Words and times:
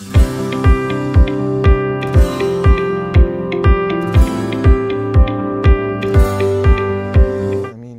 Аминь, 0.00 0.16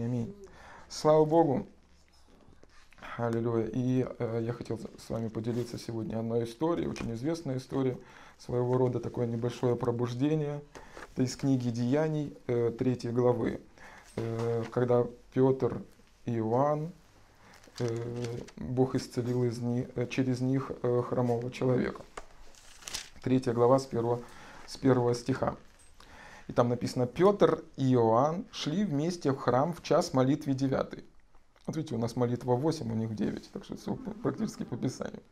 аминь. 0.04 0.36
Слава 0.90 1.24
Богу. 1.24 1.68
Аллилуйя. 3.18 3.68
И 3.68 4.06
э, 4.20 4.42
я 4.44 4.52
хотел 4.52 4.78
с 4.78 5.10
вами 5.10 5.30
поделиться 5.30 5.78
сегодня 5.78 6.20
одной 6.20 6.44
историей, 6.44 6.88
очень 6.88 7.14
известной 7.14 7.60
историей, 7.60 7.96
своего 8.40 8.78
рода 8.78 9.00
такое 9.00 9.26
небольшое 9.26 9.78
пробуждение. 9.78 10.62
Это 11.14 11.24
из 11.24 11.38
книги 11.38 11.70
Деяний, 11.70 12.36
э, 12.48 12.74
3 12.78 13.12
главы, 13.12 13.62
э, 14.18 14.64
когда 14.70 15.08
Петр 15.34 15.82
и 16.26 16.36
Иоанн, 16.36 16.92
Бог 18.58 18.96
исцелил 18.96 19.44
из 19.44 19.60
них, 19.60 19.88
э, 19.96 20.08
через 20.08 20.40
них 20.40 20.72
э, 20.82 21.02
хромого 21.08 21.52
человека. 21.52 22.04
Третья 23.22 23.54
глава 23.54 23.80
с 23.80 23.86
первого, 23.86 24.22
с 24.66 24.78
первого 24.78 25.14
стиха. 25.14 25.56
И 26.48 26.54
там 26.54 26.70
написано, 26.70 27.08
Петр 27.08 27.64
и 27.76 27.94
Иоанн 27.94 28.46
шли 28.52 28.86
вместе 28.86 29.32
в 29.32 29.38
храм 29.38 29.74
в 29.74 29.82
час 29.82 30.14
молитвы 30.14 30.54
девятый. 30.54 31.04
Вот 31.66 31.76
видите, 31.76 31.96
у 31.96 31.98
нас 31.98 32.16
молитва 32.16 32.56
8, 32.56 32.92
у 32.92 32.96
них 32.96 33.16
9, 33.16 33.50
так 33.52 33.64
что 33.66 33.76
все 33.76 33.96
практически 34.22 34.64
по 34.64 34.78
Писанию. 34.78 35.24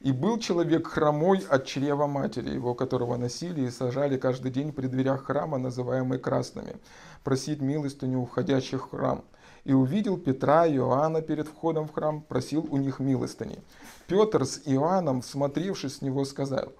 И 0.00 0.12
был 0.12 0.38
человек 0.38 0.86
хромой 0.86 1.44
от 1.50 1.66
чрева 1.66 2.06
матери 2.06 2.50
его, 2.50 2.74
которого 2.74 3.18
носили 3.18 3.66
и 3.66 3.70
сажали 3.70 4.16
каждый 4.16 4.50
день 4.50 4.72
при 4.72 4.86
дверях 4.86 5.26
храма, 5.26 5.58
называемые 5.58 6.18
красными, 6.18 6.76
просить 7.22 7.60
милостыню 7.60 8.18
уходящих 8.18 8.86
в 8.86 8.90
храм. 8.90 9.22
И 9.64 9.72
увидел 9.72 10.16
Петра 10.16 10.66
и 10.66 10.76
Иоанна 10.76 11.22
перед 11.22 11.48
входом 11.48 11.86
в 11.86 11.92
храм, 11.92 12.22
просил 12.22 12.66
у 12.70 12.76
них 12.76 12.98
милостыни. 12.98 13.62
Петр 14.06 14.44
с 14.44 14.62
Иоанном, 14.64 15.22
смотревшись 15.22 15.96
с 15.96 16.02
него, 16.02 16.24
сказал, 16.24 16.72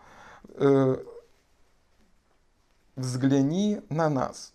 «Э, 0.54 0.96
взгляни 2.96 3.80
на 3.88 4.08
нас. 4.08 4.52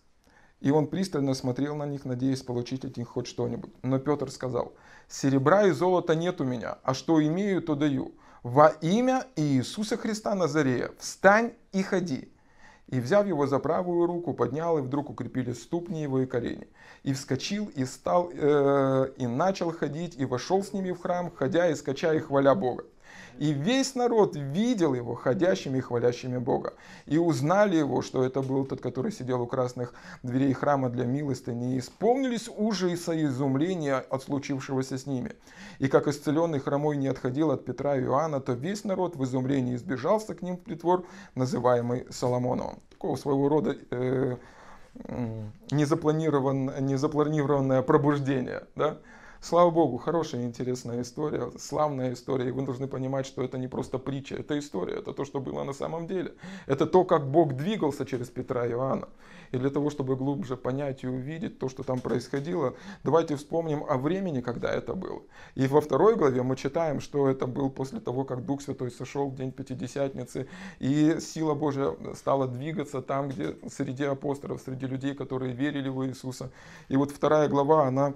И 0.61 0.71
он 0.71 0.87
пристально 0.87 1.33
смотрел 1.33 1.75
на 1.75 1.85
них, 1.85 2.05
надеясь 2.05 2.41
получить 2.41 2.85
от 2.85 2.97
них 2.97 3.09
хоть 3.09 3.27
что-нибудь. 3.27 3.71
Но 3.83 3.99
Петр 3.99 4.31
сказал, 4.31 4.73
серебра 5.07 5.67
и 5.67 5.71
золота 5.71 6.15
нет 6.15 6.41
у 6.41 6.43
меня, 6.43 6.79
а 6.83 6.93
что 6.93 7.23
имею, 7.25 7.61
то 7.61 7.75
даю. 7.75 8.15
Во 8.41 8.69
имя 8.81 9.25
Иисуса 9.35 9.97
Христа 9.97 10.33
Назарея 10.35 10.91
встань 10.97 11.53
и 11.71 11.83
ходи. 11.83 12.31
И 12.87 12.99
взяв 12.99 13.25
его 13.27 13.47
за 13.47 13.59
правую 13.59 14.05
руку, 14.05 14.33
поднял, 14.33 14.77
и 14.77 14.81
вдруг 14.81 15.09
укрепили 15.09 15.53
ступни 15.53 16.03
его 16.03 16.19
и 16.19 16.25
колени. 16.25 16.67
И 17.03 17.13
вскочил, 17.13 17.71
и 17.75 17.83
стал, 17.85 18.29
э, 18.31 19.11
и 19.17 19.25
начал 19.25 19.71
ходить, 19.71 20.15
и 20.17 20.25
вошел 20.25 20.63
с 20.63 20.71
ними 20.71 20.91
в 20.91 21.01
храм, 21.01 21.31
ходя 21.35 21.67
и 21.69 21.75
скача, 21.75 22.13
и 22.13 22.19
хваля 22.19 22.53
Бога. 22.53 22.85
И 23.39 23.51
весь 23.51 23.95
народ 23.95 24.35
видел 24.35 24.93
его 24.93 25.15
ходящими 25.15 25.79
и 25.79 25.81
хвалящими 25.81 26.37
Бога. 26.37 26.73
И 27.05 27.17
узнали 27.17 27.75
его, 27.75 28.01
что 28.01 28.23
это 28.23 28.41
был 28.41 28.65
тот, 28.65 28.81
который 28.81 29.11
сидел 29.11 29.41
у 29.41 29.47
красных 29.47 29.93
дверей 30.23 30.53
храма 30.53 30.89
для 30.89 31.05
милостыни. 31.05 31.75
И 31.75 31.79
исполнились 31.79 32.49
ужаса 32.55 33.13
и 33.13 33.25
изумления 33.25 33.97
от 33.97 34.23
случившегося 34.23 34.97
с 34.97 35.05
ними. 35.05 35.33
И 35.79 35.87
как 35.87 36.07
исцеленный 36.07 36.59
хромой 36.59 36.97
не 36.97 37.07
отходил 37.07 37.51
от 37.51 37.65
Петра 37.65 37.97
и 37.97 38.03
Иоанна, 38.03 38.39
то 38.39 38.53
весь 38.53 38.83
народ 38.83 39.15
в 39.15 39.23
изумлении 39.23 39.75
сбежался 39.75 40.33
к 40.33 40.41
ним 40.41 40.57
в 40.57 40.61
притвор, 40.61 41.05
называемый 41.35 42.05
Соломоновым. 42.09 42.79
Такого 42.89 43.15
своего 43.17 43.49
рода 43.49 43.75
э, 43.91 44.37
незапланирован, 45.71 46.85
незапланированное 46.85 47.81
пробуждение. 47.81 48.63
Да? 48.75 48.97
Слава 49.41 49.69
Богу, 49.69 49.97
хорошая, 49.97 50.43
интересная 50.43 51.01
история, 51.01 51.51
славная 51.59 52.13
история. 52.13 52.49
И 52.49 52.51
вы 52.51 52.63
должны 52.63 52.87
понимать, 52.87 53.25
что 53.25 53.43
это 53.43 53.57
не 53.57 53.67
просто 53.67 53.99
притча, 53.99 54.35
это 54.35 54.57
история, 54.57 54.95
это 54.95 55.13
то, 55.13 55.25
что 55.25 55.39
было 55.39 55.63
на 55.63 55.73
самом 55.73 56.07
деле. 56.07 56.33
Это 56.65 56.85
то, 56.85 57.03
как 57.03 57.29
Бог 57.29 57.53
двигался 57.53 58.05
через 58.05 58.29
Петра 58.29 58.65
и 58.65 58.71
Иоанна. 58.71 59.09
И 59.51 59.57
для 59.57 59.69
того, 59.69 59.89
чтобы 59.89 60.15
глубже 60.15 60.57
понять 60.57 61.03
и 61.03 61.07
увидеть 61.07 61.59
то, 61.59 61.69
что 61.69 61.83
там 61.83 61.99
происходило, 61.99 62.75
давайте 63.03 63.35
вспомним 63.35 63.83
о 63.87 63.97
времени, 63.97 64.41
когда 64.41 64.71
это 64.71 64.95
было. 64.95 65.21
И 65.55 65.67
во 65.67 65.81
второй 65.81 66.15
главе 66.15 66.41
мы 66.41 66.55
читаем, 66.55 66.99
что 66.99 67.29
это 67.29 67.45
был 67.45 67.69
после 67.69 67.99
того, 67.99 68.23
как 68.25 68.45
Дух 68.45 68.61
Святой 68.61 68.91
сошел 68.91 69.29
в 69.29 69.35
день 69.35 69.51
Пятидесятницы, 69.51 70.47
и 70.79 71.17
сила 71.19 71.53
Божья 71.53 71.95
стала 72.15 72.47
двигаться 72.47 73.01
там, 73.01 73.29
где 73.29 73.55
среди 73.71 74.05
апостолов, 74.05 74.61
среди 74.65 74.87
людей, 74.87 75.13
которые 75.13 75.53
верили 75.53 75.89
в 75.89 76.05
Иисуса. 76.05 76.51
И 76.87 76.97
вот 76.97 77.11
вторая 77.11 77.47
глава, 77.47 77.87
она 77.87 78.13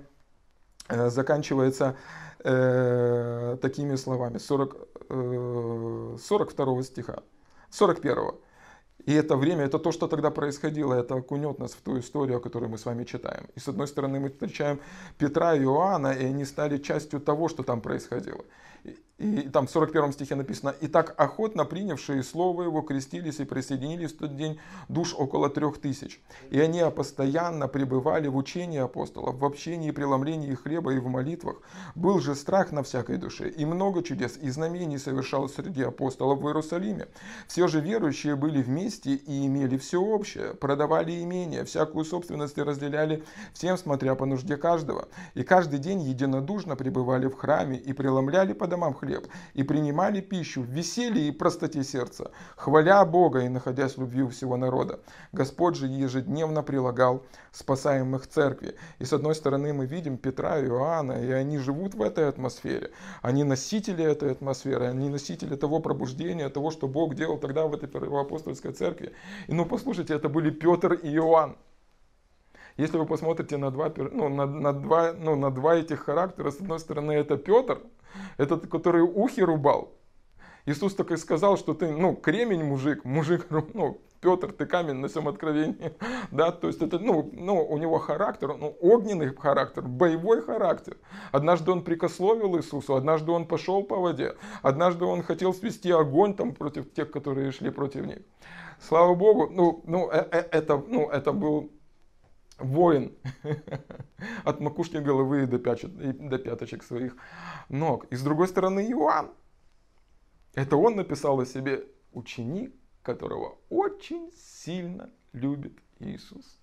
заканчивается 0.89 1.95
э, 2.43 3.57
такими 3.61 3.95
словами, 3.95 4.37
40, 4.37 4.75
э, 5.09 6.17
42 6.19 6.83
стиха, 6.83 7.23
41. 7.69 8.35
И 9.05 9.13
это 9.13 9.37
время, 9.37 9.63
это 9.63 9.79
то, 9.79 9.91
что 9.91 10.07
тогда 10.07 10.29
происходило, 10.29 10.93
это 10.93 11.15
окунет 11.15 11.59
нас 11.59 11.71
в 11.71 11.81
ту 11.81 11.97
историю, 11.99 12.41
которую 12.41 12.69
мы 12.69 12.77
с 12.77 12.85
вами 12.85 13.05
читаем. 13.05 13.47
И 13.55 13.59
с 13.59 13.67
одной 13.67 13.87
стороны 13.87 14.19
мы 14.19 14.29
встречаем 14.29 14.79
Петра 15.17 15.55
и 15.55 15.63
Иоанна, 15.63 16.11
и 16.11 16.25
они 16.25 16.45
стали 16.45 16.77
частью 16.77 17.21
того, 17.21 17.47
что 17.47 17.63
там 17.63 17.81
происходило. 17.81 18.43
И 19.19 19.49
там 19.49 19.67
в 19.67 19.71
41 19.71 20.13
стихе 20.13 20.35
написано, 20.35 20.73
«И 20.79 20.87
так 20.87 21.13
охотно 21.17 21.65
принявшие 21.65 22.23
слово 22.23 22.63
его 22.63 22.81
крестились 22.81 23.41
и 23.41 23.43
присоединились 23.45 24.13
в 24.13 24.17
тот 24.17 24.37
день 24.37 24.59
душ 24.87 25.13
около 25.13 25.49
трех 25.49 25.77
тысяч. 25.77 26.21
И 26.51 26.59
они 26.59 26.81
постоянно 26.95 27.67
пребывали 27.67 28.29
в 28.29 28.37
учении 28.37 28.79
апостолов, 28.79 29.35
в 29.35 29.43
общении 29.43 29.89
и 29.89 29.91
преломлении 29.91 30.53
хлеба 30.53 30.93
и 30.93 30.99
в 30.99 31.07
молитвах. 31.07 31.57
Был 31.95 32.19
же 32.19 32.33
страх 32.33 32.71
на 32.71 32.81
всякой 32.81 33.17
душе, 33.17 33.49
и 33.49 33.65
много 33.65 34.03
чудес 34.03 34.37
и 34.41 34.49
знамений 34.49 34.97
совершалось 34.97 35.53
среди 35.53 35.83
апостолов 35.83 36.39
в 36.39 36.47
Иерусалиме. 36.47 37.09
Все 37.47 37.67
же 37.67 37.81
верующие 37.81 38.37
были 38.37 38.61
вместе 38.61 39.15
и 39.15 39.45
имели 39.45 39.77
все 39.77 40.01
общее, 40.01 40.53
продавали 40.53 41.21
имения, 41.21 41.65
всякую 41.65 42.05
собственность 42.05 42.57
и 42.57 42.63
разделяли 42.63 43.25
всем, 43.53 43.77
смотря 43.77 44.15
по 44.15 44.25
нужде 44.25 44.55
каждого. 44.55 45.09
И 45.33 45.43
каждый 45.43 45.79
день 45.79 45.99
единодушно 46.01 46.77
пребывали 46.77 47.27
в 47.27 47.35
храме 47.35 47.75
и 47.77 47.91
преломляли 47.91 48.53
по 48.53 48.65
домам 48.69 48.93
хлеб 48.93 49.27
и 49.53 49.63
принимали 49.63 50.21
пищу 50.21 50.61
в 50.61 50.65
веселье 50.65 51.27
и 51.27 51.31
простоте 51.31 51.83
сердца, 51.83 52.31
хваля 52.55 53.03
Бога 53.05 53.41
и 53.41 53.49
находясь 53.49 53.97
в 53.97 54.01
любви 54.01 54.23
у 54.23 54.29
всего 54.29 54.57
народа. 54.57 54.99
Господь 55.31 55.75
же 55.75 55.87
ежедневно 55.87 56.63
прилагал 56.63 57.23
спасаемых 57.51 58.27
церкви. 58.27 58.75
И 58.99 59.05
с 59.05 59.13
одной 59.13 59.35
стороны 59.35 59.73
мы 59.73 59.85
видим 59.85 60.17
Петра 60.17 60.59
и 60.59 60.65
Иоанна, 60.65 61.13
и 61.13 61.31
они 61.31 61.57
живут 61.57 61.95
в 61.95 62.01
этой 62.01 62.27
атмосфере. 62.27 62.91
Они 63.21 63.43
носители 63.43 64.03
этой 64.03 64.31
атмосферы, 64.31 64.85
они 64.85 65.09
носители 65.09 65.55
того 65.55 65.79
пробуждения, 65.79 66.49
того, 66.49 66.71
что 66.71 66.87
Бог 66.87 67.15
делал 67.15 67.37
тогда 67.37 67.65
в 67.65 67.73
этой 67.73 67.89
первоапостольской 67.89 68.71
церкви. 68.71 69.13
И 69.47 69.53
ну 69.53 69.65
послушайте, 69.65 70.13
это 70.13 70.29
были 70.29 70.49
Петр 70.49 70.93
и 70.93 71.09
Иоанн. 71.15 71.57
Если 72.77 72.97
вы 72.97 73.05
посмотрите 73.05 73.57
на 73.57 73.71
два, 73.71 73.91
ну, 73.97 74.29
на, 74.29 74.45
на, 74.45 74.73
два, 74.73 75.13
ну, 75.13 75.35
на 75.35 75.51
два 75.51 75.75
этих 75.75 76.01
характера, 76.01 76.51
с 76.51 76.59
одной 76.59 76.79
стороны 76.79 77.11
это 77.11 77.37
Петр, 77.37 77.81
этот, 78.37 78.67
который 78.67 79.01
ухи 79.01 79.41
рубал. 79.41 79.93
Иисус 80.65 80.93
так 80.93 81.11
и 81.11 81.17
сказал, 81.17 81.57
что 81.57 81.73
ты, 81.73 81.89
ну, 81.89 82.15
кремень 82.15 82.63
мужик, 82.63 83.03
мужик, 83.03 83.47
ну, 83.49 84.01
Петр, 84.21 84.51
ты 84.51 84.65
камень 84.65 84.95
на 84.95 85.07
всем 85.07 85.27
откровении. 85.27 85.93
Да, 86.31 86.51
то 86.51 86.67
есть 86.67 86.81
это, 86.81 86.99
ну, 86.99 87.29
ну, 87.33 87.65
у 87.65 87.77
него 87.77 87.97
характер, 87.99 88.55
ну, 88.57 88.75
огненный 88.81 89.35
характер, 89.35 89.81
боевой 89.81 90.41
характер. 90.41 90.97
Однажды 91.31 91.71
он 91.71 91.83
прикословил 91.83 92.57
Иисусу, 92.57 92.95
однажды 92.95 93.31
он 93.31 93.47
пошел 93.47 93.83
по 93.83 93.95
воде, 93.95 94.35
однажды 94.61 95.05
он 95.05 95.23
хотел 95.23 95.53
свести 95.53 95.91
огонь 95.91 96.35
там 96.35 96.53
против 96.53 96.93
тех, 96.93 97.09
которые 97.11 97.51
шли 97.51 97.71
против 97.71 98.05
них. 98.05 98.19
Слава 98.79 99.15
Богу, 99.15 99.49
ну, 99.51 99.81
ну, 99.87 100.09
э, 100.11 100.27
э, 100.31 100.47
это, 100.51 100.81
ну, 100.87 101.09
это 101.09 101.33
был 101.33 101.71
воин 102.59 103.13
от 104.43 104.59
макушки 104.59 104.97
головы 104.97 105.45
до, 105.45 105.59
пячет, 105.59 105.95
до 106.29 106.37
пяточек 106.37 106.83
своих 106.83 107.15
ног. 107.69 108.05
И 108.05 108.15
с 108.15 108.21
другой 108.21 108.47
стороны 108.47 108.89
Иоанн. 108.91 109.31
Это 110.53 110.77
он 110.77 110.95
написал 110.95 111.39
о 111.39 111.45
себе 111.45 111.85
ученик, 112.11 112.73
которого 113.03 113.57
очень 113.69 114.31
сильно 114.35 115.09
любит 115.33 115.73
Иисус. 115.99 116.59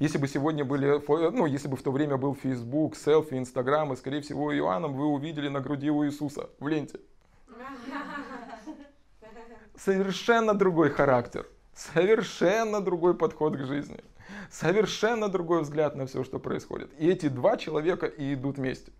Если 0.00 0.18
бы 0.18 0.28
сегодня 0.28 0.64
были, 0.64 1.00
ну, 1.30 1.46
если 1.46 1.68
бы 1.68 1.76
в 1.76 1.82
то 1.82 1.92
время 1.92 2.16
был 2.16 2.34
Facebook, 2.34 2.96
селфи, 2.96 3.34
Инстаграм, 3.34 3.92
и, 3.92 3.96
скорее 3.96 4.20
всего, 4.20 4.56
Иоанном 4.56 4.94
вы 4.94 5.06
увидели 5.06 5.48
на 5.48 5.60
груди 5.60 5.90
у 5.90 6.04
Иисуса 6.04 6.50
в 6.58 6.68
ленте. 6.68 7.00
Совершенно 9.76 10.54
другой 10.54 10.90
характер, 10.90 11.46
совершенно 11.74 12.80
другой 12.80 13.16
подход 13.16 13.56
к 13.56 13.64
жизни 13.64 14.02
совершенно 14.50 15.28
другой 15.28 15.62
взгляд 15.62 15.96
на 15.96 16.06
все, 16.06 16.24
что 16.24 16.38
происходит. 16.38 16.90
И 16.98 17.08
эти 17.08 17.28
два 17.28 17.56
человека 17.56 18.06
и 18.06 18.34
идут 18.34 18.58
вместе. 18.58 18.92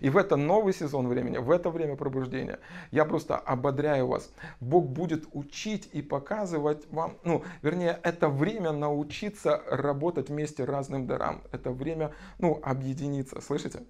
И 0.00 0.10
в 0.10 0.16
это 0.16 0.36
новый 0.36 0.74
сезон 0.74 1.08
времени, 1.08 1.38
в 1.38 1.50
это 1.50 1.70
время 1.70 1.96
пробуждения, 1.96 2.58
я 2.90 3.04
просто 3.04 3.36
ободряю 3.36 4.06
вас. 4.06 4.30
Бог 4.60 4.86
будет 4.88 5.24
учить 5.32 5.88
и 5.92 6.02
показывать 6.02 6.90
вам, 6.90 7.16
ну, 7.24 7.44
вернее, 7.62 7.98
это 8.02 8.28
время 8.28 8.72
научиться 8.72 9.62
работать 9.66 10.28
вместе 10.28 10.64
разным 10.64 11.06
дарам. 11.06 11.42
Это 11.52 11.70
время, 11.70 12.12
ну, 12.38 12.60
объединиться, 12.62 13.40
слышите? 13.40 13.82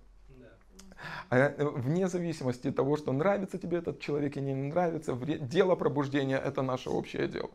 А, 1.31 1.37
э, 1.39 1.65
вне 1.65 2.09
зависимости 2.09 2.69
от 2.69 2.77
того, 2.77 2.97
что 2.97 3.13
нравится 3.13 3.59
тебе 3.59 3.79
этот 3.79 4.01
человек 4.01 4.37
или 4.37 4.45
не 4.45 4.55
нравится, 4.55 5.15
дело 5.15 5.75
пробуждения– 5.75 6.39
это 6.45 6.63
наше 6.63 6.91
общее 6.91 7.27
дело. 7.27 7.51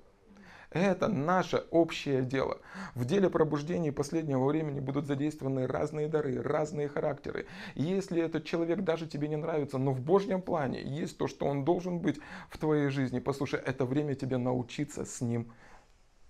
Это 0.76 1.08
наше 1.08 1.66
общее 1.72 2.22
дело. 2.22 2.60
В 2.96 3.06
деле 3.06 3.30
пробуждения 3.30 3.94
последнего 3.94 4.46
времени 4.46 4.82
будут 4.82 5.06
задействованы 5.08 5.68
разные 5.68 6.10
дары, 6.10 6.42
разные 6.42 6.90
характеры. 6.90 7.46
Если 7.76 8.22
этот 8.22 8.44
человек 8.44 8.82
даже 8.82 9.08
тебе 9.08 9.30
не 9.30 9.38
нравится, 9.38 9.78
но 9.78 9.94
в 9.94 10.02
Божьем 10.02 10.42
плане 10.42 10.84
есть 10.84 11.18
то, 11.18 11.28
что 11.28 11.46
он 11.46 11.64
должен 11.64 12.00
быть 12.00 12.20
в 12.50 12.58
твоей 12.58 12.90
жизни, 12.90 13.20
послушай, 13.20 13.62
это 13.66 13.86
время 13.86 14.16
тебе 14.16 14.36
научиться 14.36 15.06
с 15.06 15.22
ним 15.22 15.54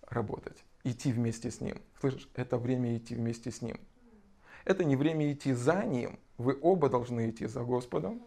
работать, 0.07 0.63
идти 0.83 1.11
вместе 1.11 1.49
с 1.49 1.59
ним. 1.59 1.81
Слышишь, 1.99 2.29
это 2.35 2.59
время 2.59 2.95
идти 2.97 3.15
вместе 3.15 3.49
с 3.49 3.63
ним. 3.63 3.79
Это 4.63 4.83
не 4.83 4.95
время 4.95 5.31
идти 5.33 5.53
за 5.53 5.83
ним, 5.85 6.19
вы 6.37 6.55
оба 6.61 6.87
должны 6.87 7.31
идти 7.31 7.47
за 7.47 7.63
Господом, 7.63 8.21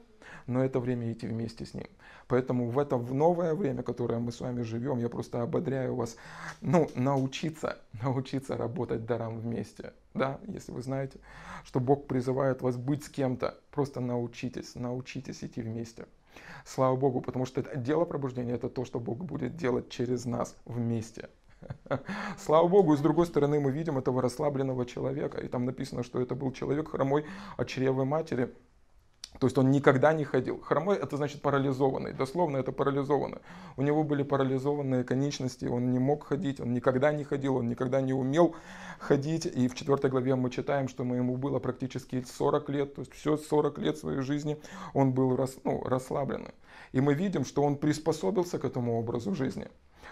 но 0.46 0.64
это 0.64 0.80
время 0.80 1.12
идти 1.12 1.26
вместе 1.26 1.64
с 1.66 1.74
Ним. 1.74 1.86
Поэтому 2.26 2.68
в 2.68 2.78
это 2.78 2.96
в 2.96 3.14
новое 3.14 3.54
время, 3.54 3.82
которое 3.82 4.18
мы 4.18 4.32
с 4.32 4.40
вами 4.40 4.62
живем, 4.62 4.98
я 4.98 5.08
просто 5.08 5.42
ободряю 5.42 5.94
вас, 5.94 6.16
ну, 6.60 6.90
научиться, 6.94 7.78
научиться 8.02 8.56
работать 8.56 9.06
даром 9.06 9.38
вместе. 9.38 9.92
Да, 10.14 10.38
если 10.46 10.72
вы 10.72 10.82
знаете, 10.82 11.18
что 11.64 11.80
Бог 11.80 12.06
призывает 12.06 12.60
вас 12.60 12.76
быть 12.76 13.04
с 13.04 13.08
кем-то, 13.08 13.54
просто 13.70 14.00
научитесь, 14.00 14.74
научитесь 14.74 15.42
идти 15.42 15.62
вместе. 15.62 16.06
Слава 16.64 16.96
Богу, 16.96 17.20
потому 17.20 17.46
что 17.46 17.60
это 17.60 17.76
дело 17.76 18.04
пробуждения, 18.04 18.54
это 18.54 18.68
то, 18.68 18.84
что 18.84 19.00
Бог 19.00 19.24
будет 19.24 19.56
делать 19.56 19.88
через 19.88 20.24
нас 20.26 20.54
вместе. 20.66 21.30
Слава 22.38 22.68
Богу, 22.68 22.94
и 22.94 22.96
с 22.96 23.00
другой 23.00 23.26
стороны 23.26 23.58
мы 23.60 23.70
видим 23.70 23.98
этого 23.98 24.22
расслабленного 24.22 24.86
человека, 24.86 25.40
и 25.40 25.48
там 25.48 25.64
написано, 25.64 26.02
что 26.02 26.20
это 26.20 26.34
был 26.34 26.52
человек 26.52 26.90
хромой 26.90 27.24
от 27.56 27.68
чревой 27.68 28.04
матери, 28.04 28.52
то 29.38 29.46
есть 29.46 29.56
он 29.58 29.70
никогда 29.70 30.12
не 30.12 30.24
ходил. 30.24 30.60
Хромой 30.60 30.96
это 30.96 31.16
значит 31.16 31.42
парализованный. 31.42 32.12
Дословно 32.12 32.56
это 32.56 32.72
парализованный. 32.72 33.38
У 33.76 33.82
него 33.82 34.02
были 34.02 34.22
парализованные 34.22 35.04
конечности, 35.04 35.66
он 35.66 35.92
не 35.92 35.98
мог 35.98 36.24
ходить, 36.24 36.60
он 36.60 36.72
никогда 36.72 37.12
не 37.12 37.24
ходил, 37.24 37.56
он 37.56 37.68
никогда 37.68 38.00
не 38.00 38.12
умел 38.12 38.56
ходить. 38.98 39.46
И 39.46 39.68
в 39.68 39.74
4 39.74 40.08
главе 40.08 40.34
мы 40.34 40.50
читаем, 40.50 40.88
что 40.88 41.04
ему 41.04 41.36
было 41.36 41.58
практически 41.60 42.22
40 42.22 42.68
лет, 42.70 42.94
то 42.94 43.02
есть 43.02 43.12
все 43.12 43.36
40 43.36 43.78
лет 43.78 43.98
своей 43.98 44.22
жизни 44.22 44.56
он 44.94 45.12
был 45.12 45.36
рас, 45.36 45.56
ну, 45.64 45.82
расслабленный. 45.84 46.54
И 46.92 47.00
мы 47.00 47.14
видим, 47.14 47.44
что 47.44 47.62
он 47.62 47.76
приспособился 47.76 48.58
к 48.58 48.64
этому 48.64 48.98
образу 48.98 49.34
жизни. 49.34 49.68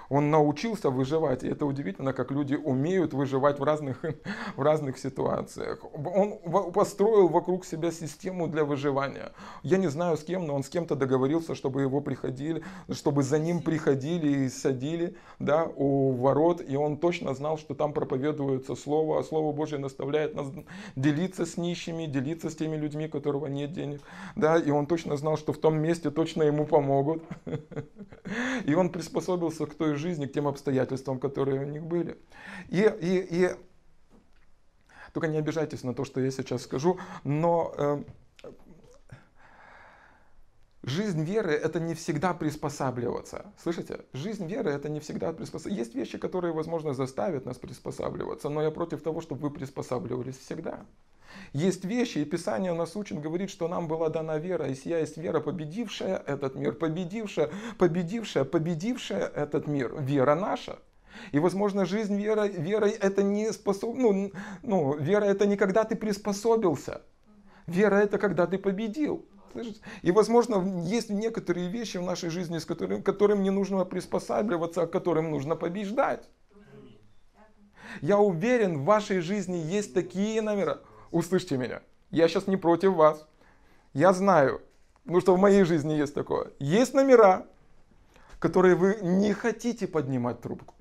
Он 0.08 0.31
научился 0.31 0.91
выживать. 0.91 1.44
И 1.44 1.49
это 1.49 1.67
удивительно, 1.67 2.12
как 2.12 2.31
люди 2.31 2.55
умеют 2.55 3.12
выживать 3.12 3.58
в 3.58 3.62
разных, 3.62 4.05
в 4.56 4.62
разных 4.62 4.99
ситуациях. 4.99 5.85
Он 5.94 6.38
построил 6.73 7.29
вокруг 7.29 7.64
себя 7.64 7.91
систему 7.91 8.49
для 8.49 8.64
выживания. 8.64 9.32
Я 9.62 9.79
не 9.79 9.88
знаю 9.88 10.17
с 10.17 10.25
кем, 10.25 10.47
но 10.47 10.55
он 10.55 10.62
с 10.62 10.69
кем-то 10.69 10.94
договорился, 10.94 11.55
чтобы 11.55 11.82
его 11.82 12.00
приходили, 12.00 12.62
чтобы 12.91 13.23
за 13.23 13.38
ним 13.38 13.61
приходили 13.61 14.44
и 14.44 14.49
садили 14.49 15.17
да, 15.38 15.64
у 15.76 16.12
ворот. 16.12 16.62
И 16.67 16.76
он 16.76 16.99
точно 16.99 17.35
знал, 17.35 17.58
что 17.58 17.75
там 17.75 17.93
проповедуется 17.93 18.75
Слово, 18.76 19.20
а 19.20 19.23
Слово 19.23 19.53
Божье 19.53 19.79
наставляет 19.79 20.35
нас 20.35 20.47
делиться 20.94 21.47
с 21.47 21.56
нищими, 21.56 22.06
делиться 22.06 22.50
с 22.50 22.56
теми 22.56 22.76
людьми, 22.76 23.06
у 23.06 23.11
которого 23.11 23.47
нет 23.47 23.73
денег. 23.73 24.00
Да, 24.37 24.56
и 24.56 24.70
он 24.70 24.87
точно 24.87 25.17
знал, 25.17 25.37
что 25.37 25.53
в 25.53 25.58
том 25.58 25.79
месте 25.79 26.11
точно 26.11 26.43
ему 26.44 26.67
помогут. 26.67 27.23
И 28.64 28.75
он 28.75 28.91
приспособился 28.91 29.67
к 29.67 29.75
той 29.75 29.95
жизни, 29.96 30.26
к 30.26 30.32
тем 30.32 30.46
обстоятельствам, 30.46 31.19
которые 31.19 31.60
у 31.60 31.64
них 31.64 31.84
были. 31.84 32.19
И, 32.69 32.82
и, 33.00 33.26
и 33.31 33.56
только 35.12 35.28
не 35.28 35.38
обижайтесь 35.38 35.82
на 35.82 35.94
то, 35.94 36.04
что 36.04 36.20
я 36.20 36.31
сейчас 36.31 36.62
скажу, 36.62 36.98
но 37.25 37.75
э, 37.76 38.04
жизнь 40.82 41.22
веры 41.25 41.52
это 41.52 41.81
не 41.81 41.94
всегда 41.94 42.34
приспосабливаться. 42.34 43.46
Слышите? 43.58 44.00
Жизнь 44.12 44.46
веры 44.46 44.70
это 44.70 44.88
не 44.88 45.00
всегда 45.00 45.32
приспосабливаться. 45.32 45.84
Есть 45.84 45.94
вещи, 45.94 46.19
которые, 46.19 46.52
возможно, 46.52 46.94
заставят 46.94 47.46
нас 47.46 47.56
приспосабливаться, 47.58 48.48
но 48.48 48.62
я 48.62 48.70
против 48.70 49.02
того, 49.02 49.20
чтобы 49.20 49.48
вы 49.48 49.50
приспосабливались 49.50 50.38
всегда. 50.38 50.84
Есть 51.52 51.84
вещи, 51.84 52.19
и 52.19 52.25
Писание 52.25 52.73
нас 52.73 52.96
учит, 52.96 53.20
говорит, 53.20 53.50
что 53.50 53.69
нам 53.69 53.88
была 53.88 54.08
дана 54.08 54.38
вера, 54.38 54.67
и 54.69 54.75
сия 54.75 55.00
есть 55.00 55.17
вера, 55.17 55.40
победившая 55.40 56.23
этот 56.26 56.55
мир, 56.55 56.73
победившая, 56.73 57.50
победившая, 57.78 58.44
победившая 58.44 59.26
этот 59.26 59.67
мир, 59.67 59.94
вера 60.00 60.34
наша. 60.34 60.78
И, 61.32 61.38
возможно, 61.38 61.87
жизнь 61.87 62.17
верой, 62.17 62.50
верой 62.50 62.90
это 62.90 63.23
не 63.23 63.52
способ, 63.52 63.94
ну, 63.94 64.32
ну, 64.62 64.96
вера 64.96 65.25
это 65.25 65.46
не 65.46 65.56
когда 65.56 65.84
ты 65.84 65.96
приспособился. 65.96 67.02
Вера 67.67 67.96
это 67.96 68.19
когда 68.19 68.46
ты 68.46 68.58
победил. 68.58 69.25
И, 70.02 70.12
возможно, 70.12 70.82
есть 70.84 71.08
некоторые 71.08 71.69
вещи 71.69 71.96
в 71.96 72.02
нашей 72.02 72.29
жизни, 72.29 72.58
с 72.58 72.67
которым, 72.67 73.02
которым 73.02 73.43
не 73.43 73.50
нужно 73.50 73.84
приспосабливаться, 73.84 74.82
а 74.82 74.87
которым 74.87 75.31
нужно 75.31 75.56
побеждать. 75.56 76.29
Я 78.02 78.19
уверен, 78.19 78.79
в 78.79 78.84
вашей 78.84 79.20
жизни 79.20 79.56
есть 79.56 79.94
такие 79.94 80.43
номера 80.43 80.81
услышьте 81.11 81.56
меня. 81.56 81.82
Я 82.11 82.29
сейчас 82.29 82.47
не 82.47 82.56
против 82.56 82.94
вас. 82.94 83.26
Я 83.93 84.12
знаю, 84.12 84.62
ну 85.05 85.20
что 85.20 85.35
в 85.35 85.38
моей 85.38 85.64
жизни 85.64 85.93
есть 85.93 86.14
такое. 86.14 86.53
Есть 86.58 86.94
номера, 86.94 87.47
которые 88.38 88.75
вы 88.75 88.99
не 89.03 89.32
хотите 89.32 89.87
поднимать 89.87 90.41
трубку. 90.41 90.75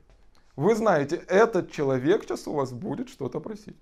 Вы 0.55 0.75
знаете, 0.75 1.17
этот 1.27 1.71
человек 1.71 2.23
сейчас 2.23 2.47
у 2.47 2.53
вас 2.53 2.71
будет 2.71 3.09
что-то 3.09 3.39
просить. 3.39 3.77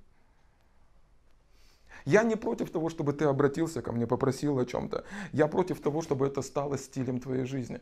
Я 2.05 2.23
не 2.23 2.35
против 2.35 2.69
того, 2.69 2.89
чтобы 2.89 3.13
ты 3.13 3.25
обратился 3.25 3.81
ко 3.81 3.91
мне, 3.91 4.07
попросил 4.07 4.59
о 4.59 4.65
чем-то. 4.65 5.03
Я 5.31 5.47
против 5.47 5.79
того, 5.81 6.01
чтобы 6.01 6.27
это 6.27 6.41
стало 6.41 6.77
стилем 6.77 7.19
твоей 7.19 7.45
жизни. 7.45 7.79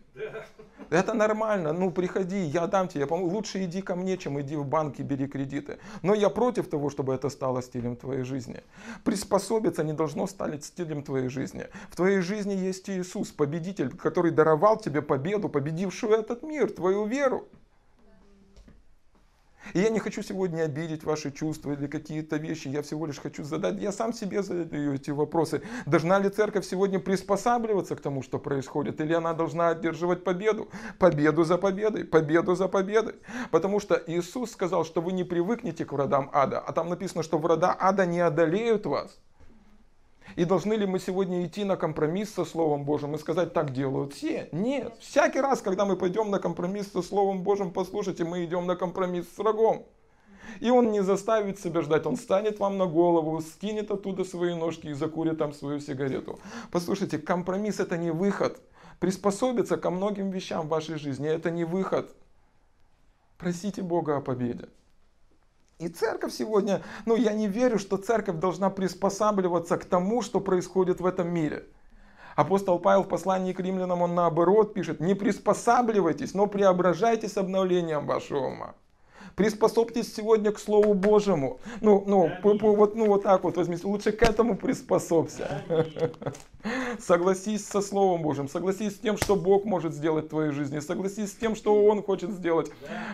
Это 0.90 1.14
нормально, 1.14 1.72
ну 1.72 1.90
приходи, 1.90 2.40
я 2.40 2.68
дам 2.68 2.90
тебе, 2.90 3.06
лучше 3.06 3.64
иди 3.64 3.82
ко 3.82 3.96
мне, 3.96 4.18
чем 4.18 4.42
иди 4.42 4.58
в 4.58 4.66
банк 4.66 5.00
и 5.00 5.04
бери 5.04 5.26
кредиты. 5.26 5.78
Но 6.02 6.14
я 6.14 6.30
против 6.30 6.68
того, 6.70 6.90
чтобы 6.90 7.14
это 7.14 7.30
стало 7.30 7.62
стилем 7.62 7.96
твоей 7.96 8.24
жизни. 8.24 8.62
Приспособиться 9.06 9.86
не 9.86 9.94
должно 9.94 10.28
стать 10.28 10.66
стилем 10.66 11.02
твоей 11.02 11.30
жизни. 11.30 11.68
В 11.90 11.96
твоей 11.96 12.20
жизни 12.20 12.54
есть 12.54 12.90
Иисус, 12.90 13.32
победитель, 13.32 13.90
который 13.96 14.32
даровал 14.32 14.78
тебе 14.78 15.02
победу, 15.02 15.48
победившую 15.48 16.14
этот 16.14 16.44
мир, 16.44 16.70
твою 16.70 17.06
веру. 17.06 17.48
И 19.74 19.80
я 19.80 19.90
не 19.90 20.00
хочу 20.00 20.22
сегодня 20.22 20.64
обидеть 20.64 21.04
ваши 21.04 21.32
чувства 21.32 21.72
или 21.74 21.88
какие-то 21.88 22.38
вещи. 22.38 22.68
Я 22.68 22.82
всего 22.82 23.06
лишь 23.06 23.20
хочу 23.20 23.44
задать, 23.44 23.80
я 23.80 23.92
сам 23.92 24.14
себе 24.14 24.44
задаю 24.44 24.94
эти 24.94 25.12
вопросы. 25.12 25.62
Должна 25.86 26.20
ли 26.20 26.30
церковь 26.30 26.66
сегодня 26.66 27.00
приспосабливаться 27.00 27.96
к 27.96 28.02
тому, 28.02 28.24
что 28.24 28.40
происходит? 28.40 29.00
Или 29.02 29.14
она 29.14 29.34
должна 29.34 29.70
одерживать 29.70 30.24
победу? 30.24 30.70
Победу 31.00 31.44
за 31.44 31.58
победой, 31.58 32.06
победу 32.06 32.56
за 32.56 32.68
победой. 32.68 33.16
Потому 33.52 33.80
что 33.80 34.02
Иисус 34.08 34.52
сказал, 34.52 34.86
что 34.86 35.02
вы 35.02 35.12
не 35.14 35.24
привыкнете 35.24 35.86
к 35.86 35.94
вратам 35.94 36.30
ада. 36.34 36.60
А 36.60 36.72
там 36.74 36.90
написано, 36.90 37.24
что 37.24 37.38
врата 37.38 37.76
ада 37.80 38.06
не 38.06 38.20
одолеют 38.20 38.86
вас. 38.86 39.20
И 40.36 40.46
должны 40.46 40.74
ли 40.74 40.86
мы 40.86 41.00
сегодня 41.00 41.46
идти 41.46 41.64
на 41.64 41.76
компромисс 41.76 42.34
со 42.34 42.46
Словом 42.46 42.84
Божьим 42.84 43.16
и 43.16 43.18
сказать, 43.18 43.54
так 43.54 43.72
делают 43.72 44.14
все? 44.14 44.50
Нет. 44.52 44.94
Всякий 45.00 45.42
раз, 45.42 45.62
когда 45.62 45.86
мы 45.86 45.96
пойдем 45.96 46.32
на 46.32 46.40
компромисс 46.40 46.92
со 46.92 47.02
Словом 47.02 47.44
Божьим, 47.44 47.72
послушайте, 47.72 48.24
мы 48.24 48.44
идем 48.46 48.66
на 48.66 48.76
компромисс 48.76 49.26
с 49.36 49.38
врагом. 49.38 49.86
И 50.60 50.70
он 50.70 50.92
не 50.92 51.02
заставит 51.02 51.60
себя 51.60 51.82
ждать, 51.82 52.06
он 52.06 52.18
станет 52.18 52.60
вам 52.60 52.78
на 52.78 52.86
голову, 52.86 53.42
скинет 53.42 53.90
оттуда 53.92 54.24
свои 54.24 54.54
ножки 54.54 54.88
и 54.88 54.94
закурит 54.94 55.38
там 55.38 55.54
свою 55.54 55.80
сигарету. 55.80 56.40
Послушайте, 56.72 57.18
компромисс 57.18 57.80
это 57.80 57.98
не 57.98 58.12
выход. 58.12 58.60
Приспособиться 59.00 59.78
ко 59.78 59.90
многим 59.90 60.30
вещам 60.30 60.68
в 60.68 60.70
вашей 60.70 60.98
жизни 60.98 61.28
это 61.28 61.50
не 61.50 61.64
выход. 61.64 62.16
Просите 63.38 63.82
Бога 63.82 64.18
о 64.18 64.22
победе. 64.22 64.68
И 65.82 65.88
церковь 65.88 66.32
сегодня, 66.32 66.84
ну 67.08 67.16
я 67.16 67.34
не 67.34 67.48
верю, 67.48 67.80
что 67.80 67.98
церковь 67.98 68.36
должна 68.36 68.70
приспосабливаться 68.70 69.78
к 69.78 69.86
тому, 69.86 70.22
что 70.22 70.40
происходит 70.40 71.02
в 71.02 71.06
этом 71.08 71.34
мире. 71.34 71.66
Апостол 72.36 72.78
Павел 72.78 73.02
в 73.02 73.08
послании 73.08 73.52
к 73.52 73.60
римлянам, 73.60 74.04
он 74.04 74.14
наоборот 74.14 74.76
пишет, 74.76 75.00
не 75.00 75.16
приспосабливайтесь, 75.16 76.36
но 76.36 76.46
преображайтесь 76.46 77.36
обновлением 77.36 78.06
вашего 78.06 78.46
ума. 78.46 78.76
Приспособьтесь 79.36 80.14
сегодня 80.14 80.52
к 80.52 80.60
Слову 80.60 80.94
Божьему. 80.94 81.60
Ну, 81.82 82.04
ну, 82.06 82.32
вот, 82.44 82.96
ну 82.96 83.06
вот 83.08 83.24
так 83.24 83.44
вот 83.44 83.58
возьми. 83.58 83.78
Лучше 83.84 84.12
к 84.12 84.24
этому 84.24 84.56
приспособься. 84.56 85.64
Согласись 87.00 87.66
со 87.66 87.82
Словом 87.82 88.22
Божьим. 88.22 88.48
Согласись 88.48 88.96
с 88.96 89.00
тем, 89.00 89.18
что 89.18 89.36
Бог 89.36 89.66
может 89.66 89.94
сделать 89.94 90.26
в 90.26 90.30
твоей 90.30 90.52
жизни. 90.52 90.80
Согласись 90.80 91.32
с 91.32 91.36
тем, 91.36 91.56
что 91.56 91.86
Он 91.86 92.04
хочет 92.04 92.32
сделать 92.32 92.72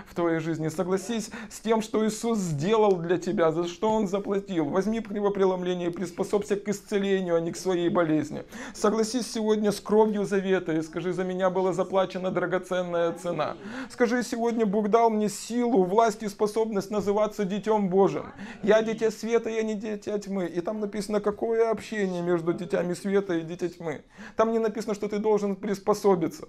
в 0.10 0.16
твоей 0.16 0.40
жизни. 0.40 0.68
Согласись 0.68 1.30
с 1.50 1.60
тем, 1.60 1.82
что 1.82 2.06
Иисус 2.06 2.40
сделал 2.40 2.98
для 2.98 3.18
тебя, 3.18 3.52
за 3.52 3.68
что 3.68 3.92
Он 3.92 4.08
заплатил. 4.08 4.66
Возьми 4.66 5.00
кривопреломление 5.00 5.90
и 5.90 5.92
приспособься 5.92 6.56
к 6.56 6.68
исцелению, 6.68 7.36
а 7.36 7.40
не 7.40 7.52
к 7.52 7.58
своей 7.58 7.90
болезни. 7.90 8.44
Согласись 8.74 9.32
сегодня 9.32 9.72
с 9.72 9.80
кровью 9.80 10.26
завета 10.26 10.74
и 10.74 10.82
скажи, 10.82 11.14
за 11.14 11.24
меня 11.24 11.50
была 11.50 11.74
заплачена 11.74 12.32
драгоценная 12.32 13.14
цена. 13.14 13.56
Скажи, 13.90 14.24
сегодня 14.24 14.66
Бог 14.66 14.90
дал 14.90 15.10
мне 15.10 15.30
силу, 15.30 15.84
власть 15.84 16.07
власть 16.08 16.24
и 16.24 16.30
способность 16.30 16.90
называться 16.90 17.44
детем 17.44 17.90
Божьим. 17.90 18.32
Я 18.64 18.82
дитя 18.82 19.12
света, 19.12 19.50
я 19.50 19.62
не 19.64 19.76
дитя 19.76 20.18
тьмы. 20.18 20.46
И 20.46 20.62
там 20.62 20.80
написано, 20.80 21.20
какое 21.20 21.70
общение 21.70 22.22
между 22.22 22.54
детьми 22.54 22.96
света 22.96 23.34
и 23.34 23.42
детьми 23.42 23.70
тьмы. 23.70 24.02
Там 24.38 24.54
не 24.54 24.60
написано, 24.60 24.96
что 24.96 25.10
ты 25.10 25.20
должен 25.20 25.58
приспособиться. 25.58 26.48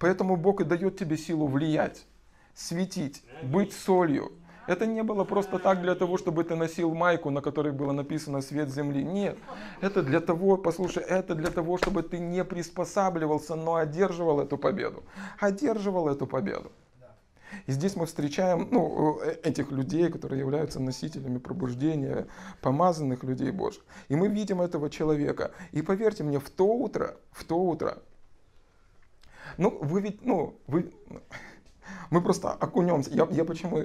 Поэтому 0.00 0.36
Бог 0.36 0.62
и 0.62 0.64
дает 0.64 0.98
тебе 0.98 1.18
силу 1.18 1.46
влиять, 1.46 2.06
светить, 2.54 3.22
быть 3.42 3.74
солью. 3.74 4.32
Это 4.66 4.86
не 4.86 5.02
было 5.02 5.24
просто 5.24 5.58
так 5.58 5.82
для 5.82 5.94
того, 5.94 6.16
чтобы 6.16 6.44
ты 6.44 6.56
носил 6.56 6.94
майку, 6.94 7.28
на 7.28 7.42
которой 7.42 7.72
было 7.72 7.92
написано 7.92 8.40
«Свет 8.40 8.70
земли». 8.70 9.04
Нет, 9.04 9.36
это 9.82 10.02
для 10.02 10.20
того, 10.20 10.56
послушай, 10.56 11.02
это 11.02 11.34
для 11.34 11.50
того, 11.50 11.76
чтобы 11.76 12.02
ты 12.02 12.18
не 12.18 12.42
приспосабливался, 12.44 13.56
но 13.56 13.74
одерживал 13.74 14.40
эту 14.40 14.56
победу. 14.56 15.02
Одерживал 15.38 16.08
эту 16.08 16.26
победу. 16.26 16.72
И 17.66 17.72
здесь 17.72 17.96
мы 17.96 18.06
встречаем 18.06 18.68
ну, 18.70 19.20
э, 19.20 19.36
этих 19.42 19.70
людей, 19.70 20.10
которые 20.10 20.40
являются 20.40 20.80
носителями 20.80 21.38
пробуждения, 21.38 22.26
помазанных 22.60 23.24
людей 23.24 23.50
Божьих. 23.50 23.84
И 24.08 24.16
мы 24.16 24.28
видим 24.28 24.60
этого 24.60 24.90
человека. 24.90 25.52
И 25.72 25.82
поверьте 25.82 26.24
мне, 26.24 26.38
в 26.38 26.50
то 26.50 26.66
утро, 26.66 27.16
в 27.32 27.44
то 27.44 27.56
утро, 27.56 28.02
ну, 29.58 29.78
вы 29.80 30.00
ведь, 30.00 30.24
ну, 30.24 30.58
вы, 30.66 30.92
мы 32.10 32.20
просто 32.20 32.50
окунемся. 32.50 33.10
Я, 33.10 33.26
я 33.30 33.44
почему 33.44 33.80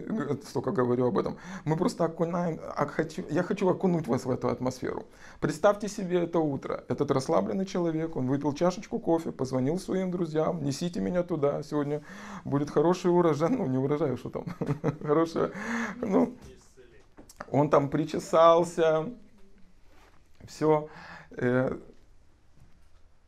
столько 0.47 0.71
говорю 0.71 1.07
об 1.07 1.17
этом? 1.17 1.37
Мы 1.65 1.75
просто 1.77 2.05
окунаем, 2.05 2.59
а 2.75 2.85
хочу, 2.85 3.23
я 3.29 3.43
хочу 3.43 3.67
окунуть 3.69 4.07
вас 4.07 4.25
в 4.25 4.31
эту 4.31 4.49
атмосферу. 4.49 5.05
Представьте 5.39 5.87
себе 5.87 6.23
это 6.23 6.39
утро. 6.39 6.83
Этот 6.87 7.11
расслабленный 7.11 7.65
человек, 7.65 8.15
он 8.15 8.27
выпил 8.27 8.53
чашечку 8.53 8.99
кофе, 8.99 9.31
позвонил 9.31 9.79
своим 9.79 10.11
друзьям, 10.11 10.63
несите 10.63 10.99
меня 10.99 11.23
туда, 11.23 11.63
сегодня 11.63 12.01
будет 12.45 12.69
хороший 12.69 13.11
урожай, 13.11 13.49
ну 13.57 13.65
не 13.65 13.77
урожай, 13.77 14.17
что 14.17 14.29
там, 14.29 14.45
хорошее, 15.01 15.51
ну, 16.01 16.35
он 17.51 17.69
там 17.69 17.89
причесался, 17.89 19.09
все. 20.47 20.89
Э, 21.31 21.77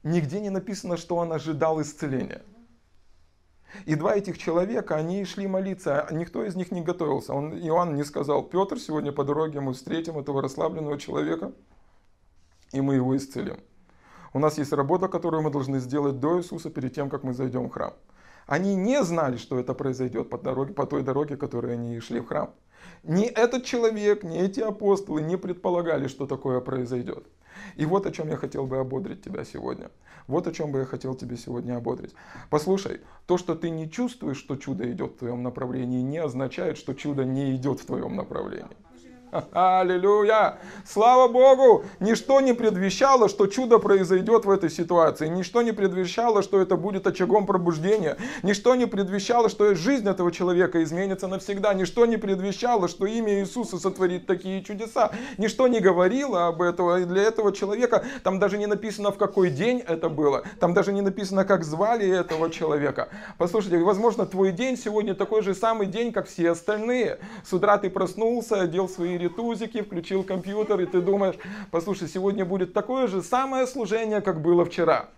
нигде 0.03 0.39
не 0.39 0.49
написано, 0.49 0.97
что 0.97 1.15
он 1.15 1.31
ожидал 1.31 1.81
исцеления. 1.81 2.41
И 3.85 3.95
два 3.95 4.15
этих 4.15 4.37
человека, 4.37 4.95
они 4.95 5.25
шли 5.25 5.47
молиться, 5.47 6.01
а 6.01 6.13
никто 6.13 6.43
из 6.43 6.55
них 6.55 6.71
не 6.71 6.81
готовился. 6.81 7.33
Он, 7.33 7.53
Иоанн 7.53 7.95
не 7.95 8.03
сказал, 8.03 8.43
Петр, 8.43 8.79
сегодня 8.79 9.11
по 9.11 9.23
дороге 9.23 9.59
мы 9.59 9.73
встретим 9.73 10.17
этого 10.17 10.41
расслабленного 10.41 10.97
человека, 10.97 11.51
и 12.73 12.81
мы 12.81 12.95
его 12.95 13.15
исцелим. 13.15 13.59
У 14.33 14.39
нас 14.39 14.57
есть 14.57 14.71
работа, 14.71 15.07
которую 15.07 15.43
мы 15.43 15.49
должны 15.49 15.79
сделать 15.79 16.19
до 16.19 16.39
Иисуса 16.39 16.69
перед 16.69 16.93
тем, 16.93 17.09
как 17.09 17.23
мы 17.23 17.33
зайдем 17.33 17.69
в 17.69 17.73
храм. 17.73 17.93
Они 18.47 18.75
не 18.75 19.03
знали, 19.03 19.37
что 19.37 19.59
это 19.59 19.73
произойдет 19.73 20.29
по, 20.29 20.37
дороге, 20.37 20.73
по 20.73 20.85
той 20.85 21.03
дороге, 21.03 21.37
которой 21.37 21.73
они 21.73 21.99
шли 21.99 22.19
в 22.19 22.27
храм. 22.27 22.53
Ни 23.03 23.25
этот 23.25 23.65
человек, 23.65 24.23
ни 24.23 24.37
эти 24.37 24.59
апостолы 24.59 25.21
не 25.21 25.37
предполагали, 25.37 26.07
что 26.07 26.27
такое 26.27 26.59
произойдет. 26.61 27.25
И 27.75 27.85
вот 27.85 28.05
о 28.05 28.11
чем 28.11 28.29
я 28.29 28.37
хотел 28.37 28.67
бы 28.67 28.77
ободрить 28.77 29.23
тебя 29.23 29.43
сегодня. 29.43 29.91
Вот 30.27 30.47
о 30.47 30.51
чем 30.51 30.71
бы 30.71 30.79
я 30.79 30.85
хотел 30.85 31.15
тебе 31.15 31.37
сегодня 31.37 31.75
ободрить. 31.75 32.13
Послушай, 32.49 33.01
то, 33.25 33.37
что 33.37 33.55
ты 33.55 33.69
не 33.69 33.89
чувствуешь, 33.89 34.37
что 34.37 34.55
чудо 34.55 34.89
идет 34.91 35.13
в 35.13 35.17
твоем 35.17 35.43
направлении, 35.43 36.01
не 36.01 36.19
означает, 36.19 36.77
что 36.77 36.93
чудо 36.93 37.25
не 37.25 37.55
идет 37.55 37.79
в 37.79 37.85
твоем 37.85 38.15
направлении. 38.15 38.77
Аллилуйя! 39.53 40.57
Слава 40.85 41.27
Богу! 41.31 41.85
Ничто 41.99 42.41
не 42.41 42.53
предвещало, 42.53 43.29
что 43.29 43.47
чудо 43.47 43.79
произойдет 43.79 44.45
в 44.45 44.49
этой 44.49 44.69
ситуации. 44.69 45.27
Ничто 45.27 45.61
не 45.61 45.71
предвещало, 45.71 46.41
что 46.41 46.59
это 46.59 46.75
будет 46.75 47.07
очагом 47.07 47.45
пробуждения. 47.45 48.17
Ничто 48.43 48.75
не 48.75 48.87
предвещало, 48.87 49.49
что 49.49 49.73
жизнь 49.73 50.07
этого 50.07 50.31
человека 50.31 50.83
изменится 50.83 51.27
навсегда. 51.27 51.73
Ничто 51.73 52.05
не 52.05 52.17
предвещало, 52.17 52.87
что 52.87 53.05
имя 53.05 53.39
Иисуса 53.39 53.77
сотворит 53.77 54.25
такие 54.25 54.63
чудеса. 54.63 55.11
Ничто 55.37 55.67
не 55.67 55.79
говорило 55.79 56.47
об 56.47 56.61
этом. 56.61 56.97
И 56.97 57.05
для 57.05 57.23
этого 57.23 57.53
человека 57.53 58.03
там 58.23 58.39
даже 58.39 58.57
не 58.57 58.67
написано, 58.67 59.11
в 59.11 59.17
какой 59.17 59.49
день 59.49 59.81
это 59.87 60.09
было. 60.09 60.43
Там 60.59 60.73
даже 60.73 60.91
не 60.91 61.01
написано, 61.01 61.45
как 61.45 61.63
звали 61.63 62.07
этого 62.07 62.49
человека. 62.49 63.07
Послушайте, 63.37 63.77
возможно, 63.77 64.25
твой 64.25 64.51
день 64.51 64.77
сегодня 64.77 65.15
такой 65.15 65.41
же 65.41 65.55
самый 65.55 65.87
день, 65.87 66.11
как 66.11 66.27
все 66.27 66.51
остальные. 66.51 67.19
С 67.45 67.53
утра 67.53 67.77
ты 67.77 67.89
проснулся, 67.89 68.61
одел 68.61 68.89
свои 68.89 69.20
ритузики, 69.21 69.81
включил 69.81 70.23
компьютер, 70.23 70.81
и 70.81 70.85
ты 70.85 71.01
думаешь, 71.01 71.35
послушай, 71.71 72.07
сегодня 72.07 72.45
будет 72.45 72.73
такое 72.73 73.07
же 73.07 73.21
самое 73.21 73.67
служение, 73.67 74.21
как 74.21 74.41
было 74.41 74.65
вчера. 74.65 75.09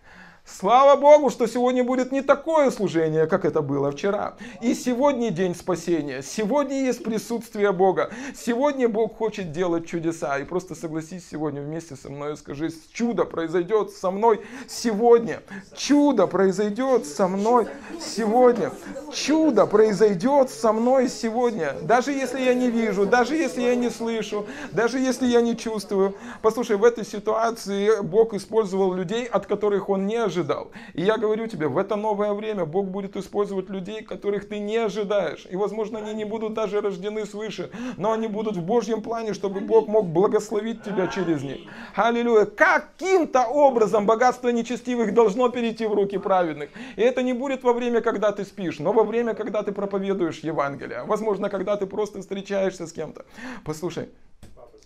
Слава 0.45 0.99
Богу, 0.99 1.29
что 1.29 1.47
сегодня 1.47 1.85
будет 1.85 2.11
не 2.11 2.21
такое 2.21 2.69
служение, 2.69 3.27
как 3.27 3.45
это 3.45 3.61
было 3.61 3.91
вчера. 3.91 4.35
И 4.59 4.73
сегодня 4.73 5.31
день 5.31 5.55
спасения. 5.55 6.21
Сегодня 6.21 6.83
есть 6.83 7.01
присутствие 7.01 7.71
Бога. 7.71 8.11
Сегодня 8.35 8.89
Бог 8.89 9.15
хочет 9.15 9.53
делать 9.53 9.87
чудеса. 9.87 10.37
И 10.39 10.43
просто 10.43 10.75
согласись 10.75 11.25
сегодня 11.31 11.61
вместе 11.61 11.95
со 11.95 12.09
мной 12.09 12.33
и 12.33 12.35
скажи, 12.35 12.71
чудо 12.91 13.23
произойдет 13.23 13.91
со 13.91 14.11
мной 14.11 14.41
сегодня. 14.67 15.41
Чудо 15.77 16.27
произойдет 16.27 17.05
со 17.05 17.29
мной 17.29 17.67
сегодня. 18.01 18.71
Чудо 19.13 19.65
произойдет 19.65 20.49
со 20.49 20.73
мной 20.73 21.07
сегодня. 21.07 21.73
Даже 21.83 22.11
если 22.11 22.41
я 22.41 22.53
не 22.53 22.69
вижу, 22.69 23.05
даже 23.05 23.37
если 23.37 23.61
я 23.61 23.75
не 23.75 23.89
слышу, 23.89 24.45
даже 24.73 24.99
если 24.99 25.25
я 25.25 25.39
не 25.39 25.55
чувствую. 25.55 26.15
Послушай, 26.41 26.75
в 26.75 26.83
этой 26.83 27.05
ситуации 27.05 28.01
Бог 28.01 28.33
использовал 28.33 28.93
людей, 28.93 29.25
от 29.25 29.45
которых 29.45 29.87
Он 29.87 30.05
не 30.05 30.17
ожидал 30.17 30.32
ожидал. 30.33 30.71
И 30.93 31.01
я 31.01 31.17
говорю 31.17 31.47
тебе, 31.47 31.67
в 31.67 31.77
это 31.77 31.95
новое 31.95 32.33
время 32.33 32.65
Бог 32.65 32.87
будет 32.87 33.15
использовать 33.15 33.69
людей, 33.69 34.01
которых 34.01 34.49
ты 34.49 34.59
не 34.59 34.77
ожидаешь. 34.77 35.45
И, 35.51 35.55
возможно, 35.55 35.99
они 35.99 36.13
не 36.13 36.25
будут 36.25 36.53
даже 36.53 36.81
рождены 36.81 37.25
свыше, 37.25 37.69
но 37.97 38.11
они 38.11 38.27
будут 38.27 38.57
в 38.57 38.63
Божьем 38.63 39.01
плане, 39.01 39.33
чтобы 39.33 39.59
Бог 39.59 39.87
мог 39.87 40.07
благословить 40.07 40.83
тебя 40.83 41.07
через 41.07 41.43
них. 41.43 41.61
Аллилуйя. 41.95 42.45
Каким-то 42.45 43.45
образом 43.45 44.05
богатство 44.05 44.49
нечестивых 44.49 45.13
должно 45.13 45.49
перейти 45.49 45.85
в 45.85 45.93
руки 45.93 46.17
праведных. 46.17 46.69
И 46.95 47.01
это 47.01 47.21
не 47.23 47.33
будет 47.33 47.63
во 47.63 47.73
время, 47.73 48.01
когда 48.01 48.31
ты 48.31 48.43
спишь, 48.43 48.79
но 48.79 48.93
во 48.93 49.03
время, 49.03 49.33
когда 49.33 49.63
ты 49.63 49.71
проповедуешь 49.71 50.39
Евангелие. 50.39 51.03
Возможно, 51.05 51.49
когда 51.49 51.77
ты 51.77 51.85
просто 51.85 52.19
встречаешься 52.21 52.87
с 52.87 52.93
кем-то. 52.93 53.25
Послушай, 53.63 54.09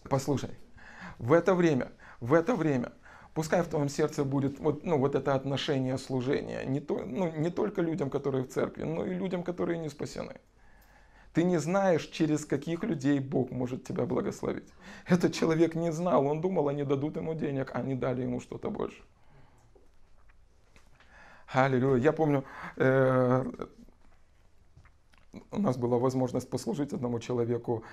послушай. 0.09 0.49
В 1.19 1.33
это 1.33 1.55
время, 1.55 1.87
в 2.19 2.33
это 2.33 2.55
время 2.55 2.91
Пускай 3.37 3.61
в 3.61 3.67
твоем 3.67 3.87
сердце 3.87 4.23
будет 4.23 4.59
вот, 4.59 4.83
ну, 4.83 4.97
вот 4.97 5.13
это 5.13 5.35
отношение 5.35 5.99
служения. 5.99 6.65
Не, 6.65 6.79
то, 6.79 7.03
ну, 7.05 7.31
не 7.37 7.51
только 7.51 7.83
людям, 7.83 8.09
которые 8.09 8.43
в 8.43 8.47
церкви, 8.47 8.81
но 8.81 9.05
и 9.05 9.13
людям, 9.13 9.43
которые 9.43 9.77
не 9.77 9.89
спасены. 9.89 10.37
Ты 11.33 11.43
не 11.43 11.59
знаешь, 11.59 12.07
через 12.07 12.45
каких 12.45 12.81
людей 12.81 13.19
Бог 13.19 13.51
может 13.51 13.83
тебя 13.83 14.07
благословить. 14.07 14.73
Этот 15.05 15.35
человек 15.35 15.75
не 15.75 15.91
знал, 15.91 16.25
он 16.25 16.41
думал, 16.41 16.67
они 16.67 16.83
дадут 16.83 17.15
ему 17.15 17.35
денег, 17.35 17.69
а 17.75 17.81
они 17.81 17.93
дали 17.93 18.23
ему 18.23 18.39
что-то 18.39 18.71
больше. 18.71 19.03
Аллилуйя. 21.53 22.01
Я 22.01 22.13
помню, 22.13 22.43
э, 22.77 23.45
у 25.51 25.59
нас 25.59 25.77
была 25.77 25.97
возможность 25.97 26.49
послужить 26.49 26.93
одному 26.93 27.19
человеку 27.19 27.83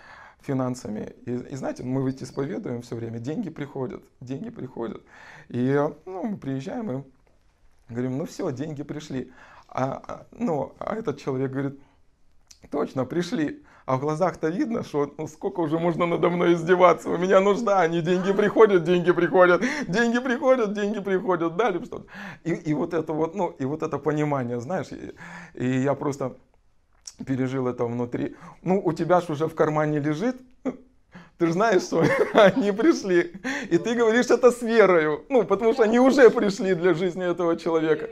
финансами. 0.41 1.15
И, 1.27 1.33
и 1.33 1.57
знаете, 1.57 1.83
мы 1.83 2.07
ведь 2.07 2.23
исповедуем 2.23 2.83
все 2.83 2.97
время, 2.97 3.19
деньги 3.19 3.51
приходят, 3.51 4.03
деньги 4.21 4.51
приходят. 4.51 5.03
И 5.49 5.75
ну, 6.07 6.25
мы 6.25 6.37
приезжаем 6.37 6.91
и 6.91 7.05
говорим, 7.89 8.19
ну 8.19 8.25
все, 8.25 8.51
деньги 8.53 8.83
пришли. 8.83 9.33
А, 9.69 10.03
а, 10.07 10.27
ну, 10.33 10.73
а 10.79 10.95
этот 10.95 11.21
человек 11.21 11.51
говорит, 11.51 11.81
точно, 12.71 13.05
пришли. 13.05 13.63
А 13.87 13.99
в 13.99 14.01
глазах-то 14.01 14.49
видно, 14.49 14.83
что 14.83 15.13
ну, 15.19 15.29
сколько 15.29 15.61
уже 15.61 15.79
можно 15.79 16.07
надо 16.07 16.31
мной 16.31 16.55
издеваться. 16.55 17.11
У 17.11 17.19
меня 17.19 17.41
нужда, 17.41 17.83
они 17.83 18.01
деньги 18.01 18.33
приходят, 18.33 18.85
деньги 18.85 19.13
приходят, 19.13 19.63
деньги 19.89 20.19
приходят, 20.21 20.73
деньги 20.73 21.01
приходят, 21.01 21.57
дали 21.57 21.85
что-то. 21.85 22.07
И, 22.45 22.55
и 22.55 22.73
вот 22.73 22.95
это 22.95 23.13
вот, 23.13 23.35
ну, 23.35 23.49
и 23.49 23.67
вот 23.67 23.83
это 23.83 23.99
понимание, 23.99 24.59
знаешь, 24.59 24.89
и, 24.91 25.15
и 25.53 25.83
я 25.83 25.95
просто 25.95 26.35
пережил 27.27 27.69
это 27.69 27.85
внутри. 27.85 28.37
Ну, 28.63 28.81
у 28.85 28.93
тебя 28.93 29.21
же 29.21 29.33
уже 29.33 29.47
в 29.47 29.55
кармане 29.55 29.99
лежит, 30.01 30.37
ты 31.39 31.47
же 31.47 31.53
знаешь, 31.53 31.83
что 31.83 32.05
они 32.35 32.73
пришли. 32.73 33.33
И 33.71 33.79
ты 33.79 33.95
говоришь 33.95 34.31
это 34.31 34.51
с 34.51 34.63
верою. 34.63 35.25
Ну, 35.29 35.45
потому 35.45 35.73
что 35.73 35.83
они 35.83 35.99
уже 35.99 36.31
пришли 36.31 36.75
для 36.75 36.95
жизни 36.95 37.25
этого 37.25 37.57
человека. 37.57 38.09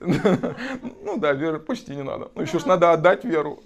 Ну 1.04 1.16
да, 1.18 1.32
веры 1.32 1.58
почти 1.60 1.94
не 1.94 2.02
надо. 2.02 2.30
Ну 2.34 2.42
еще 2.42 2.58
ж 2.58 2.66
надо 2.66 2.92
отдать 2.92 3.24
веру. 3.24 3.60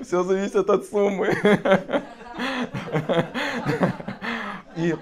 Все 0.00 0.24
зависит 0.24 0.68
от 0.68 0.84
суммы. 0.86 1.36
И 4.76 4.96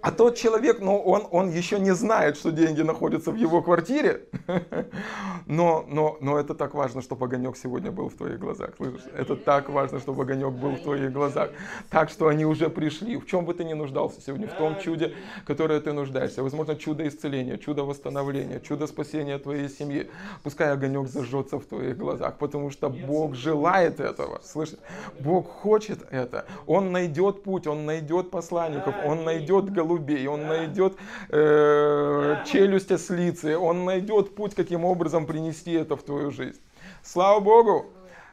А 0.00 0.12
тот 0.12 0.36
человек, 0.36 0.78
ну, 0.80 0.96
он, 0.96 1.26
он 1.32 1.50
еще 1.50 1.80
не 1.80 1.92
знает, 1.92 2.36
что 2.36 2.52
деньги 2.52 2.82
находятся 2.82 3.32
в 3.32 3.36
его 3.36 3.62
квартире. 3.62 4.28
Но, 5.46 5.86
но, 5.88 6.18
но 6.20 6.38
это 6.38 6.54
так 6.54 6.74
важно, 6.74 7.00
чтобы 7.00 7.24
огонек 7.24 7.56
сегодня 7.56 7.90
был 7.90 8.10
в 8.10 8.14
твоих 8.14 8.38
глазах. 8.38 8.72
Слышишь? 8.76 9.00
Это 9.16 9.34
так 9.34 9.70
важно, 9.70 9.98
чтобы 9.98 10.24
огонек 10.24 10.52
был 10.52 10.72
в 10.72 10.82
твоих 10.82 11.10
глазах. 11.10 11.50
Так 11.88 12.10
что 12.10 12.28
они 12.28 12.44
уже 12.44 12.68
пришли. 12.68 13.16
В 13.16 13.24
чем 13.24 13.46
бы 13.46 13.54
ты 13.54 13.64
ни 13.64 13.72
нуждался 13.72 14.20
сегодня, 14.20 14.46
в 14.46 14.52
том 14.52 14.78
чуде, 14.78 15.14
которое 15.46 15.80
ты 15.80 15.94
нуждаешься. 15.94 16.42
Возможно, 16.42 16.76
чудо 16.76 17.08
исцеления, 17.08 17.56
чудо 17.56 17.84
восстановления, 17.84 18.60
чудо 18.60 18.86
спасения 18.86 19.38
твоей 19.38 19.70
семьи. 19.70 20.10
Пускай 20.42 20.70
огонек 20.70 21.08
зажжется 21.08 21.58
в 21.58 21.64
твоих 21.64 21.96
глазах, 21.96 22.36
потому 22.36 22.70
что 22.70 22.90
Бог 22.90 23.34
желает 23.34 24.00
этого. 24.00 24.40
Слышишь? 24.44 24.78
Бог 25.18 25.48
хочет 25.48 26.06
это. 26.10 26.44
Он 26.66 26.92
найдет 26.92 27.42
путь, 27.42 27.66
Он 27.66 27.86
найдет 27.86 28.30
посланников, 28.30 28.94
Он 29.02 29.24
найдет 29.24 29.70
голубей, 29.88 30.26
он 30.26 30.46
найдет 30.46 30.96
э, 31.30 32.36
челюсть 32.46 32.90
ослицы, 32.92 33.56
он 33.56 33.84
найдет 33.84 34.34
путь, 34.34 34.54
каким 34.54 34.84
образом 34.84 35.26
принести 35.26 35.72
это 35.72 35.96
в 35.96 36.02
твою 36.02 36.30
жизнь. 36.30 36.60
Слава 37.02 37.40
Богу! 37.40 37.86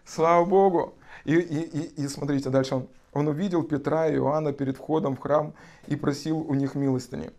Слава 0.05 0.45
Богу! 0.45 0.93
И, 1.23 1.33
и, 1.33 1.59
и, 1.61 2.03
и 2.03 2.07
смотрите, 2.07 2.49
дальше 2.49 2.75
он, 2.75 2.87
он 3.13 3.27
увидел 3.27 3.63
Петра 3.63 4.07
и 4.07 4.15
Иоанна 4.15 4.53
перед 4.53 4.77
входом 4.77 5.15
в 5.15 5.19
храм 5.19 5.53
и 5.87 5.95
просил 5.95 6.39
у 6.39 6.53
них 6.53 6.75
милостыни. 6.75 7.31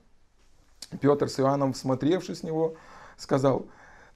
Петр 1.00 1.28
с 1.28 1.38
Иоанном, 1.40 1.72
всмотревшись 1.72 2.40
в 2.40 2.44
него, 2.44 2.74
сказал, 3.16 3.66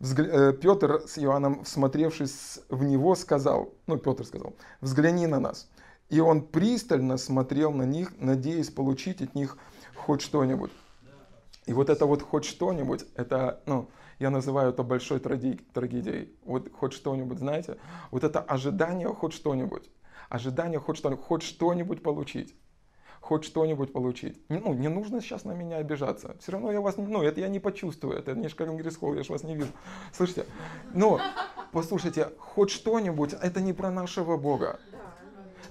э, 0.00 0.52
Петр 0.61 1.02
с 1.07 1.19
Иоанном, 1.19 1.64
всмотревшись 1.64 2.61
в 2.69 2.83
него, 2.83 3.14
сказал, 3.14 3.73
ну, 3.87 3.97
Петр 3.99 4.25
сказал, 4.25 4.54
взгляни 4.80 5.26
на 5.26 5.40
нас. 5.40 5.69
И 6.11 6.19
он 6.19 6.42
пристально 6.42 7.16
смотрел 7.19 7.73
на 7.73 7.85
них, 7.85 8.12
надеясь 8.19 8.71
получить 8.71 9.23
от 9.23 9.35
них 9.37 9.57
хоть 10.00 10.23
что-нибудь. 10.23 10.71
И 11.66 11.73
вот 11.73 11.90
это 11.90 12.07
вот 12.07 12.23
хоть 12.23 12.45
что-нибудь, 12.45 13.04
это, 13.14 13.61
ну, 13.66 13.88
я 14.19 14.30
называю 14.30 14.71
это 14.71 14.83
большой 14.83 15.21
трагедией. 15.21 16.35
Вот 16.45 16.73
хоть 16.73 16.92
что-нибудь, 16.92 17.38
знаете, 17.38 17.76
вот 18.11 18.25
это 18.25 18.40
ожидание 18.40 19.09
хоть 19.09 19.33
что-нибудь, 19.33 19.90
ожидание 20.28 20.80
хоть 20.80 20.97
что-нибудь, 20.97 21.25
хоть 21.25 21.42
что-нибудь 21.42 22.02
получить 22.02 22.54
хоть 23.21 23.45
что-нибудь 23.45 23.92
получить. 23.92 24.40
Ну, 24.49 24.73
не 24.75 24.88
нужно 24.88 25.21
сейчас 25.21 25.45
на 25.45 25.52
меня 25.52 25.76
обижаться. 25.76 26.37
Все 26.40 26.52
равно 26.52 26.73
я 26.73 26.80
вас, 26.80 26.97
ну, 26.97 27.23
это 27.23 27.40
я 27.40 27.49
не 27.49 27.61
почувствую, 27.61 28.19
это 28.19 28.33
не 28.35 28.49
Шкарингрисхол, 28.49 29.14
я 29.14 29.23
же 29.23 29.33
вас 29.33 29.45
не 29.45 29.54
вижу. 29.54 29.71
Слышите? 30.12 30.47
Но, 30.95 31.21
послушайте, 31.71 32.30
хоть 32.38 32.71
что-нибудь, 32.71 33.35
это 33.35 33.61
не 33.61 33.73
про 33.73 33.90
нашего 33.90 34.37
Бога. 34.37 34.80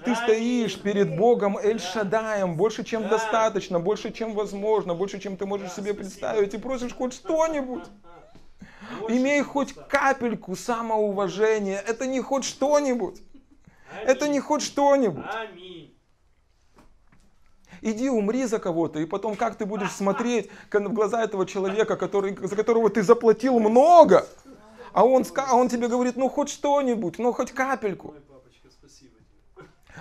Ты 0.04 0.16
стоишь 0.16 0.80
перед 0.82 1.16
Богом 1.16 1.58
Эль-Шадаем, 1.58 2.56
больше, 2.56 2.84
чем 2.84 3.08
достаточно, 3.08 3.80
больше, 3.80 4.12
чем 4.12 4.34
возможно, 4.34 4.94
больше, 4.94 5.20
чем 5.20 5.38
ты 5.38 5.46
можешь 5.46 5.72
себе 5.74 5.94
представить, 5.94 6.54
и 6.54 6.58
просишь 6.58 6.94
хоть 6.94 7.14
что-нибудь. 7.14 7.84
Имей 9.10 9.42
хоть 9.42 9.74
капельку 9.74 10.56
самоуважения. 10.56 11.80
Это 11.80 12.08
не 12.08 12.22
хоть 12.22 12.44
что-нибудь. 12.44 13.22
Это 14.06 14.28
не 14.28 14.40
хоть 14.40 14.62
что-нибудь. 14.62 15.26
Иди 17.82 18.10
умри 18.10 18.46
за 18.46 18.60
кого-то, 18.60 19.00
и 19.00 19.06
потом 19.06 19.36
как 19.36 19.56
ты 19.56 19.66
будешь 19.66 19.92
смотреть 19.92 20.50
в 20.72 20.94
глаза 20.94 21.24
этого 21.24 21.46
человека, 21.46 21.96
который, 21.96 22.36
за 22.36 22.56
которого 22.56 22.90
ты 22.90 23.02
заплатил 23.04 23.60
много, 23.60 24.28
а 24.92 25.06
он, 25.06 25.26
а 25.36 25.56
он 25.56 25.70
тебе 25.70 25.88
говорит, 25.88 26.18
ну 26.18 26.30
хоть 26.30 26.50
что-нибудь, 26.50 27.20
ну 27.20 27.32
хоть 27.32 27.52
капельку. 27.52 28.16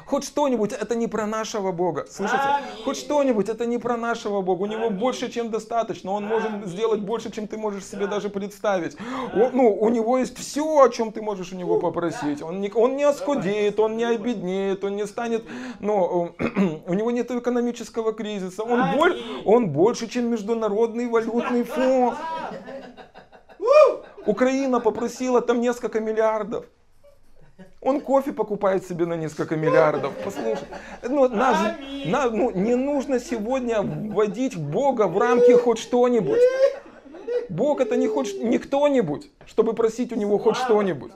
Хоть 0.09 0.25
что-нибудь, 0.25 0.73
это 0.73 0.95
не 0.95 1.07
про 1.07 1.27
нашего 1.27 1.71
Бога. 1.71 2.07
Слышите? 2.11 2.41
Аминь. 2.43 2.83
Хоть 2.83 2.97
что-нибудь, 2.97 3.51
это 3.51 3.67
не 3.67 3.77
про 3.77 3.99
нашего 3.99 4.41
Бога. 4.41 4.63
У 4.63 4.67
него 4.67 4.87
Аминь. 4.87 4.99
больше, 4.99 5.31
чем 5.31 5.51
достаточно. 5.51 6.13
Он 6.13 6.25
может 6.25 6.67
сделать 6.67 7.01
больше, 7.01 7.31
чем 7.31 7.47
ты 7.47 7.59
можешь 7.59 7.85
себе 7.85 8.07
даже 8.07 8.31
представить. 8.31 8.97
Он, 9.35 9.51
ну, 9.53 9.77
у 9.79 9.91
него 9.91 10.17
есть 10.17 10.39
все, 10.39 10.65
о 10.83 10.89
чем 10.89 11.13
ты 11.13 11.21
можешь 11.21 11.53
у 11.53 11.57
него 11.57 11.79
попросить. 11.79 12.41
Он 12.41 12.63
не, 12.63 12.73
он 12.75 12.97
не 12.97 13.05
оскудеет, 13.05 13.79
он 13.79 13.99
не 13.99 14.05
обеднеет, 14.05 14.83
он 14.83 14.97
не 14.97 15.07
станет... 15.07 15.45
Ну, 15.81 16.35
у 16.87 16.95
него 16.95 17.11
нет 17.11 17.31
экономического 17.31 18.15
кризиса. 18.15 18.63
Он, 18.63 18.97
боль, 18.97 19.21
он 19.45 19.69
больше, 19.69 20.09
чем 20.09 20.31
международный 20.31 21.07
валютный 21.07 21.65
фонд. 21.65 22.17
Украина 24.25 24.81
попросила 24.81 25.43
там 25.43 25.61
несколько 25.61 26.01
миллиардов. 26.01 26.65
Он 27.89 28.03
кофе 28.03 28.33
покупает 28.33 28.87
себе 28.87 29.07
на 29.07 29.15
несколько 29.15 29.57
миллиардов. 29.57 30.13
Послушай, 30.23 30.69
ну, 31.09 31.27
нас, 31.27 31.75
на, 32.05 32.29
ну, 32.29 32.51
не 32.51 32.75
нужно 32.75 33.19
сегодня 33.19 33.81
вводить 33.81 34.59
Бога 34.59 35.07
в 35.07 35.17
рамки 35.17 35.53
хоть 35.53 35.79
что-нибудь. 35.79 36.39
Бог 37.49 37.81
это 37.81 37.97
не 37.97 38.07
хоть 38.07 38.43
не 38.43 38.59
кто-нибудь, 38.59 39.31
чтобы 39.47 39.73
просить 39.73 40.13
у 40.13 40.17
него 40.17 40.37
хоть 40.37 40.57
что-нибудь. 40.57 41.13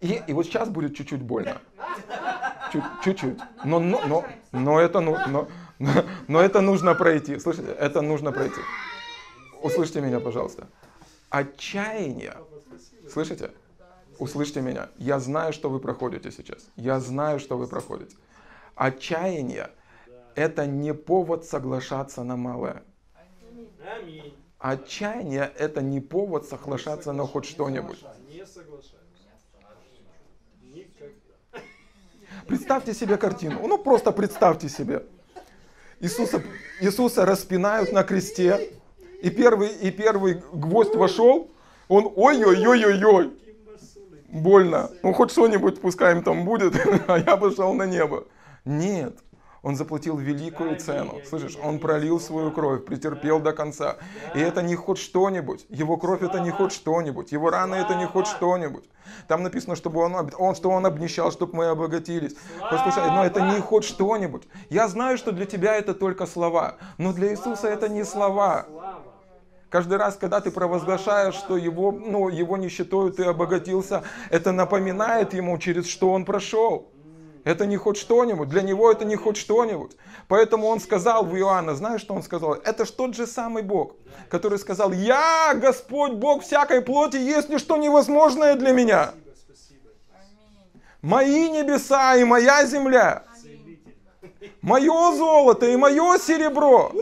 И, 0.00 0.22
и 0.28 0.32
вот 0.32 0.46
сейчас 0.46 0.68
будет 0.68 0.94
чуть-чуть 0.94 1.20
больно. 1.20 1.60
Чуть-чуть. 3.02 3.38
Но, 3.64 3.80
но, 3.80 4.00
но, 4.06 4.24
но, 4.52 4.80
это, 4.80 5.00
ну, 5.00 5.16
но, 5.26 5.48
но, 5.80 5.90
но 6.28 6.40
это 6.40 6.60
нужно 6.60 6.94
пройти. 6.94 7.40
Слышите, 7.40 7.72
это 7.72 8.02
нужно 8.02 8.30
пройти. 8.30 8.60
Услышьте 9.62 10.00
меня, 10.00 10.20
пожалуйста. 10.20 10.68
Отчаяние. 11.28 12.34
Слышите? 13.12 13.50
Услышьте 14.18 14.60
меня. 14.60 14.88
Я 14.96 15.20
знаю, 15.20 15.52
что 15.52 15.70
вы 15.70 15.78
проходите 15.78 16.30
сейчас. 16.32 16.68
Я 16.76 16.98
знаю, 16.98 17.38
что 17.38 17.56
вы 17.56 17.66
проходите. 17.68 18.16
Отчаяние– 18.74 19.70
это 20.34 20.66
не 20.66 20.92
повод 20.92 21.44
соглашаться 21.44 22.24
на 22.24 22.36
малое. 22.36 22.82
Отчаяние– 24.58 25.52
это 25.58 25.82
не 25.82 26.00
повод 26.00 26.46
соглашаться 26.46 27.12
на 27.12 27.26
хоть 27.26 27.44
что-нибудь. 27.44 28.04
Представьте 32.46 32.94
себе 32.94 33.16
картину. 33.16 33.66
Ну, 33.66 33.78
просто 33.78 34.10
представьте 34.10 34.68
себе. 34.68 35.04
Иисуса, 36.00 36.42
Иисуса 36.80 37.24
распинают 37.24 37.92
на 37.92 38.02
кресте, 38.02 38.72
и 39.22 39.30
первый, 39.30 39.68
и 39.68 39.90
первый 39.90 40.42
гвоздь 40.52 40.94
вошел, 40.94 41.50
он 41.88 42.12
ой-ой-ой-ой-ой 42.14 43.32
больно. 44.28 44.90
Ну, 45.02 45.12
хоть 45.12 45.32
что-нибудь 45.32 45.80
пускай 45.80 46.12
им 46.12 46.22
там 46.22 46.44
будет, 46.44 46.74
а 47.08 47.18
я 47.18 47.36
пошел 47.36 47.72
на 47.74 47.84
небо. 47.84 48.24
Нет. 48.64 49.18
Он 49.62 49.74
заплатил 49.74 50.16
великую 50.16 50.76
цену. 50.76 51.20
Слышишь, 51.28 51.58
он 51.62 51.80
пролил 51.80 52.20
свою 52.20 52.52
кровь, 52.52 52.84
претерпел 52.84 53.40
до 53.40 53.52
конца. 53.52 53.96
И 54.34 54.38
это 54.38 54.62
не 54.62 54.76
хоть 54.76 54.98
что-нибудь. 54.98 55.66
Его 55.68 55.96
кровь 55.96 56.22
это 56.22 56.38
не 56.38 56.50
хоть 56.50 56.72
что-нибудь. 56.72 57.32
Его 57.32 57.50
раны 57.50 57.74
это 57.74 57.96
не 57.96 58.06
хоть 58.06 58.28
что-нибудь. 58.28 58.84
Там 59.26 59.42
написано, 59.42 59.74
чтобы 59.74 60.00
он, 60.00 60.30
он, 60.38 60.54
что 60.54 60.70
он 60.70 60.86
обнищал, 60.86 61.32
чтобы 61.32 61.56
мы 61.56 61.66
обогатились. 61.66 62.36
Послушай, 62.70 63.10
но 63.10 63.24
это 63.24 63.40
не 63.40 63.60
хоть 63.60 63.84
что-нибудь. 63.84 64.46
Я 64.70 64.86
знаю, 64.86 65.18
что 65.18 65.32
для 65.32 65.44
тебя 65.44 65.74
это 65.74 65.92
только 65.92 66.26
слова. 66.26 66.76
Но 66.96 67.12
для 67.12 67.32
Иисуса 67.32 67.68
это 67.68 67.88
не 67.88 68.04
слова. 68.04 68.66
Каждый 69.70 69.98
раз, 69.98 70.16
когда 70.16 70.40
ты 70.40 70.50
провозглашаешь, 70.50 71.34
что 71.34 71.58
его, 71.58 71.92
ну, 71.92 72.28
его 72.30 72.56
нищетой 72.56 73.12
ты 73.12 73.24
обогатился, 73.24 74.02
это 74.30 74.52
напоминает 74.52 75.34
ему, 75.34 75.58
через 75.58 75.86
что 75.88 76.12
он 76.12 76.24
прошел. 76.24 76.88
Это 77.44 77.66
не 77.66 77.76
хоть 77.76 77.96
что-нибудь, 77.96 78.48
для 78.48 78.62
него 78.62 78.90
это 78.90 79.04
не 79.04 79.16
хоть 79.16 79.36
что-нибудь. 79.36 79.96
Поэтому 80.26 80.66
он 80.66 80.80
сказал 80.80 81.24
в 81.24 81.36
Иоанна, 81.36 81.74
знаешь, 81.74 82.00
что 82.00 82.14
он 82.14 82.22
сказал? 82.22 82.54
Это 82.54 82.84
ж 82.84 82.90
тот 82.90 83.14
же 83.14 83.26
самый 83.26 83.62
Бог, 83.62 83.94
который 84.28 84.58
сказал, 84.58 84.92
я, 84.92 85.54
Господь, 85.54 86.12
Бог 86.12 86.42
всякой 86.42 86.82
плоти, 86.82 87.16
есть 87.16 87.48
ничто 87.48 87.76
невозможное 87.76 88.54
для 88.54 88.72
меня. 88.72 89.12
Мои 91.00 91.48
небеса 91.48 92.16
и 92.16 92.24
моя 92.24 92.66
земля 92.66 93.22
мое 94.62 95.16
золото 95.16 95.66
и 95.66 95.76
мое 95.76 96.18
серебро. 96.18 96.92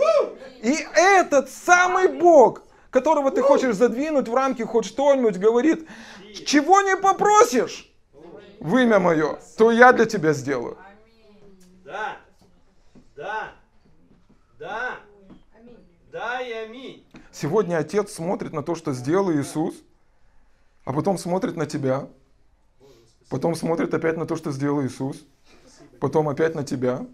И 0.63 0.87
этот 0.95 1.51
самый 1.51 2.09
Бог, 2.09 2.63
которого 2.91 3.31
ты 3.31 3.43
хочешь 3.43 3.77
задвинуть 3.77 4.29
в 4.29 4.35
рамки 4.35 4.63
хоть 4.63 4.87
что-нибудь, 4.87 5.39
говорит, 5.39 5.89
чего 6.47 6.81
не 6.83 6.97
попросишь? 6.97 7.93
В 8.61 8.77
имя 8.79 8.99
мое, 8.99 9.39
то 9.59 9.71
я 9.71 9.93
для 9.93 10.07
тебя 10.07 10.33
сделаю. 10.33 10.79
Да, 11.85 12.17
да, 13.15 13.53
да, 14.59 14.97
да 16.11 16.41
и 16.41 16.53
аминь. 16.53 17.07
Сегодня 17.31 17.77
Отец 17.77 18.15
смотрит 18.15 18.55
на 18.55 18.63
то, 18.63 18.75
что 18.75 18.95
сделал 18.95 19.31
Иисус, 19.31 19.75
а 20.85 20.93
потом 20.95 21.19
смотрит 21.19 21.57
на 21.57 21.67
тебя, 21.67 22.09
потом 23.29 23.55
смотрит 23.55 23.93
опять 23.93 24.17
на 24.17 24.27
то, 24.27 24.37
что 24.37 24.53
сделал 24.53 24.83
Иисус, 24.83 25.23
потом 26.01 26.29
опять 26.29 26.55
на 26.55 26.65
тебя, 26.65 27.07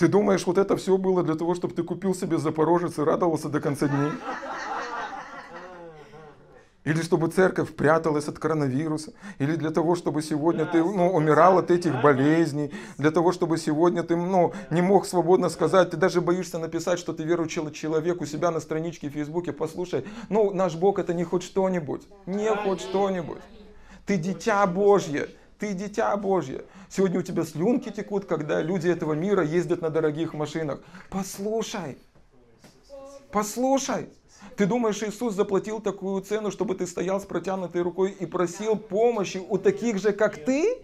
ты 0.00 0.08
думаешь, 0.08 0.46
вот 0.46 0.56
это 0.56 0.78
все 0.78 0.96
было 0.96 1.22
для 1.22 1.34
того, 1.34 1.54
чтобы 1.54 1.74
ты 1.74 1.82
купил 1.82 2.14
себе 2.14 2.38
Запорожец 2.38 2.98
и 2.98 3.02
радовался 3.02 3.50
до 3.50 3.60
конца 3.60 3.86
дней? 3.86 4.12
Или 6.84 7.02
чтобы 7.02 7.28
церковь 7.28 7.74
пряталась 7.76 8.26
от 8.26 8.38
коронавируса, 8.38 9.12
или 9.38 9.56
для 9.56 9.70
того, 9.70 9.96
чтобы 9.96 10.22
сегодня 10.22 10.64
ты 10.64 10.82
ну, 10.82 11.12
умирал 11.12 11.58
от 11.58 11.70
этих 11.70 12.00
болезней, 12.00 12.72
для 12.96 13.10
того, 13.10 13.32
чтобы 13.32 13.58
сегодня 13.58 14.02
ты 14.02 14.16
ну, 14.16 14.54
не 14.70 14.80
мог 14.80 15.04
свободно 15.04 15.50
сказать, 15.50 15.90
ты 15.90 15.98
даже 15.98 16.22
боишься 16.22 16.58
написать, 16.58 16.98
что 16.98 17.12
ты 17.12 17.22
верующий 17.24 17.70
человек 17.72 18.22
у 18.22 18.24
себя 18.24 18.50
на 18.50 18.60
страничке 18.60 19.10
в 19.10 19.12
Фейсбуке, 19.12 19.52
послушай, 19.52 20.06
ну 20.30 20.54
наш 20.54 20.76
Бог 20.76 20.98
это 20.98 21.12
не 21.12 21.24
хоть 21.24 21.42
что-нибудь, 21.42 22.08
не 22.24 22.48
хоть 22.56 22.80
что-нибудь. 22.80 23.42
Ты 24.06 24.16
дитя 24.16 24.66
Божье, 24.66 25.28
ты 25.60 25.74
дитя 25.74 26.16
Божье. 26.16 26.64
Сегодня 26.88 27.20
у 27.20 27.22
тебя 27.22 27.44
слюнки 27.44 27.90
текут, 27.90 28.24
когда 28.24 28.62
люди 28.62 28.88
этого 28.88 29.12
мира 29.12 29.44
ездят 29.44 29.82
на 29.82 29.90
дорогих 29.90 30.32
машинах. 30.32 30.80
Послушай, 31.10 31.98
послушай. 33.30 34.08
Ты 34.56 34.66
думаешь, 34.66 35.02
Иисус 35.02 35.34
заплатил 35.34 35.80
такую 35.80 36.22
цену, 36.22 36.50
чтобы 36.50 36.74
ты 36.74 36.86
стоял 36.86 37.20
с 37.20 37.26
протянутой 37.26 37.82
рукой 37.82 38.10
и 38.10 38.26
просил 38.26 38.74
помощи 38.74 39.36
у 39.36 39.58
таких 39.58 39.98
же, 39.98 40.12
как 40.12 40.44
ты? 40.44 40.82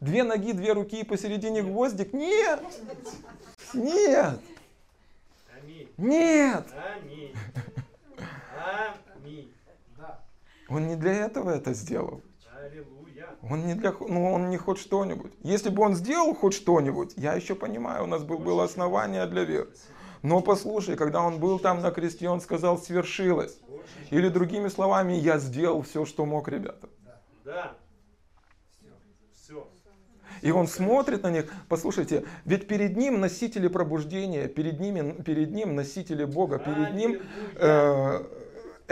Две 0.00 0.24
ноги, 0.24 0.52
две 0.52 0.72
руки 0.72 1.00
и 1.00 1.04
посередине 1.04 1.62
гвоздик? 1.62 2.12
Нет! 2.12 2.60
Нет! 3.74 4.40
Нет! 5.98 6.66
Он 10.68 10.88
не 10.88 10.96
для 10.96 11.12
этого 11.12 11.50
это 11.50 11.74
сделал. 11.74 12.22
Он 13.48 13.66
не 13.66 13.74
для, 13.74 13.92
ну 14.00 14.32
он 14.32 14.50
не 14.50 14.56
хоть 14.56 14.78
что-нибудь. 14.78 15.32
Если 15.42 15.68
бы 15.68 15.82
он 15.82 15.94
сделал 15.94 16.34
хоть 16.34 16.54
что-нибудь, 16.54 17.14
я 17.16 17.34
еще 17.34 17.54
понимаю, 17.54 18.04
у 18.04 18.06
нас 18.06 18.22
был, 18.22 18.38
было 18.38 18.64
основание 18.64 19.26
для 19.26 19.42
веры. 19.44 19.68
Но 20.22 20.40
послушай, 20.40 20.96
когда 20.96 21.22
он 21.22 21.40
был 21.40 21.58
там 21.58 21.80
на 21.80 21.90
кресте, 21.90 22.28
он 22.28 22.40
сказал, 22.40 22.78
свершилось. 22.78 23.58
Или 24.10 24.28
другими 24.28 24.68
словами, 24.68 25.14
я 25.14 25.38
сделал 25.38 25.82
все, 25.82 26.04
что 26.04 26.24
мог, 26.24 26.48
ребята. 26.48 26.88
Да. 27.44 27.76
И 30.42 30.50
он 30.50 30.66
смотрит 30.66 31.22
на 31.22 31.30
них, 31.30 31.52
послушайте, 31.68 32.24
ведь 32.44 32.66
перед 32.66 32.96
ним 32.96 33.20
носители 33.20 33.68
пробуждения, 33.68 34.48
перед, 34.48 34.80
ними, 34.80 35.22
перед 35.22 35.52
ним 35.52 35.76
носители 35.76 36.24
Бога, 36.24 36.58
перед 36.58 36.94
ним 36.94 37.22
э, 37.56 38.24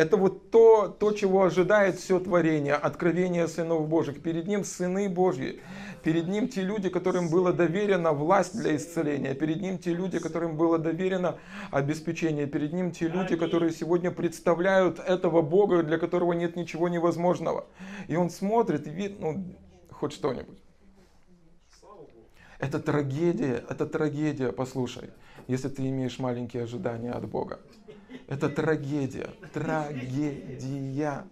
это 0.00 0.16
вот 0.16 0.50
то, 0.50 0.88
то, 0.88 1.12
чего 1.12 1.44
ожидает 1.44 1.96
все 1.96 2.18
творение, 2.18 2.74
откровение 2.74 3.46
сынов 3.46 3.86
Божьих. 3.86 4.22
Перед 4.22 4.46
ним 4.46 4.64
сыны 4.64 5.10
Божьи. 5.10 5.60
Перед 6.02 6.26
ним 6.26 6.48
те 6.48 6.62
люди, 6.62 6.88
которым 6.88 7.28
было 7.28 7.52
доверено 7.52 8.12
власть 8.12 8.58
для 8.58 8.76
исцеления. 8.76 9.34
Перед 9.34 9.60
ним 9.60 9.78
те 9.78 9.92
люди, 9.92 10.18
которым 10.18 10.56
было 10.56 10.78
доверено 10.78 11.36
обеспечение. 11.70 12.46
Перед 12.46 12.72
ним 12.72 12.92
те 12.92 13.08
люди, 13.08 13.36
которые 13.36 13.72
сегодня 13.72 14.10
представляют 14.10 14.98
этого 14.98 15.42
Бога, 15.42 15.82
для 15.82 15.98
которого 15.98 16.32
нет 16.32 16.56
ничего 16.56 16.88
невозможного. 16.88 17.66
И 18.08 18.16
он 18.16 18.30
смотрит 18.30 18.86
и 18.86 18.90
видит, 18.90 19.20
ну, 19.20 19.44
хоть 19.90 20.12
что-нибудь. 20.14 20.58
Это 22.58 22.78
трагедия, 22.78 23.64
это 23.68 23.84
трагедия, 23.86 24.52
послушай, 24.52 25.10
если 25.46 25.68
ты 25.68 25.86
имеешь 25.88 26.18
маленькие 26.18 26.62
ожидания 26.62 27.10
от 27.10 27.28
Бога. 27.28 27.58
Это 28.26 28.48
трагедия, 28.48 29.30
трагедия. 29.52 31.24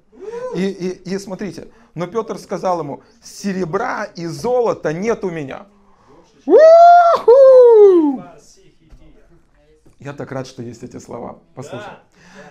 И, 0.55 0.63
и, 0.63 1.15
и 1.15 1.19
смотрите, 1.19 1.69
но 1.95 2.07
Петр 2.07 2.39
сказал 2.39 2.81
ему, 2.81 3.03
серебра 3.23 4.05
и 4.05 4.27
золота 4.27 4.93
нет 4.93 5.25
у 5.25 5.31
меня. 5.31 5.67
У-ху! 6.47 8.23
Я 9.99 10.13
так 10.13 10.31
рад, 10.33 10.47
что 10.47 10.63
есть 10.63 10.83
эти 10.83 10.99
слова. 10.99 11.41
Послушай. 11.55 11.99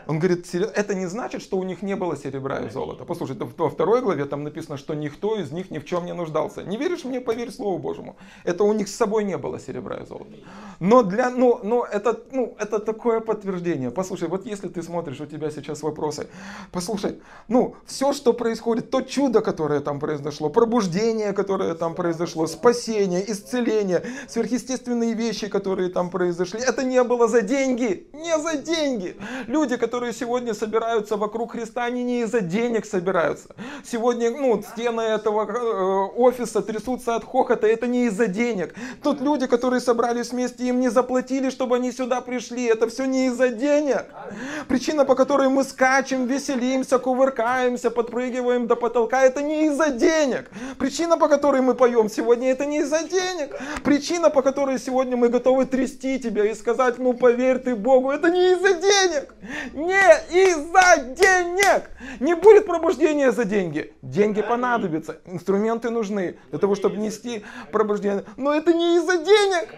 Он 0.07 0.19
говорит, 0.19 0.47
это 0.53 0.95
не 0.95 1.05
значит, 1.05 1.41
что 1.41 1.57
у 1.57 1.63
них 1.63 1.81
не 1.81 1.95
было 1.95 2.15
серебра 2.15 2.59
и 2.59 2.69
золота. 2.69 3.05
Послушай, 3.05 3.37
во 3.57 3.69
второй 3.69 4.01
главе 4.01 4.25
там 4.25 4.43
написано, 4.43 4.77
что 4.77 4.93
никто 4.93 5.35
из 5.35 5.51
них 5.51 5.71
ни 5.71 5.79
в 5.79 5.85
чем 5.85 6.05
не 6.05 6.13
нуждался. 6.13 6.63
Не 6.63 6.77
веришь 6.77 7.05
мне, 7.05 7.19
поверь 7.21 7.51
Слову 7.51 7.77
Божьему. 7.77 8.15
Это 8.43 8.63
у 8.63 8.73
них 8.73 8.87
с 8.87 8.95
собой 8.95 9.23
не 9.23 9.37
было 9.37 9.59
серебра 9.59 9.97
и 9.97 10.05
золота. 10.05 10.31
Но, 10.79 11.03
для, 11.03 11.29
ну, 11.29 11.59
но 11.63 11.85
это, 11.85 12.19
ну, 12.31 12.55
это 12.59 12.79
такое 12.79 13.19
подтверждение. 13.19 13.91
Послушай, 13.91 14.27
вот 14.27 14.45
если 14.45 14.67
ты 14.67 14.81
смотришь, 14.81 15.19
у 15.21 15.25
тебя 15.25 15.49
сейчас 15.51 15.83
вопросы. 15.83 16.27
Послушай, 16.71 17.19
ну, 17.47 17.75
все, 17.85 18.13
что 18.13 18.33
происходит, 18.33 18.89
то 18.91 19.01
чудо, 19.01 19.41
которое 19.41 19.79
там 19.79 19.99
произошло, 19.99 20.49
пробуждение, 20.49 21.33
которое 21.33 21.73
там 21.75 21.95
произошло, 21.95 22.47
спасение, 22.47 23.29
исцеление, 23.31 24.03
сверхъестественные 24.27 25.13
вещи, 25.13 25.47
которые 25.47 25.89
там 25.89 26.09
произошли, 26.09 26.59
это 26.59 26.83
не 26.83 27.03
было 27.03 27.27
за 27.27 27.41
деньги. 27.41 28.07
Не 28.13 28.37
за 28.37 28.57
деньги. 28.57 29.17
Люди, 29.47 29.76
которые 29.77 30.13
сегодня 30.13 30.53
собираются 30.53 31.17
вокруг 31.17 31.53
Христа, 31.53 31.85
они 31.85 32.03
не 32.03 32.21
из-за 32.21 32.41
денег 32.41 32.85
собираются. 32.85 33.49
Сегодня 33.83 34.31
ну, 34.31 34.61
стены 34.61 35.01
этого 35.01 35.45
э, 35.45 36.17
офиса 36.17 36.61
трясутся 36.61 37.15
от 37.15 37.23
хохота, 37.23 37.67
это 37.67 37.87
не 37.87 38.05
из-за 38.05 38.27
денег. 38.27 38.75
Тут 39.03 39.21
люди, 39.21 39.47
которые 39.47 39.79
собрались 39.79 40.31
вместе, 40.31 40.65
им 40.65 40.79
не 40.79 40.89
заплатили, 40.89 41.49
чтобы 41.49 41.75
они 41.75 41.91
сюда 41.91 42.21
пришли. 42.21 42.65
Это 42.65 42.87
все 42.87 43.05
не 43.05 43.27
из-за 43.27 43.49
денег. 43.49 44.05
Причина, 44.67 45.05
по 45.05 45.15
которой 45.15 45.49
мы 45.49 45.63
скачем, 45.63 46.25
веселимся, 46.25 46.99
кувыркаемся, 46.99 47.91
подпрыгиваем 47.91 48.67
до 48.67 48.75
потолка, 48.75 49.23
это 49.23 49.41
не 49.41 49.67
из-за 49.67 49.89
денег. 49.89 50.49
Причина, 50.77 51.17
по 51.17 51.27
которой 51.27 51.61
мы 51.61 51.73
поем 51.73 52.09
сегодня, 52.09 52.51
это 52.51 52.65
не 52.65 52.79
из-за 52.79 53.03
денег. 53.03 53.55
Причина, 53.83 54.29
по 54.29 54.41
которой 54.41 54.79
сегодня 54.79 55.17
мы 55.17 55.29
готовы 55.29 55.65
трясти 55.65 56.19
тебя 56.19 56.45
и 56.45 56.55
сказать, 56.55 56.97
ну 56.97 57.13
поверь 57.13 57.59
ты 57.59 57.75
Богу, 57.75 58.11
это 58.11 58.29
не 58.29 58.51
из-за 58.51 58.73
денег 58.73 59.33
не 59.73 60.47
из-за 60.49 61.13
денег. 61.15 61.89
Не 62.19 62.35
будет 62.35 62.65
пробуждения 62.65 63.31
за 63.31 63.45
деньги. 63.45 63.93
Деньги 64.01 64.41
понадобятся, 64.41 65.21
инструменты 65.25 65.89
нужны 65.89 66.37
для 66.49 66.59
того, 66.59 66.75
чтобы 66.75 66.97
нести 66.97 67.45
пробуждение. 67.71 68.25
Но 68.35 68.53
это 68.53 68.73
не 68.73 68.97
из-за 68.97 69.17
денег. 69.17 69.69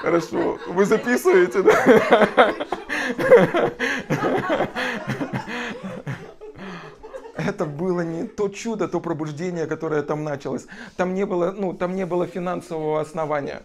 Хорошо, 0.00 0.58
вы 0.68 0.84
записываете, 0.84 1.62
да? 1.62 2.54
это 7.38 7.64
было 7.64 8.00
не 8.00 8.24
то 8.24 8.48
чудо, 8.48 8.88
то 8.88 9.00
пробуждение, 9.00 9.66
которое 9.66 10.02
там 10.02 10.24
началось. 10.24 10.66
Там 10.96 11.14
не 11.14 11.24
было, 11.24 11.52
ну, 11.52 11.72
там 11.72 11.94
не 11.94 12.04
было 12.04 12.26
финансового 12.26 13.00
основания. 13.00 13.62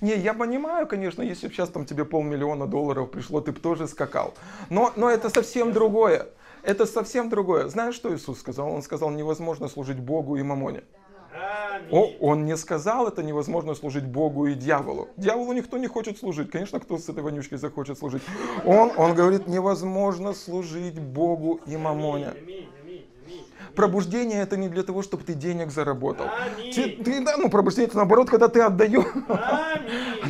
Не, 0.00 0.14
я 0.16 0.34
понимаю, 0.34 0.86
конечно, 0.86 1.22
если 1.22 1.48
бы 1.48 1.54
сейчас 1.54 1.70
там 1.70 1.86
тебе 1.86 2.04
полмиллиона 2.04 2.66
долларов 2.66 3.10
пришло, 3.10 3.40
ты 3.40 3.52
бы 3.52 3.60
тоже 3.60 3.88
скакал. 3.88 4.34
Но, 4.70 4.92
но 4.96 5.10
это 5.10 5.30
совсем 5.30 5.72
другое. 5.72 6.28
Это 6.62 6.86
совсем 6.86 7.28
другое. 7.28 7.68
Знаешь, 7.68 7.94
что 7.94 8.14
Иисус 8.14 8.38
сказал? 8.38 8.70
Он 8.70 8.82
сказал, 8.82 9.10
невозможно 9.10 9.68
служить 9.68 9.98
Богу 9.98 10.36
и 10.36 10.42
мамоне. 10.42 10.84
О, 11.90 12.10
он 12.20 12.44
не 12.44 12.56
сказал, 12.56 13.08
это 13.08 13.22
невозможно 13.22 13.74
служить 13.74 14.04
Богу 14.04 14.46
и 14.46 14.54
дьяволу. 14.54 15.08
Дьяволу 15.16 15.52
никто 15.52 15.78
не 15.78 15.86
хочет 15.86 16.18
служить. 16.18 16.50
Конечно, 16.50 16.80
кто 16.80 16.98
с 16.98 17.08
этой 17.08 17.22
вонючкой 17.22 17.58
захочет 17.58 17.98
служить. 17.98 18.22
Он, 18.64 18.92
он 18.96 19.14
говорит, 19.14 19.46
невозможно 19.46 20.32
служить 20.32 20.98
Богу 20.98 21.60
и 21.66 21.76
мамоне. 21.76 22.32
Пробуждение 23.74 24.42
это 24.42 24.56
не 24.56 24.68
для 24.68 24.82
того, 24.82 25.02
чтобы 25.02 25.24
ты 25.24 25.34
денег 25.34 25.70
заработал. 25.70 26.26
Ты, 26.74 26.90
ты, 26.90 27.24
да, 27.24 27.36
ну, 27.36 27.48
пробуждение 27.48 27.88
это 27.88 27.96
наоборот, 27.96 28.30
когда 28.30 28.48
ты 28.48 28.60
отдаешь. 28.60 29.04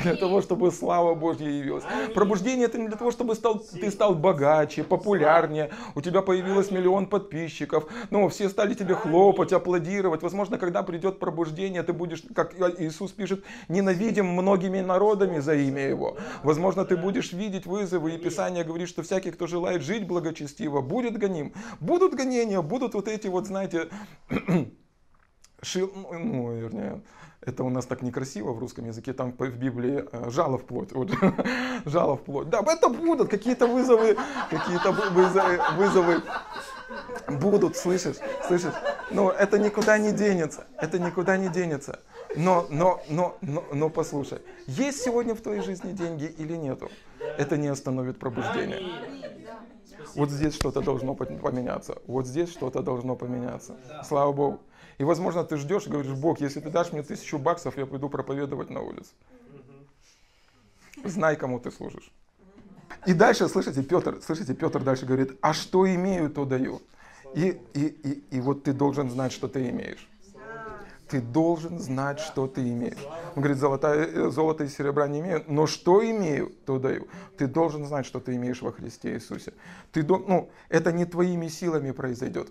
Для 0.03 0.17
того, 0.17 0.43
чтобы 0.43 0.71
слава 0.71 1.15
Божья 1.15 1.49
явилась. 1.49 1.85
Пробуждение 2.15 2.67
это 2.67 2.79
не 2.79 2.89
для 2.89 2.97
того, 2.97 3.11
чтобы 3.11 3.35
стал, 3.35 3.59
ты 3.59 3.91
стал 3.91 4.15
богаче, 4.15 4.85
популярнее, 4.85 5.71
у 5.95 6.01
тебя 6.01 6.23
появилось 6.23 6.71
миллион 6.71 7.07
подписчиков, 7.07 7.87
ну, 8.11 8.29
все 8.29 8.49
стали 8.49 8.75
тебе 8.75 8.95
хлопать, 8.95 9.53
аплодировать. 9.53 10.23
Возможно, 10.23 10.59
когда 10.59 10.83
придет 10.83 11.19
пробуждение, 11.19 11.83
ты 11.83 11.93
будешь, 11.93 12.23
как 12.35 12.55
Иисус 12.81 13.13
пишет, 13.13 13.45
ненавидим 13.69 14.27
многими 14.27 14.81
народами 14.81 15.39
за 15.41 15.55
имя 15.55 15.89
Его. 15.89 16.17
Возможно, 16.43 16.85
ты 16.85 16.97
будешь 16.97 17.33
видеть 17.33 17.67
вызовы, 17.67 18.15
и 18.15 18.19
Писание 18.19 18.65
говорит, 18.65 18.89
что 18.89 19.03
всякий, 19.03 19.31
кто 19.31 19.47
желает 19.47 19.83
жить 19.83 20.07
благочестиво, 20.07 20.81
будет 20.81 21.19
гоним. 21.19 21.53
Будут 21.81 22.15
гонения, 22.15 22.63
будут 22.63 22.95
вот 22.95 23.09
эти 23.09 23.29
вот, 23.33 23.47
знаете, 23.47 23.89
шил, 25.63 25.91
ну, 25.95 26.19
ну, 26.19 26.53
вернее, 26.53 27.03
это 27.41 27.65
у 27.65 27.71
нас 27.71 27.87
так 27.87 28.03
некрасиво 28.03 28.53
в 28.53 28.59
русском 28.59 28.87
языке, 28.87 29.13
там 29.13 29.33
в 29.33 29.57
Библии 29.57 30.05
э, 30.13 30.31
жало 30.31 30.59
в 30.59 30.65
плоть, 30.65 30.93
вот, 30.93 31.11
жало 31.85 32.17
в 32.17 32.23
плоть. 32.23 32.49
Да, 32.49 32.63
это 32.67 32.89
будут 32.89 33.29
какие-то 33.29 33.67
вызовы, 33.67 34.17
какие-то 34.51 34.93
вызовы, 34.93 35.61
вызовы 35.77 36.23
будут, 37.29 37.77
слышишь, 37.77 38.17
слышишь? 38.47 38.75
Но 39.11 39.31
это 39.31 39.59
никуда 39.59 39.99
не 39.99 40.13
денется, 40.13 40.67
это 40.79 40.99
никуда 40.99 41.37
не 41.37 41.49
денется. 41.49 42.01
Но, 42.37 42.67
но, 42.71 43.03
но, 43.09 43.37
но, 43.41 43.65
но 43.73 43.91
послушай, 43.91 44.39
есть 44.67 45.03
сегодня 45.03 45.35
в 45.35 45.41
твоей 45.41 45.63
жизни 45.63 45.93
деньги 45.93 46.25
или 46.39 46.55
нету? 46.57 46.91
Это 47.39 47.57
не 47.57 47.69
остановит 47.69 48.19
пробуждение. 48.19 49.42
Вот 50.15 50.31
здесь 50.31 50.55
что-то 50.55 50.81
должно 50.81 51.15
поменяться, 51.15 51.99
вот 52.07 52.27
здесь 52.27 52.51
что-то 52.51 52.83
должно 52.83 53.17
поменяться. 53.17 53.77
Слава 54.05 54.33
Богу. 54.33 54.61
И, 54.99 55.05
возможно, 55.05 55.43
ты 55.45 55.57
ждешь 55.57 55.87
и 55.87 55.91
говоришь, 55.91 56.13
Бог, 56.13 56.41
если 56.41 56.61
ты 56.61 56.71
дашь 56.71 56.93
мне 56.93 57.03
тысячу 57.03 57.39
баксов, 57.39 57.77
я 57.79 57.87
пойду 57.87 58.09
проповедовать 58.09 58.71
на 58.71 58.81
улице. 58.81 59.11
Знай, 61.05 61.37
кому 61.37 61.59
ты 61.59 61.71
служишь. 61.71 62.13
И 63.07 63.15
дальше, 63.15 63.49
слышите, 63.49 63.83
Петр, 63.83 64.21
слышите, 64.23 64.55
Петр 64.55 64.83
дальше 64.83 65.07
говорит, 65.07 65.37
а 65.41 65.55
что 65.55 65.93
имею, 65.93 66.31
то 66.31 66.45
даю. 66.45 66.81
И, 67.35 67.61
и, 67.75 67.87
и, 67.87 68.37
и 68.37 68.41
вот 68.41 68.65
ты 68.65 68.73
должен 68.73 69.11
знать, 69.11 69.33
что 69.33 69.49
ты 69.49 69.71
имеешь. 69.71 70.09
Ты 71.13 71.21
должен 71.21 71.79
знать, 71.79 72.21
что 72.21 72.47
ты 72.47 72.67
имеешь. 72.71 73.07
Он 73.37 73.43
говорит, 73.43 73.59
золото, 73.59 74.31
золото 74.31 74.65
и 74.65 74.69
серебра 74.69 75.07
не 75.09 75.21
имею, 75.21 75.45
но 75.47 75.67
что 75.67 76.03
имею, 76.03 76.51
то 76.65 76.79
даю. 76.79 77.07
Ты 77.37 77.47
должен 77.47 77.85
знать, 77.85 78.07
что 78.07 78.19
ты 78.19 78.35
имеешь 78.37 78.63
во 78.63 78.73
Христе 78.73 79.13
Иисусе. 79.13 79.53
Ты, 79.93 80.05
ну, 80.05 80.49
это 80.71 80.91
не 80.91 81.05
твоими 81.05 81.49
силами 81.49 81.91
произойдет. 81.91 82.51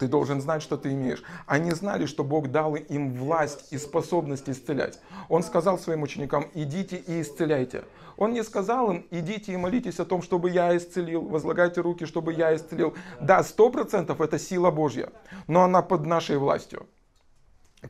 Ты 0.00 0.08
должен 0.08 0.40
знать, 0.40 0.60
что 0.60 0.76
ты 0.76 0.92
имеешь. 0.92 1.22
Они 1.46 1.70
знали, 1.70 2.06
что 2.06 2.24
Бог 2.24 2.50
дал 2.50 2.74
им 2.74 3.14
власть 3.14 3.72
и 3.72 3.78
способность 3.78 4.48
исцелять. 4.48 4.98
Он 5.28 5.44
сказал 5.44 5.78
своим 5.78 6.02
ученикам, 6.02 6.46
идите 6.54 6.96
и 6.96 7.20
исцеляйте. 7.20 7.84
Он 8.16 8.32
не 8.32 8.42
сказал 8.42 8.90
им, 8.90 9.06
идите 9.12 9.52
и 9.52 9.56
молитесь 9.56 10.00
о 10.00 10.04
том, 10.04 10.22
чтобы 10.22 10.50
я 10.50 10.76
исцелил, 10.76 11.22
возлагайте 11.22 11.80
руки, 11.80 12.06
чтобы 12.06 12.32
я 12.32 12.56
исцелил. 12.56 12.96
Да, 13.20 13.44
сто 13.44 13.70
процентов 13.70 14.20
это 14.20 14.36
сила 14.36 14.72
Божья, 14.72 15.12
но 15.46 15.62
она 15.62 15.80
под 15.80 16.06
нашей 16.06 16.38
властью. 16.38 16.88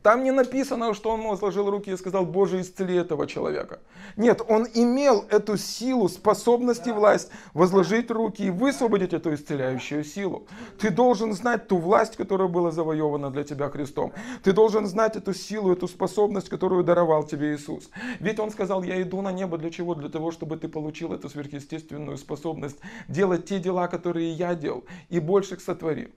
Там 0.03 0.23
не 0.23 0.31
написано, 0.31 0.93
что 0.93 1.09
он 1.09 1.27
возложил 1.27 1.67
руки 1.69 1.89
и 1.89 1.97
сказал, 1.97 2.23
Боже, 2.23 2.61
исцели 2.61 2.95
этого 2.95 3.25
человека. 3.25 3.79
Нет, 4.17 4.41
он 4.47 4.67
имел 4.75 5.25
эту 5.29 5.57
силу, 5.57 6.07
способность 6.09 6.85
и 6.85 6.91
власть 6.91 7.31
возложить 7.55 8.11
руки 8.11 8.43
и 8.43 8.49
высвободить 8.51 9.13
эту 9.13 9.33
исцеляющую 9.33 10.03
силу. 10.03 10.47
Ты 10.77 10.91
должен 10.91 11.33
знать 11.33 11.67
ту 11.67 11.77
власть, 11.77 12.17
которая 12.17 12.47
была 12.47 12.69
завоевана 12.69 13.31
для 13.31 13.43
тебя 13.43 13.69
Христом. 13.69 14.13
Ты 14.43 14.53
должен 14.53 14.85
знать 14.85 15.15
эту 15.15 15.33
силу, 15.33 15.73
эту 15.73 15.87
способность, 15.87 16.49
которую 16.49 16.83
даровал 16.83 17.23
тебе 17.23 17.55
Иисус. 17.55 17.89
Ведь 18.19 18.39
он 18.39 18.51
сказал, 18.51 18.83
я 18.83 19.01
иду 19.01 19.21
на 19.21 19.31
небо 19.31 19.57
для 19.57 19.71
чего? 19.71 19.95
Для 19.95 20.09
того, 20.09 20.29
чтобы 20.29 20.57
ты 20.57 20.67
получил 20.67 21.13
эту 21.13 21.29
сверхъестественную 21.29 22.17
способность 22.17 22.77
делать 23.07 23.45
те 23.45 23.57
дела, 23.57 23.87
которые 23.87 24.31
я 24.31 24.53
делал, 24.53 24.83
и 25.09 25.19
больше 25.19 25.55
их 25.55 25.61
сотвори. 25.61 26.13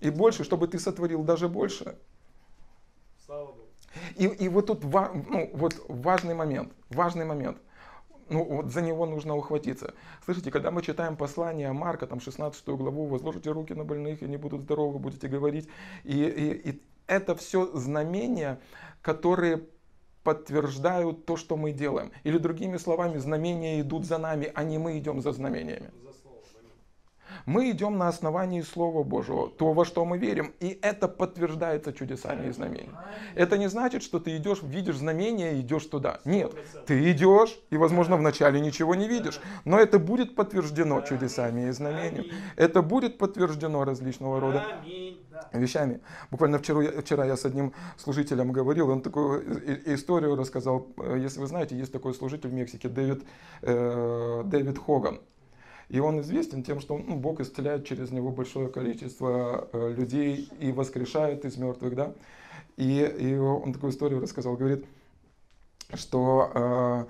И 0.00 0.08
больше, 0.08 0.44
чтобы 0.44 0.66
ты 0.66 0.78
сотворил 0.78 1.22
даже 1.22 1.48
больше. 1.48 1.96
И, 4.16 4.26
и 4.26 4.48
вот 4.48 4.66
тут 4.66 4.84
ну, 4.84 5.50
вот 5.54 5.74
важный 5.88 6.34
момент, 6.34 6.72
важный 6.90 7.24
момент. 7.24 7.58
Ну, 8.28 8.44
вот 8.44 8.72
за 8.72 8.80
него 8.80 9.04
нужно 9.04 9.36
ухватиться. 9.36 9.94
Слышите, 10.24 10.50
когда 10.50 10.70
мы 10.70 10.80
читаем 10.82 11.16
послание 11.16 11.72
Марка, 11.72 12.06
там 12.06 12.20
16 12.20 12.66
главу, 12.68 13.06
возложите 13.06 13.50
руки 13.50 13.74
на 13.74 13.84
больных, 13.84 14.22
и 14.22 14.24
они 14.24 14.38
будут 14.38 14.62
здоровы, 14.62 14.98
будете 14.98 15.28
говорить. 15.28 15.68
И, 16.04 16.22
и, 16.24 16.70
и 16.70 16.82
это 17.06 17.34
все 17.34 17.66
знамения, 17.76 18.58
которые 19.02 19.62
подтверждают 20.22 21.26
то, 21.26 21.36
что 21.36 21.56
мы 21.56 21.72
делаем. 21.72 22.12
Или 22.24 22.38
другими 22.38 22.76
словами, 22.78 23.18
знамения 23.18 23.80
идут 23.80 24.06
за 24.06 24.18
нами, 24.18 24.50
а 24.54 24.64
не 24.64 24.78
мы 24.78 24.98
идем 24.98 25.20
за 25.20 25.32
знамениями. 25.32 25.90
Мы 27.46 27.70
идем 27.70 27.98
на 27.98 28.08
основании 28.08 28.60
Слова 28.62 29.02
Божьего, 29.02 29.48
то, 29.48 29.72
во 29.72 29.84
что 29.84 30.04
мы 30.04 30.18
верим, 30.18 30.52
и 30.60 30.78
это 30.82 31.08
подтверждается 31.08 31.92
чудесами 31.92 32.48
и 32.48 32.52
знамениями. 32.52 32.96
Это 33.34 33.58
не 33.58 33.68
значит, 33.68 34.02
что 34.02 34.20
ты 34.20 34.36
идешь, 34.36 34.62
видишь 34.62 34.96
знамения 34.96 35.54
и 35.54 35.60
идешь 35.60 35.86
туда. 35.86 36.20
Нет, 36.24 36.52
ты 36.86 37.10
идешь, 37.10 37.58
и, 37.70 37.76
возможно, 37.76 38.16
вначале 38.16 38.60
ничего 38.60 38.94
не 38.94 39.08
видишь, 39.08 39.40
но 39.64 39.78
это 39.78 39.98
будет 39.98 40.34
подтверждено 40.34 41.00
чудесами 41.02 41.68
и 41.68 41.70
знамениями. 41.70 42.32
Это 42.56 42.82
будет 42.82 43.18
подтверждено 43.18 43.84
различного 43.84 44.40
рода 44.40 44.64
вещами. 45.52 46.00
Буквально 46.30 46.58
вчера, 46.58 47.00
вчера 47.00 47.24
я 47.24 47.36
с 47.36 47.44
одним 47.44 47.72
служителем 47.96 48.52
говорил, 48.52 48.90
он 48.90 49.02
такую 49.02 49.94
историю 49.94 50.36
рассказал. 50.36 50.86
Если 51.16 51.40
вы 51.40 51.46
знаете, 51.46 51.76
есть 51.76 51.92
такой 51.92 52.14
служитель 52.14 52.50
в 52.50 52.52
Мексике, 52.52 52.88
Дэвид, 52.88 53.24
э, 53.62 54.42
Дэвид 54.44 54.78
Хоган. 54.78 55.20
И 55.92 56.00
он 56.00 56.20
известен 56.20 56.62
тем, 56.62 56.80
что 56.80 56.96
ну, 56.96 57.16
Бог 57.16 57.40
исцеляет 57.40 57.84
через 57.84 58.10
него 58.12 58.30
большое 58.30 58.68
количество 58.68 59.68
э, 59.72 59.94
людей 59.94 60.48
и 60.58 60.72
воскрешает 60.72 61.44
из 61.44 61.58
мертвых, 61.58 61.94
да. 61.94 62.14
И, 62.78 63.00
и 63.02 63.36
он 63.36 63.74
такую 63.74 63.92
историю 63.92 64.22
рассказал, 64.22 64.56
говорит, 64.56 64.86
что 65.92 66.50
э, 66.54 67.04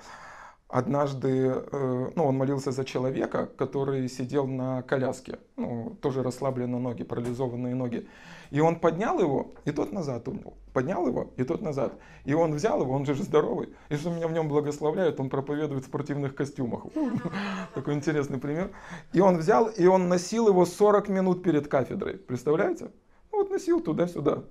однажды, 0.66 1.29
э, 1.55 2.11
ну, 2.16 2.25
он 2.25 2.37
молился 2.37 2.73
за 2.73 2.85
человека, 2.85 3.49
который 3.57 4.09
сидел 4.09 4.49
на 4.49 4.83
коляске, 4.83 5.38
ну, 5.57 5.97
тоже 6.03 6.25
расслабленные 6.25 6.81
ноги, 6.81 7.05
парализованные 7.05 7.77
ноги. 7.77 8.09
И 8.51 8.59
он 8.59 8.81
поднял 8.81 9.21
его, 9.21 9.53
и 9.64 9.71
тот 9.71 9.92
назад 9.92 10.27
умел. 10.27 10.55
Поднял 10.73 11.07
его, 11.07 11.31
и 11.37 11.45
тот 11.45 11.61
назад. 11.61 11.99
И 12.25 12.33
он 12.33 12.55
взял 12.55 12.81
его, 12.81 12.95
он 12.95 13.05
же 13.05 13.15
здоровый. 13.15 13.75
И 13.91 13.97
что 13.97 14.11
меня 14.11 14.27
в 14.27 14.33
нем 14.33 14.49
благословляют, 14.49 15.21
он 15.21 15.29
проповедует 15.29 15.85
в 15.85 15.87
спортивных 15.87 16.35
костюмах. 16.35 16.85
Такой 17.75 17.95
интересный 17.95 18.39
пример. 18.39 18.71
И 19.13 19.21
он 19.21 19.37
взял, 19.37 19.67
и 19.69 19.87
он 19.87 20.09
носил 20.09 20.49
его 20.49 20.65
40 20.65 21.09
минут 21.09 21.43
перед 21.43 21.69
кафедрой. 21.69 22.17
Представляете? 22.17 22.91
Ну, 23.31 23.39
вот 23.39 23.51
носил 23.51 23.81
туда-сюда. 23.81 24.45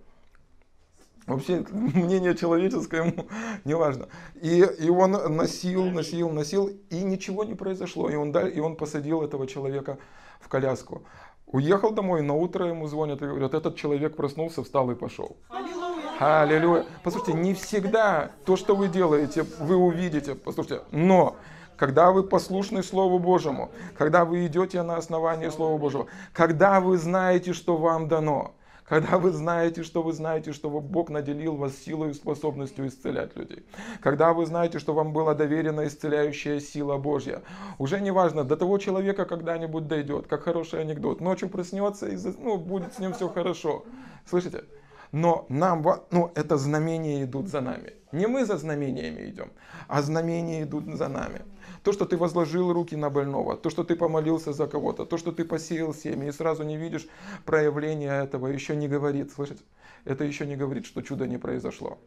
Вообще 1.25 1.65
мнение 1.71 2.35
человеческое 2.35 3.05
ему 3.05 3.27
не 3.65 3.75
важно. 3.75 4.07
И, 4.41 4.63
и 4.79 4.89
он 4.89 5.11
носил, 5.35 5.85
носил, 5.85 6.29
носил, 6.29 6.69
и 6.89 7.01
ничего 7.01 7.43
не 7.43 7.55
произошло. 7.55 8.09
И 8.09 8.15
он, 8.15 8.35
и 8.37 8.59
он 8.59 8.75
посадил 8.75 9.23
этого 9.23 9.47
человека 9.47 9.97
в 10.39 10.49
коляску. 10.49 11.03
Уехал 11.47 11.91
домой, 11.91 12.21
на 12.21 12.33
утро 12.33 12.67
ему 12.67 12.87
звонят 12.87 13.21
и 13.21 13.25
говорят, 13.25 13.53
этот 13.53 13.75
человек 13.75 14.15
проснулся, 14.15 14.63
встал 14.63 14.89
и 14.91 14.95
пошел. 14.95 15.37
Аллилуйя. 15.49 15.90
Послушайте, 16.21 17.33
не 17.33 17.55
всегда 17.55 18.29
то, 18.45 18.55
что 18.55 18.75
вы 18.75 18.89
делаете, 18.89 19.43
вы 19.57 19.75
увидите. 19.75 20.35
Послушайте, 20.35 20.83
но 20.91 21.35
когда 21.77 22.11
вы 22.11 22.21
послушны 22.21 22.83
Слову 22.83 23.17
Божьему, 23.17 23.71
когда 23.97 24.23
вы 24.23 24.45
идете 24.45 24.83
на 24.83 24.97
основании 24.97 25.49
Слова 25.49 25.79
Божьего, 25.79 26.05
когда 26.31 26.79
вы 26.79 26.99
знаете, 26.99 27.53
что 27.53 27.75
вам 27.75 28.07
дано, 28.07 28.53
когда 28.87 29.17
вы 29.17 29.31
знаете, 29.31 29.81
что 29.81 30.03
вы 30.03 30.13
знаете, 30.13 30.53
что 30.53 30.69
Бог 30.69 31.09
наделил 31.09 31.55
вас 31.55 31.75
силой 31.75 32.11
и 32.11 32.13
способностью 32.13 32.85
исцелять 32.85 33.35
людей. 33.35 33.65
Когда 33.99 34.33
вы 34.33 34.45
знаете, 34.45 34.77
что 34.77 34.93
вам 34.93 35.13
была 35.13 35.33
доверена 35.33 35.87
исцеляющая 35.87 36.59
сила 36.59 36.97
Божья. 36.97 37.41
Уже 37.79 37.99
не 37.99 38.11
важно, 38.11 38.43
до 38.43 38.57
того 38.57 38.77
человека 38.77 39.25
когда-нибудь 39.25 39.87
дойдет, 39.87 40.27
как 40.27 40.43
хороший 40.43 40.81
анекдот. 40.81 41.19
Ночью 41.19 41.49
проснется 41.49 42.07
и 42.07 42.17
ну, 42.37 42.57
будет 42.57 42.93
с 42.93 42.99
ним 42.99 43.13
все 43.13 43.27
хорошо. 43.27 43.85
Слышите? 44.29 44.65
Но 45.11 45.45
нам, 45.49 45.85
ну, 46.11 46.31
это 46.35 46.57
знамения 46.57 47.23
идут 47.23 47.47
за 47.47 47.61
нами. 47.61 47.93
Не 48.11 48.27
мы 48.27 48.45
за 48.45 48.57
знамениями 48.57 49.29
идем, 49.29 49.51
а 49.87 50.01
знамения 50.01 50.63
идут 50.63 50.85
за 50.85 51.09
нами. 51.09 51.41
То, 51.83 51.91
что 51.91 52.05
ты 52.05 52.15
возложил 52.15 52.71
руки 52.71 52.95
на 52.95 53.09
больного, 53.09 53.57
то, 53.57 53.69
что 53.69 53.83
ты 53.83 53.95
помолился 53.95 54.53
за 54.53 54.67
кого-то, 54.67 55.05
то, 55.05 55.17
что 55.17 55.31
ты 55.31 55.43
посеял 55.43 55.93
семя 55.93 56.27
и 56.27 56.31
сразу 56.31 56.63
не 56.63 56.77
видишь 56.77 57.07
проявления 57.45 58.23
этого, 58.23 58.47
еще 58.47 58.75
не 58.75 58.87
говорит, 58.87 59.31
слышите? 59.31 59.63
Это 60.05 60.23
еще 60.23 60.45
не 60.45 60.55
говорит, 60.55 60.85
что 60.85 61.01
чудо 61.01 61.27
не 61.27 61.37
произошло. 61.37 61.99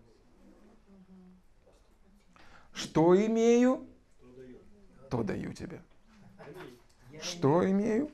Что 2.73 3.15
имею, 3.27 3.87
то 5.11 5.23
даю 5.23 5.53
тебе. 5.53 5.81
Что 7.21 7.69
имею, 7.69 8.11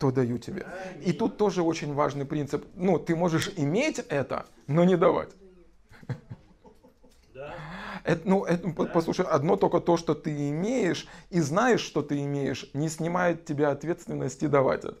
то 0.00 0.10
даю 0.10 0.38
тебе. 0.38 0.66
И 1.02 1.12
тут 1.12 1.36
тоже 1.36 1.62
очень 1.62 1.92
важный 1.92 2.24
принцип. 2.24 2.64
Ну, 2.74 2.98
ты 2.98 3.14
можешь 3.14 3.52
иметь 3.56 3.98
это, 3.98 4.46
но 4.66 4.84
не 4.84 4.96
давать. 4.96 5.30
Это, 8.02 8.22
ну, 8.24 8.44
это, 8.44 8.70
послушай, 8.70 9.26
одно 9.26 9.56
только 9.56 9.78
то, 9.78 9.98
что 9.98 10.14
ты 10.14 10.48
имеешь 10.48 11.06
и 11.28 11.40
знаешь, 11.40 11.82
что 11.82 12.00
ты 12.00 12.24
имеешь, 12.24 12.70
не 12.72 12.88
снимает 12.88 13.44
тебя 13.44 13.70
ответственности 13.70 14.46
давать 14.46 14.84
это. 14.84 14.98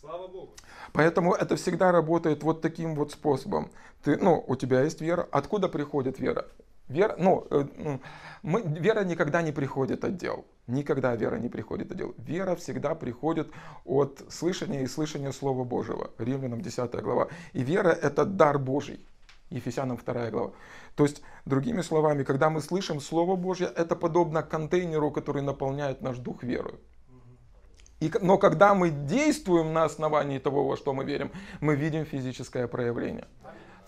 Слава 0.00 0.26
Богу. 0.26 0.56
Поэтому 0.92 1.32
это 1.32 1.54
всегда 1.54 1.92
работает 1.92 2.42
вот 2.42 2.60
таким 2.62 2.96
вот 2.96 3.12
способом. 3.12 3.70
Ты, 4.02 4.16
ну, 4.16 4.44
у 4.44 4.56
тебя 4.56 4.82
есть 4.82 5.00
вера. 5.00 5.28
Откуда 5.30 5.68
приходит 5.68 6.18
вера? 6.18 6.46
Вера, 6.88 7.14
ну, 7.16 7.46
э, 7.48 7.64
ну, 7.76 8.00
мы, 8.42 8.62
вера 8.62 9.04
никогда 9.04 9.40
не 9.42 9.52
приходит 9.52 10.04
от 10.04 10.16
дел. 10.16 10.44
Никогда 10.70 11.16
вера 11.16 11.36
не 11.36 11.48
приходит 11.48 11.90
от 11.90 11.96
дел. 11.96 12.14
Вера 12.18 12.54
всегда 12.54 12.94
приходит 12.94 13.48
от 13.84 14.22
слышания 14.28 14.82
и 14.82 14.86
слышания 14.86 15.32
Слова 15.32 15.64
Божьего. 15.64 16.10
Римлянам 16.18 16.60
10 16.60 17.02
глава. 17.02 17.28
И 17.52 17.62
вера 17.62 17.88
это 17.88 18.24
дар 18.24 18.58
Божий. 18.58 19.04
Ефесянам 19.50 19.96
2 19.96 20.30
глава. 20.30 20.52
То 20.94 21.04
есть, 21.04 21.22
другими 21.44 21.82
словами, 21.82 22.22
когда 22.22 22.50
мы 22.50 22.60
слышим 22.60 23.00
Слово 23.00 23.36
Божье, 23.36 23.66
это 23.66 23.96
подобно 23.96 24.42
контейнеру, 24.42 25.10
который 25.10 25.42
наполняет 25.42 26.02
наш 26.02 26.18
дух 26.18 26.44
верой. 26.44 26.78
И, 27.98 28.12
но 28.22 28.38
когда 28.38 28.74
мы 28.74 28.90
действуем 28.90 29.72
на 29.72 29.84
основании 29.84 30.38
того, 30.38 30.64
во 30.64 30.76
что 30.76 30.92
мы 30.92 31.04
верим, 31.04 31.32
мы 31.60 31.74
видим 31.74 32.04
физическое 32.04 32.68
проявление. 32.68 33.26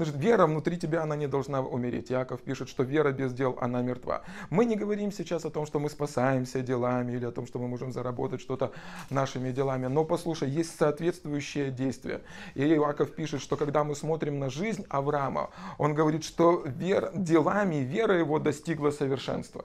Значит, 0.03 0.21
вера 0.21 0.47
внутри 0.47 0.77
тебя, 0.79 1.05
она 1.05 1.15
не 1.15 1.29
должна 1.29 1.61
умереть. 1.61 2.11
Яков 2.11 2.41
пишет, 2.41 2.69
что 2.69 2.83
вера 2.83 3.13
без 3.13 3.33
дел, 3.33 3.57
она 3.61 3.83
мертва. 3.83 4.23
Мы 4.51 4.65
не 4.65 4.75
говорим 4.75 5.13
сейчас 5.13 5.45
о 5.45 5.51
том, 5.51 5.65
что 5.65 5.79
мы 5.79 5.91
спасаемся 5.91 6.61
делами 6.61 7.13
или 7.13 7.25
о 7.25 7.31
том, 7.31 7.47
что 7.47 7.61
мы 7.61 7.69
можем 7.69 7.93
заработать 7.93 8.41
что-то 8.41 8.73
нашими 9.11 9.53
делами. 9.53 9.87
Но 9.87 10.05
послушай, 10.05 10.51
есть 10.51 10.77
соответствующее 10.77 11.71
действие. 11.71 12.23
И 12.57 12.67
Яков 12.67 13.13
пишет, 13.13 13.41
что 13.41 13.57
когда 13.57 13.85
мы 13.85 13.95
смотрим 13.95 14.41
на 14.41 14.51
жизнь 14.51 14.85
Авраама, 14.89 15.51
он 15.79 15.95
говорит, 15.95 16.25
что 16.25 16.65
вер, 16.67 17.13
делами 17.15 17.77
вера 17.77 18.19
его 18.19 18.41
достигла 18.41 18.91
совершенства. 18.91 19.65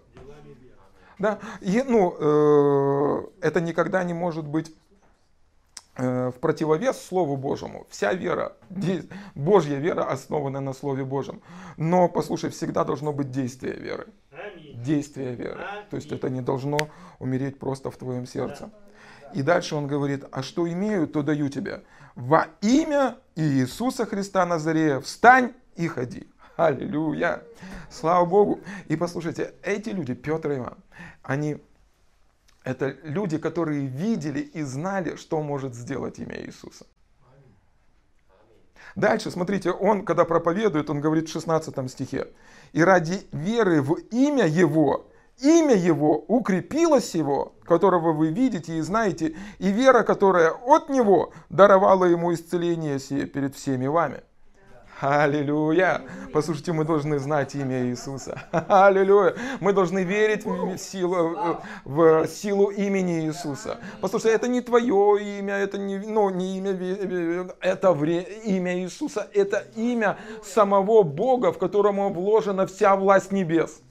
Да? 1.18 1.40
И, 1.62 1.82
ну, 1.82 2.16
э, 2.20 3.26
это 3.42 3.60
никогда 3.60 4.04
не 4.04 4.14
может 4.14 4.46
быть 4.46 4.72
в 5.98 6.34
противовес 6.40 7.02
Слову 7.02 7.38
Божьему. 7.38 7.86
Вся 7.90 8.14
вера, 8.14 8.54
Божья 9.36 9.78
вера 9.78 10.04
основана 10.04 10.62
на 10.62 10.74
Слове 10.74 11.04
Божьем. 11.04 11.42
Но, 11.78 12.08
послушай, 12.08 12.50
всегда 12.52 12.84
должно 12.84 13.12
быть 13.14 13.32
действие 13.32 13.74
веры. 13.74 14.08
Действие 14.76 15.34
веры. 15.36 15.66
То 15.90 15.96
есть 15.98 16.12
это 16.12 16.30
не 16.30 16.42
должно 16.42 16.78
умереть 17.20 17.58
просто 17.60 17.90
в 17.90 17.98
твоем 17.98 18.28
сердце. 18.28 18.70
И 19.34 19.42
дальше 19.42 19.76
он 19.76 19.88
говорит, 19.88 20.26
а 20.32 20.44
что 20.44 20.72
имею, 20.72 21.08
то 21.08 21.24
даю 21.24 21.50
тебе. 21.50 21.84
Во 22.16 22.48
имя 22.62 23.18
Иисуса 23.36 24.06
Христа 24.06 24.46
Назарея 24.46 25.00
встань 25.00 25.54
и 25.76 25.88
ходи. 25.88 26.28
Аллилуйя. 26.56 27.44
Слава 27.90 28.26
Богу. 28.26 28.60
И 28.88 28.96
послушайте, 28.96 29.54
эти 29.64 29.90
люди, 29.90 30.14
Петр 30.14 30.52
и 30.52 30.58
Иван, 30.58 30.78
они 31.22 31.58
это 32.68 32.98
люди, 33.04 33.38
которые 33.38 33.86
видели 33.86 34.42
и 34.42 34.62
знали, 34.62 35.16
что 35.16 35.42
может 35.42 35.74
сделать 35.74 36.20
имя 36.20 36.36
Иисуса. 36.46 36.86
Дальше, 38.96 39.32
смотрите, 39.32 39.72
он, 39.72 40.04
когда 40.04 40.26
проповедует, 40.26 40.90
он 40.90 41.00
говорит 41.00 41.30
в 41.30 41.32
16 41.32 41.90
стихе. 41.90 42.28
«И 42.74 42.84
ради 42.84 43.22
веры 43.32 43.82
в 43.82 43.94
имя 44.12 44.46
Его, 44.46 45.08
имя 45.40 45.76
Его 45.76 46.18
укрепилось 46.28 47.16
Его, 47.16 47.54
которого 47.64 48.12
вы 48.12 48.32
видите 48.32 48.78
и 48.78 48.82
знаете, 48.82 49.36
и 49.60 49.72
вера, 49.72 50.04
которая 50.04 50.52
от 50.52 50.90
Него 50.90 51.32
даровала 51.50 52.04
Ему 52.04 52.34
исцеление 52.34 53.00
сие 53.00 53.28
перед 53.28 53.56
всеми 53.56 53.88
вами». 53.88 54.24
Аллилуйя! 55.00 56.02
Послушайте, 56.34 56.74
мы 56.74 56.84
должны 56.84 57.20
знать 57.20 57.54
имя 57.54 57.86
Иисуса. 57.86 58.42
Аллилуйя! 58.52 59.36
Мы 59.60 59.72
должны 59.72 60.04
верить 60.04 60.44
в 60.44 60.76
силу, 60.80 61.60
в 61.86 62.28
силу 62.28 62.70
имени 62.72 63.28
Иисуса. 63.28 63.78
Послушайте, 64.02 64.36
это 64.36 64.48
не 64.48 64.62
твое 64.62 65.38
имя, 65.38 65.54
это 65.54 65.78
не, 65.78 66.00
ну, 66.00 66.32
не 66.32 66.58
имя, 66.58 66.72
это 67.62 67.92
вре, 67.92 68.24
имя 68.44 68.80
Иисуса, 68.80 69.28
это 69.36 69.68
имя 69.76 70.18
самого 70.44 71.04
Бога, 71.04 71.52
в 71.52 71.60
котором 71.60 72.12
вложена 72.12 72.66
вся 72.66 72.96
власть 72.96 73.32
небес. 73.32 73.82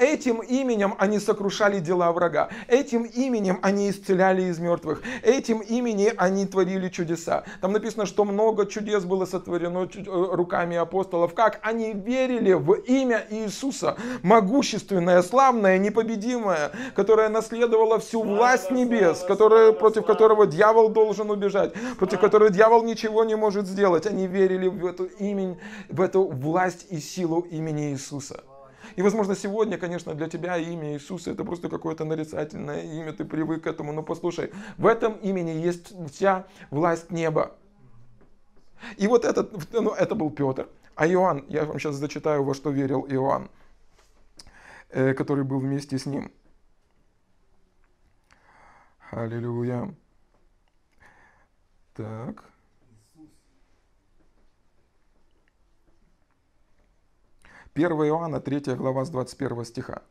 Этим 0.00 0.40
именем 0.40 0.96
они 0.98 1.20
сокрушали 1.20 1.78
дела 1.78 2.10
врага. 2.10 2.48
Этим 2.66 3.04
именем 3.04 3.60
они 3.62 3.88
исцеляли 3.88 4.42
из 4.42 4.58
мертвых. 4.58 5.02
Этим 5.22 5.60
именем 5.60 6.14
они 6.16 6.44
творили 6.44 6.88
чудеса. 6.88 7.44
Там 7.60 7.72
написано, 7.72 8.04
что 8.04 8.24
много 8.24 8.66
чудес 8.66 9.04
было 9.04 9.26
сотворено 9.26 9.88
руками 10.06 10.55
руками 10.56 10.76
апостолов, 10.76 11.34
как 11.34 11.60
они 11.62 11.92
верили 11.92 12.54
в 12.54 12.72
имя 12.72 13.26
Иисуса, 13.30 13.96
могущественное, 14.22 15.22
славное, 15.22 15.78
непобедимое, 15.78 16.72
которое 16.94 17.28
наследовало 17.28 17.98
всю 17.98 18.22
власть 18.22 18.70
небес, 18.70 19.22
которое, 19.28 19.72
против 19.72 20.06
которого 20.06 20.46
дьявол 20.46 20.88
должен 20.88 21.30
убежать, 21.30 21.74
против 21.98 22.20
которого 22.20 22.50
дьявол 22.50 22.84
ничего 22.84 23.24
не 23.24 23.36
может 23.36 23.66
сделать. 23.66 24.06
Они 24.06 24.26
верили 24.26 24.68
в 24.68 24.86
эту, 24.86 25.04
имень, 25.04 25.58
в 25.90 26.00
эту 26.00 26.24
власть 26.24 26.86
и 26.90 27.00
силу 27.00 27.40
имени 27.40 27.90
Иисуса. 27.90 28.42
И, 28.96 29.02
возможно, 29.02 29.34
сегодня, 29.36 29.76
конечно, 29.76 30.14
для 30.14 30.28
тебя 30.28 30.56
имя 30.56 30.94
Иисуса 30.94 31.32
это 31.32 31.44
просто 31.44 31.68
какое-то 31.68 32.04
нарицательное 32.04 32.82
имя, 32.82 33.12
ты 33.12 33.24
привык 33.24 33.64
к 33.64 33.66
этому. 33.66 33.92
Но 33.92 34.02
послушай, 34.02 34.52
в 34.78 34.86
этом 34.86 35.14
имени 35.14 35.50
есть 35.50 35.92
вся 36.10 36.46
власть 36.70 37.10
неба. 37.10 37.50
И 38.96 39.06
вот 39.06 39.24
этот, 39.24 39.72
ну, 39.72 39.92
это 39.92 40.14
был 40.14 40.30
Петр. 40.30 40.68
А 40.94 41.06
Иоанн, 41.06 41.44
я 41.48 41.64
вам 41.64 41.78
сейчас 41.78 41.96
зачитаю, 41.96 42.44
во 42.44 42.54
что 42.54 42.70
верил 42.70 43.06
Иоанн, 43.08 43.50
э, 44.90 45.14
который 45.14 45.44
был 45.44 45.58
вместе 45.58 45.98
с 45.98 46.06
ним. 46.06 46.32
Аллилуйя. 49.10 49.94
Так. 51.94 52.44
Первая 57.72 58.08
Иоанна, 58.08 58.40
3 58.40 58.74
глава 58.74 59.04
с 59.04 59.10
21 59.10 59.64
стиха. 59.64 60.02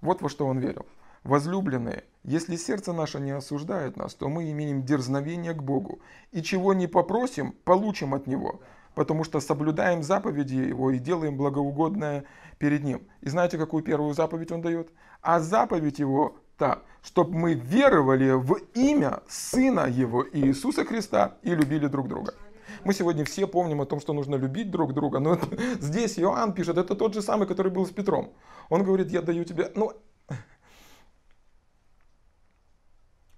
Вот 0.00 0.22
во 0.22 0.28
что 0.28 0.46
он 0.46 0.58
верил. 0.58 0.86
Возлюбленные, 1.24 2.04
если 2.24 2.56
сердце 2.56 2.92
наше 2.92 3.20
не 3.20 3.30
осуждает 3.30 3.96
нас, 3.96 4.14
то 4.14 4.28
мы 4.28 4.50
имеем 4.50 4.84
дерзновение 4.84 5.52
к 5.52 5.62
Богу, 5.62 6.00
и 6.32 6.42
чего 6.42 6.72
не 6.72 6.86
попросим, 6.86 7.52
получим 7.64 8.14
от 8.14 8.26
Него, 8.26 8.60
потому 8.94 9.24
что 9.24 9.40
соблюдаем 9.40 10.02
заповеди 10.02 10.54
Его 10.54 10.90
и 10.90 10.98
делаем 10.98 11.36
благоугодное 11.36 12.24
перед 12.58 12.84
Ним. 12.84 13.06
И 13.20 13.28
знаете, 13.28 13.58
какую 13.58 13.82
первую 13.82 14.14
заповедь 14.14 14.50
Он 14.50 14.62
дает? 14.62 14.90
А 15.20 15.40
заповедь 15.40 15.98
Его 15.98 16.36
та, 16.56 16.82
чтобы 17.02 17.34
мы 17.34 17.54
веровали 17.54 18.32
в 18.32 18.54
имя 18.74 19.20
Сына 19.28 19.86
Его 19.86 20.24
Иисуса 20.32 20.84
Христа 20.84 21.36
и 21.42 21.54
любили 21.54 21.86
друг 21.86 22.08
друга. 22.08 22.34
Мы 22.84 22.94
сегодня 22.94 23.24
все 23.24 23.46
помним 23.46 23.82
о 23.82 23.86
том, 23.86 24.00
что 24.00 24.12
нужно 24.12 24.36
любить 24.36 24.70
друг 24.70 24.94
друга, 24.94 25.18
но 25.20 25.34
это, 25.34 25.46
здесь 25.80 26.18
Иоанн 26.18 26.54
пишет, 26.54 26.78
это 26.78 26.94
тот 26.94 27.12
же 27.12 27.20
самый, 27.20 27.46
который 27.46 27.70
был 27.70 27.86
с 27.86 27.90
Петром. 27.90 28.32
Он 28.68 28.84
говорит, 28.84 29.10
я 29.10 29.20
даю 29.22 29.44
тебе, 29.44 29.70
ну, 29.74 29.92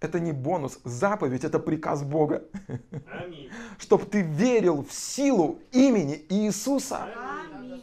это 0.03 0.21
не 0.21 0.33
бонус. 0.33 0.81
Заповедь– 0.85 1.45
это 1.45 1.59
приказ 1.59 2.03
Бога. 2.03 2.43
Чтобы 3.79 4.05
ты 4.05 4.23
верил 4.23 4.85
в 4.85 4.93
силу 4.93 5.61
имени 5.71 6.25
Иисуса. 6.29 7.09
Аминь. 7.57 7.83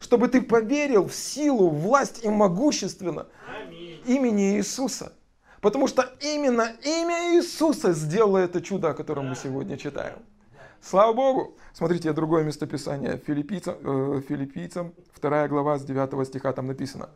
Чтобы 0.00 0.28
ты 0.28 0.40
поверил 0.40 1.06
в 1.06 1.14
силу, 1.14 1.68
власть 1.68 2.24
и 2.24 2.28
могущественно 2.28 3.26
Аминь. 3.46 4.00
имени 4.06 4.56
Иисуса. 4.56 5.12
Потому 5.60 5.88
что 5.88 6.02
именно 6.20 6.72
имя 6.82 7.36
Иисуса 7.36 7.92
сделало 7.92 8.38
это 8.38 8.62
чудо, 8.62 8.90
о 8.90 8.94
котором 8.94 9.28
мы 9.28 9.36
сегодня 9.36 9.76
читаем. 9.76 10.16
Слава 10.80 11.12
Богу! 11.12 11.56
Смотрите, 11.74 12.12
другое 12.14 12.44
местописание. 12.44 13.18
Филиппийцам, 13.18 13.76
э, 13.82 14.22
Филиппийцам 14.26 14.94
2 15.20 15.48
глава 15.48 15.78
с 15.78 15.84
9 15.84 16.24
стиха 16.26 16.52
там 16.52 16.66
написано. 16.66 17.10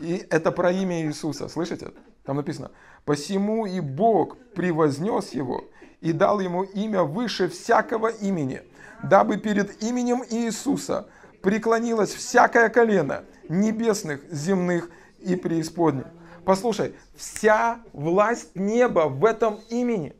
И 0.00 0.26
это 0.30 0.50
про 0.50 0.72
имя 0.72 1.02
Иисуса, 1.02 1.48
слышите? 1.48 1.92
Там 2.28 2.36
написано, 2.36 2.72
посему 3.06 3.64
и 3.64 3.80
Бог 3.80 4.36
превознес 4.54 5.30
его 5.30 5.64
и 6.02 6.12
дал 6.12 6.40
ему 6.40 6.62
имя 6.62 7.02
выше 7.02 7.48
всякого 7.48 8.08
имени, 8.08 8.60
дабы 9.02 9.38
перед 9.38 9.82
именем 9.82 10.22
Иисуса 10.28 11.08
преклонилось 11.40 12.12
всякое 12.12 12.68
колено 12.68 13.24
небесных, 13.48 14.30
земных 14.30 14.90
и 15.20 15.36
преисподних. 15.36 16.04
Послушай, 16.44 16.94
вся 17.16 17.80
власть 17.94 18.54
неба 18.54 19.08
в 19.08 19.24
этом 19.24 19.60
имени. 19.70 20.14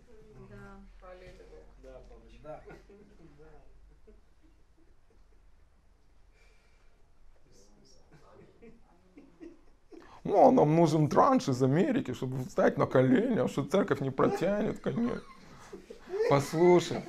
Ну, 10.29 10.51
нам 10.51 10.77
нужен 10.77 11.09
транш 11.09 11.49
из 11.49 11.62
Америки, 11.62 12.12
чтобы 12.12 12.45
встать 12.45 12.77
на 12.77 12.85
колени, 12.85 13.38
а 13.38 13.49
что 13.49 13.64
церковь 13.64 14.01
не 14.01 14.11
протянет, 14.11 14.79
конечно. 14.79 15.23
Послушай, 16.29 17.01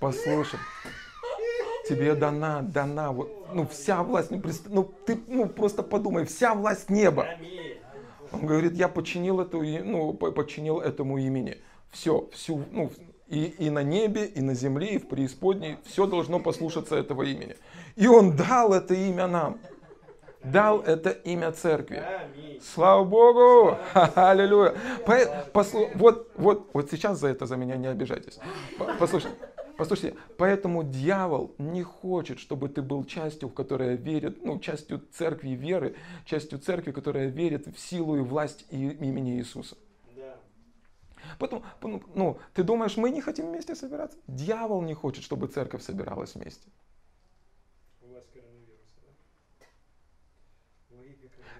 послушай, 0.00 0.58
тебе 1.86 2.14
дана, 2.14 2.62
дана, 2.62 3.12
вот, 3.12 3.48
ну, 3.52 3.66
вся 3.66 4.02
власть, 4.02 4.30
ну, 4.30 4.42
ну, 4.68 4.94
ты, 5.04 5.20
ну, 5.26 5.46
просто 5.46 5.82
подумай, 5.82 6.24
вся 6.24 6.54
власть 6.54 6.88
неба. 6.88 7.28
Он 8.32 8.46
говорит, 8.46 8.72
я 8.72 8.88
подчинил, 8.88 9.40
эту, 9.40 9.62
ну, 9.62 10.14
подчинил 10.14 10.80
этому 10.80 11.18
имени. 11.18 11.58
Все, 11.90 12.30
всю, 12.32 12.64
ну, 12.72 12.90
и, 13.28 13.44
и 13.44 13.68
на 13.68 13.82
небе, 13.82 14.24
и 14.24 14.40
на 14.40 14.54
земле, 14.54 14.94
и 14.94 14.98
в 14.98 15.06
преисподней, 15.06 15.76
все 15.84 16.06
должно 16.06 16.40
послушаться 16.40 16.96
этого 16.96 17.24
имени. 17.24 17.56
И 17.94 18.06
он 18.06 18.34
дал 18.36 18.72
это 18.72 18.94
имя 18.94 19.26
нам 19.26 19.58
дал 20.44 20.80
это 20.80 21.10
имя 21.10 21.52
церкви. 21.52 22.02
Слава 22.62 23.04
Богу! 23.04 23.78
Аллилуйя! 24.14 24.74
Послу... 25.52 25.88
Вот, 25.94 26.30
вот, 26.36 26.70
вот 26.72 26.90
сейчас 26.90 27.18
за 27.18 27.28
это 27.28 27.46
за 27.46 27.56
меня 27.56 27.76
не 27.76 27.86
обижайтесь. 27.86 28.38
Послушайте, 28.98 29.36
послушайте, 29.76 30.16
поэтому 30.36 30.84
дьявол 30.84 31.54
не 31.58 31.82
хочет, 31.82 32.38
чтобы 32.38 32.68
ты 32.68 32.82
был 32.82 33.04
частью, 33.04 33.48
в 33.48 33.54
которой 33.54 33.96
верит, 33.96 34.44
ну, 34.44 34.58
частью 34.58 35.02
церкви 35.12 35.50
веры, 35.50 35.96
частью 36.24 36.58
церкви, 36.58 36.92
которая 36.92 37.26
верит 37.26 37.66
в 37.66 37.78
силу 37.78 38.16
и 38.16 38.20
власть 38.20 38.66
имени 38.70 39.36
Иисуса. 39.38 39.76
Потом, 41.38 41.64
ну, 42.14 42.38
ты 42.52 42.62
думаешь, 42.62 42.96
мы 42.96 43.10
не 43.10 43.20
хотим 43.20 43.46
вместе 43.46 43.74
собираться? 43.74 44.18
Дьявол 44.28 44.82
не 44.82 44.94
хочет, 44.94 45.24
чтобы 45.24 45.48
церковь 45.48 45.82
собиралась 45.82 46.34
вместе. 46.34 46.68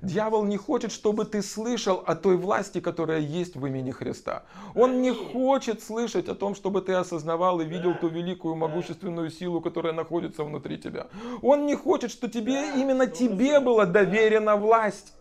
Дьявол 0.05 0.45
не 0.45 0.57
хочет, 0.59 0.93
чтобы 0.93 1.25
ты 1.25 1.43
слышал 1.43 2.03
о 2.07 2.15
той 2.15 2.37
власти, 2.37 2.81
которая 2.81 3.21
есть 3.21 3.57
в 3.57 3.67
имени 3.67 3.91
Христа. 3.91 4.43
Он 4.75 5.01
не 5.01 5.13
хочет 5.13 5.83
слышать 5.83 6.29
о 6.29 6.35
том, 6.35 6.55
чтобы 6.55 6.83
ты 6.83 6.93
осознавал 6.93 7.61
и 7.61 7.65
видел 7.65 7.95
ту 7.99 8.09
великую 8.09 8.55
могущественную 8.55 9.31
силу, 9.31 9.61
которая 9.63 9.95
находится 9.95 10.45
внутри 10.45 10.79
тебя. 10.79 11.07
Он 11.41 11.65
не 11.65 11.75
хочет, 11.75 12.11
что 12.11 12.29
тебе, 12.29 12.75
именно 12.77 13.07
тебе 13.07 13.61
была 13.61 13.87
доверена 13.87 14.57
власть. 14.57 15.15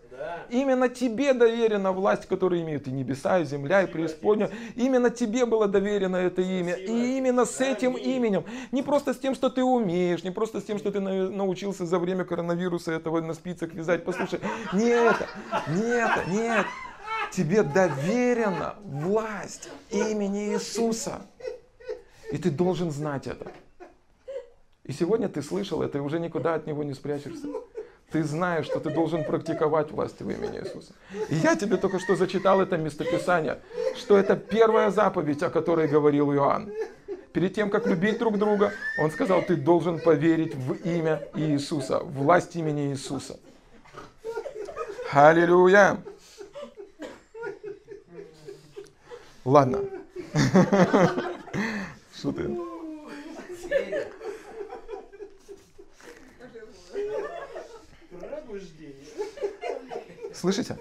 Именно 0.49 0.89
тебе 0.89 1.33
доверена 1.33 1.91
власть, 1.91 2.25
которую 2.25 2.61
имеют 2.61 2.87
и 2.87 2.91
небеса, 2.91 3.39
и 3.39 3.45
земля, 3.45 3.83
и 3.83 3.87
преисподняя. 3.87 4.51
Именно 4.75 5.09
тебе 5.09 5.45
было 5.45 5.67
доверено 5.67 6.17
это 6.17 6.41
имя. 6.41 6.75
И 6.75 7.17
именно 7.17 7.45
с 7.45 7.59
этим 7.61 7.93
именем. 7.93 8.45
Не 8.71 8.83
просто 8.83 9.13
с 9.13 9.17
тем, 9.17 9.35
что 9.35 9.49
ты 9.49 9.63
умеешь, 9.63 10.23
не 10.23 10.31
просто 10.31 10.59
с 10.59 10.63
тем, 10.63 10.77
что 10.77 10.91
ты 10.91 10.99
научился 10.99 11.85
за 11.85 11.99
время 11.99 12.25
коронавируса 12.25 12.91
этого 12.91 13.21
на 13.21 13.33
спицах 13.33 13.73
вязать. 13.73 14.03
Послушай, 14.05 14.39
не 14.73 14.89
это, 14.89 15.27
не 15.69 15.83
это, 15.83 16.23
нет. 16.29 16.65
Тебе 17.31 17.63
доверена 17.63 18.75
власть 18.83 19.69
имени 19.89 20.53
Иисуса. 20.53 21.21
И 22.31 22.37
ты 22.37 22.51
должен 22.51 22.91
знать 22.91 23.27
это. 23.27 23.51
И 24.83 24.91
сегодня 24.91 25.29
ты 25.29 25.41
слышал 25.41 25.81
это, 25.81 25.97
и 25.97 26.01
уже 26.01 26.19
никуда 26.19 26.55
от 26.55 26.67
него 26.67 26.83
не 26.83 26.93
спрячешься 26.93 27.47
ты 28.13 28.23
знаешь, 28.23 28.67
что 28.67 28.79
ты 28.79 28.91
должен 28.91 29.23
практиковать 29.23 29.91
власть 29.91 30.21
в 30.21 30.29
имени 30.29 30.59
Иисуса. 30.59 30.93
И 31.29 31.35
я 31.35 31.55
тебе 31.55 31.77
только 31.77 31.99
что 31.99 32.15
зачитал 32.15 32.61
это 32.61 32.77
местописание, 32.77 33.59
что 33.95 34.15
это 34.17 34.35
первая 34.35 34.91
заповедь, 34.91 35.41
о 35.41 35.49
которой 35.49 35.87
говорил 35.87 36.31
Иоанн. 36.31 36.71
Перед 37.33 37.55
тем, 37.55 37.71
как 37.71 37.87
любить 37.87 38.19
друг 38.19 38.37
друга, 38.37 38.71
он 38.99 39.09
сказал, 39.09 39.41
ты 39.41 39.55
должен 39.55 39.99
поверить 39.99 40.53
в 40.53 40.73
имя 40.87 41.27
Иисуса, 41.33 41.99
власть 41.99 42.55
имени 42.55 42.91
Иисуса. 42.91 43.39
Аллилуйя! 45.11 45.97
Ладно. 49.43 49.79
Что 52.15 52.31
ты? 52.31 52.55
Слышите? 60.33 60.77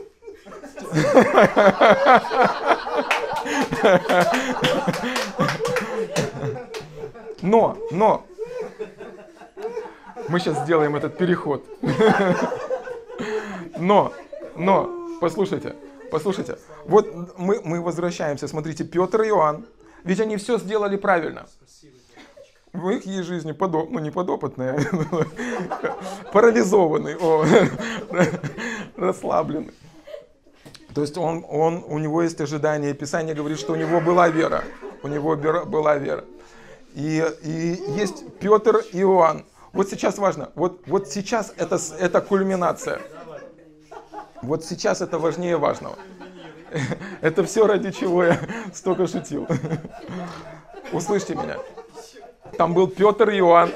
Но, 7.43 7.77
но, 7.91 8.25
мы 10.29 10.39
сейчас 10.39 10.63
сделаем 10.63 10.97
этот 10.97 11.19
переход. 11.19 11.65
Но, 13.79 14.13
но, 14.57 15.19
послушайте, 15.21 15.75
послушайте. 16.11 16.59
Вот 16.85 17.37
мы, 17.39 17.61
мы 17.65 17.81
возвращаемся. 17.81 18.47
Смотрите, 18.49 18.85
Петр 18.85 19.23
и 19.23 19.29
Иоанн. 19.29 19.67
Ведь 20.05 20.21
они 20.21 20.37
все 20.37 20.59
сделали 20.59 20.97
правильно. 20.97 21.47
В 22.73 22.89
их 22.89 23.05
жизни 23.25 23.53
подоп... 23.53 23.91
ну 23.91 23.99
не 23.99 24.11
подопытные, 24.11 24.81
парализованный, 26.33 27.17
расслабленный. 28.97 29.75
То 30.95 31.03
есть 31.03 31.19
он, 31.19 31.45
он, 31.49 31.85
у 31.87 31.99
него 31.99 32.23
есть 32.23 32.41
ожидание. 32.41 32.95
Писание 32.95 33.35
говорит, 33.35 33.59
что 33.59 33.73
у 33.73 33.77
него 33.77 34.01
была 34.01 34.29
вера. 34.29 34.65
У 35.03 35.09
него 35.09 35.37
была 35.37 35.97
вера. 35.97 36.25
И, 36.95 37.25
и 37.43 37.83
есть 37.89 38.25
Петр 38.39 38.79
и 38.93 39.01
Иоанн. 39.01 39.45
Вот 39.73 39.91
сейчас 39.91 40.19
важно. 40.19 40.51
Вот, 40.55 40.83
вот 40.87 41.09
сейчас 41.09 41.53
это, 41.57 41.79
это 41.99 42.21
кульминация. 42.21 43.01
Вот 44.43 44.65
сейчас 44.65 45.01
это 45.03 45.19
важнее 45.19 45.57
важного. 45.57 45.97
Это 47.21 47.45
все 47.45 47.67
ради 47.67 47.91
чего 47.91 48.25
я 48.25 48.41
столько 48.73 49.07
шутил. 49.07 49.47
Услышьте 50.91 51.35
меня. 51.35 51.59
Там 52.57 52.75
был 52.75 52.87
Петр 52.89 53.31
и 53.31 53.39
Иоанн. 53.39 53.71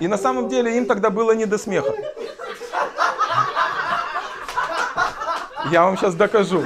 И 0.00 0.06
на 0.06 0.16
самом 0.16 0.48
деле 0.48 0.76
им 0.76 0.86
тогда 0.86 1.10
было 1.10 1.32
не 1.32 1.46
до 1.46 1.58
смеха. 1.58 1.92
Я 5.70 5.84
вам 5.84 5.96
сейчас 5.96 6.14
докажу. 6.14 6.62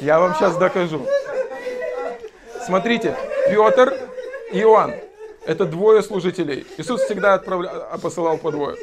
Я 0.00 0.20
вам 0.20 0.34
сейчас 0.34 0.56
докажу. 0.56 1.06
Смотрите, 2.64 3.16
Петр 3.48 3.94
и 4.52 4.60
Иоанн. 4.60 4.94
Это 5.46 5.64
двое 5.64 6.02
служителей. 6.02 6.66
Иисус 6.76 7.02
всегда 7.02 7.34
отправля... 7.34 7.70
посылал 8.02 8.36
по 8.36 8.50
двое. 8.50 8.76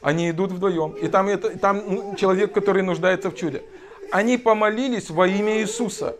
Они 0.00 0.30
идут 0.30 0.50
вдвоем. 0.50 0.92
И 0.92 1.08
там, 1.08 1.28
это, 1.28 1.56
там 1.58 2.16
человек, 2.16 2.52
который 2.52 2.82
нуждается 2.82 3.30
в 3.30 3.36
чуде. 3.36 3.62
Они 4.10 4.36
помолились 4.36 5.10
во 5.10 5.26
имя 5.26 5.58
Иисуса 5.58 6.16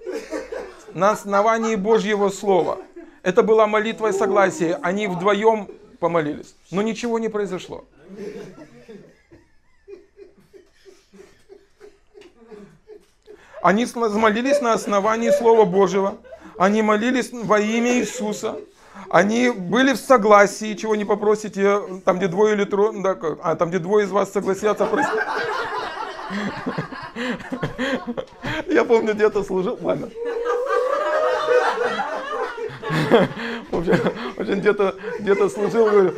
на 0.95 1.11
основании 1.11 1.77
Божьего 1.77 2.29
Слова. 2.31 2.79
Это 3.23 3.43
была 3.43 3.67
молитва 3.67 4.09
и 4.09 4.13
согласие. 4.13 4.79
Они 4.83 5.07
вдвоем 5.07 5.69
помолились. 5.99 6.55
Но 6.71 6.83
ничего 6.83 7.19
не 7.19 7.29
произошло. 7.29 7.85
Они 13.63 13.87
молились 13.95 14.61
на 14.61 14.75
основании 14.75 15.31
Слова 15.31 15.65
Божьего. 15.65 16.19
Они 16.59 16.83
молились 16.83 17.31
во 17.33 17.59
имя 17.59 17.95
Иисуса. 17.99 18.57
Они 19.09 19.51
были 19.51 19.93
в 19.93 19.97
согласии, 19.97 20.75
чего 20.75 20.95
не 20.95 21.05
попросите, 21.05 21.81
там, 22.05 22.19
где 22.19 22.29
двое 22.29 22.55
или 22.55 22.65
трое, 22.65 23.03
да, 23.03 23.17
а, 23.43 23.55
там, 23.57 23.69
где 23.69 23.79
двое 23.79 24.07
из 24.07 24.11
вас 24.11 24.33
согласятся, 24.33 24.87
простите. 24.87 25.23
Я 28.69 28.85
помню, 28.85 29.15
где-то 29.15 29.43
служил, 29.43 29.79
ладно. 29.83 30.11
В 33.71 33.79
общем, 33.79 34.61
где-то 34.61 34.95
где 35.19 35.49
служил, 35.49 35.91
говорю, 35.91 36.15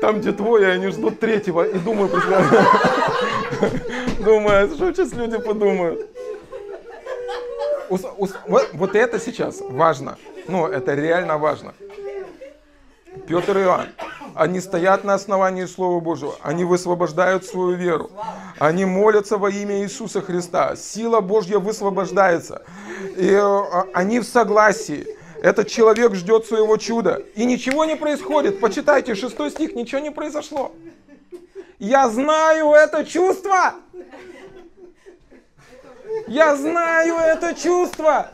там, 0.00 0.20
где 0.20 0.32
твой, 0.32 0.70
они 0.72 0.88
ждут 0.88 1.20
третьего. 1.20 1.66
И 1.66 1.78
думаю, 1.78 2.08
представляю, 2.08 2.66
думаю, 4.20 4.68
что 4.68 4.92
сейчас 4.92 5.12
люди 5.12 5.38
подумают. 5.38 6.08
Вот, 7.88 8.68
вот 8.72 8.94
это 8.94 9.18
сейчас 9.18 9.60
важно. 9.60 10.16
Ну, 10.48 10.66
это 10.66 10.94
реально 10.94 11.38
важно. 11.38 11.74
Петр 13.26 13.58
и 13.58 13.62
Иоанн, 13.62 13.88
они 14.34 14.60
стоят 14.60 15.04
на 15.04 15.14
основании 15.14 15.64
Слова 15.64 16.00
Божьего, 16.00 16.34
они 16.42 16.64
высвобождают 16.64 17.44
свою 17.44 17.76
веру, 17.76 18.10
они 18.58 18.84
молятся 18.84 19.38
во 19.38 19.50
имя 19.50 19.82
Иисуса 19.82 20.20
Христа, 20.20 20.76
сила 20.76 21.20
Божья 21.20 21.58
высвобождается, 21.58 22.62
и 23.16 23.30
э, 23.30 23.62
они 23.94 24.20
в 24.20 24.24
согласии. 24.24 25.06
Этот 25.44 25.68
человек 25.68 26.14
ждет 26.14 26.46
своего 26.46 26.78
чуда. 26.78 27.22
И 27.34 27.44
ничего 27.44 27.84
не 27.84 27.96
происходит. 27.96 28.60
Почитайте, 28.60 29.14
шестой 29.14 29.50
стих, 29.50 29.74
ничего 29.74 30.00
не 30.00 30.10
произошло. 30.10 30.74
Я 31.78 32.08
знаю 32.08 32.70
это 32.70 33.04
чувство. 33.04 33.74
Я 36.28 36.56
знаю 36.56 37.16
это 37.16 37.54
чувство. 37.54 38.30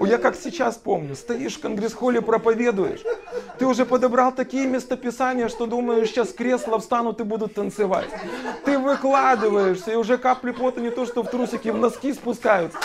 Я 0.00 0.18
как 0.18 0.36
сейчас 0.36 0.76
помню, 0.76 1.14
стоишь 1.14 1.56
в 1.56 1.60
конгресс-холле, 1.60 2.22
проповедуешь. 2.22 3.02
Ты 3.58 3.66
уже 3.66 3.84
подобрал 3.84 4.32
такие 4.32 4.66
местописания, 4.66 5.48
что 5.48 5.66
думаешь, 5.66 6.08
сейчас 6.08 6.32
кресла 6.32 6.78
встанут 6.78 7.20
и 7.20 7.24
будут 7.24 7.54
танцевать. 7.54 8.08
Ты 8.64 8.78
выкладываешься, 8.78 9.92
и 9.92 9.96
уже 9.96 10.16
капли 10.16 10.52
пота 10.52 10.80
не 10.80 10.90
то, 10.90 11.04
что 11.06 11.22
в 11.22 11.30
трусики, 11.30 11.68
в 11.68 11.76
носки 11.76 12.12
спускаются. 12.12 12.78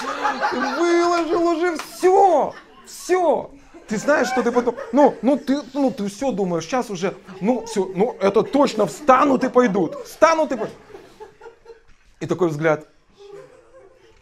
Ты 0.52 0.60
выложил 0.60 1.48
уже 1.48 1.78
все, 1.78 2.54
все. 2.86 3.52
Ты 3.88 3.98
знаешь, 3.98 4.28
что 4.28 4.42
ты 4.44 4.52
потом, 4.52 4.76
ну, 4.92 5.16
ну 5.22 5.38
ты, 5.38 5.62
ну 5.74 5.92
ты 5.92 6.08
все 6.08 6.32
думаешь, 6.32 6.64
сейчас 6.64 6.90
уже, 6.90 7.16
ну 7.42 7.66
все, 7.66 7.92
ну 7.96 8.16
это 8.20 8.42
точно 8.42 8.86
встанут 8.86 9.44
и 9.44 9.50
пойдут, 9.50 9.96
встанут 10.06 10.52
и 10.52 10.56
пойдут. 10.56 10.76
И 12.20 12.26
такой 12.26 12.48
взгляд. 12.48 12.88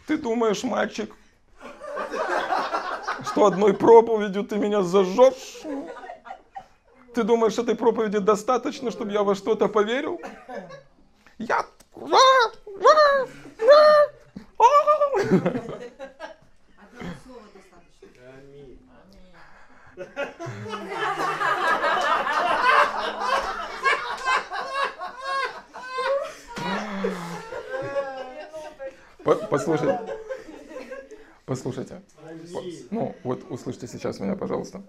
Ты 0.06 0.18
думаешь, 0.18 0.64
мальчик, 0.64 1.14
что 3.32 3.46
одной 3.46 3.72
проповедью 3.72 4.44
ты 4.44 4.56
меня 4.56 4.82
зажжешь? 4.82 5.62
Ты 7.14 7.24
думаешь, 7.24 7.58
этой 7.58 7.74
проповеди 7.74 8.18
достаточно, 8.18 8.90
чтобы 8.90 9.12
я 9.12 9.22
во 9.22 9.34
что-то 9.34 9.68
поверил? 9.68 10.20
Я... 11.38 11.64
Послушайте. 29.50 30.21
Послушайте. 31.52 32.00
Ну, 32.90 33.14
вот 33.24 33.44
услышьте 33.50 33.86
сейчас 33.86 34.20
меня, 34.20 34.36
пожалуйста. 34.36 34.82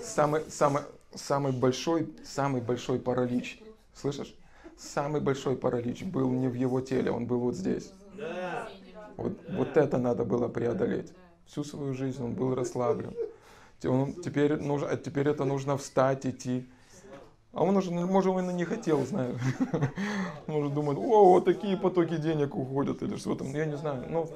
самый, 0.00 0.42
самый, 0.50 0.82
самый 1.12 1.50
большой, 1.50 2.08
самый 2.24 2.60
большой 2.60 3.00
паралич, 3.00 3.60
слышишь? 3.92 4.32
Самый 4.78 5.20
большой 5.20 5.56
паралич 5.56 6.04
был 6.04 6.30
не 6.30 6.46
в 6.46 6.54
его 6.54 6.80
теле, 6.80 7.10
он 7.10 7.26
был 7.26 7.40
вот 7.40 7.56
здесь. 7.56 7.90
Вот, 9.16 9.36
вот 9.48 9.76
это 9.76 9.98
надо 9.98 10.24
было 10.24 10.46
преодолеть. 10.46 11.12
Всю 11.46 11.64
свою 11.64 11.92
жизнь 11.92 12.22
он 12.22 12.34
был 12.34 12.54
расслаблен. 12.54 13.16
Теперь, 13.80 14.58
нужно, 14.58 14.96
теперь 14.96 15.26
это 15.28 15.44
нужно 15.44 15.76
встать, 15.76 16.24
идти. 16.24 16.68
А 17.52 17.62
он 17.62 17.76
уже, 17.76 17.90
может, 17.90 18.32
он 18.32 18.50
и 18.50 18.54
не 18.54 18.64
хотел. 18.64 19.04
Он 20.46 20.54
уже 20.54 20.70
думает, 20.70 20.98
о, 20.98 21.24
вот 21.34 21.44
такие 21.44 21.76
потоки 21.76 22.16
денег 22.16 22.54
уходят 22.56 23.02
или 23.02 23.16
что 23.16 23.34
там, 23.34 23.52
я 23.52 23.66
не 23.66 23.76
знаю. 23.76 24.06
Ну, 24.08 24.28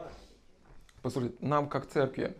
послушайте, 1.02 1.36
нам 1.40 1.68
как 1.68 1.86
церкви, 1.86 2.36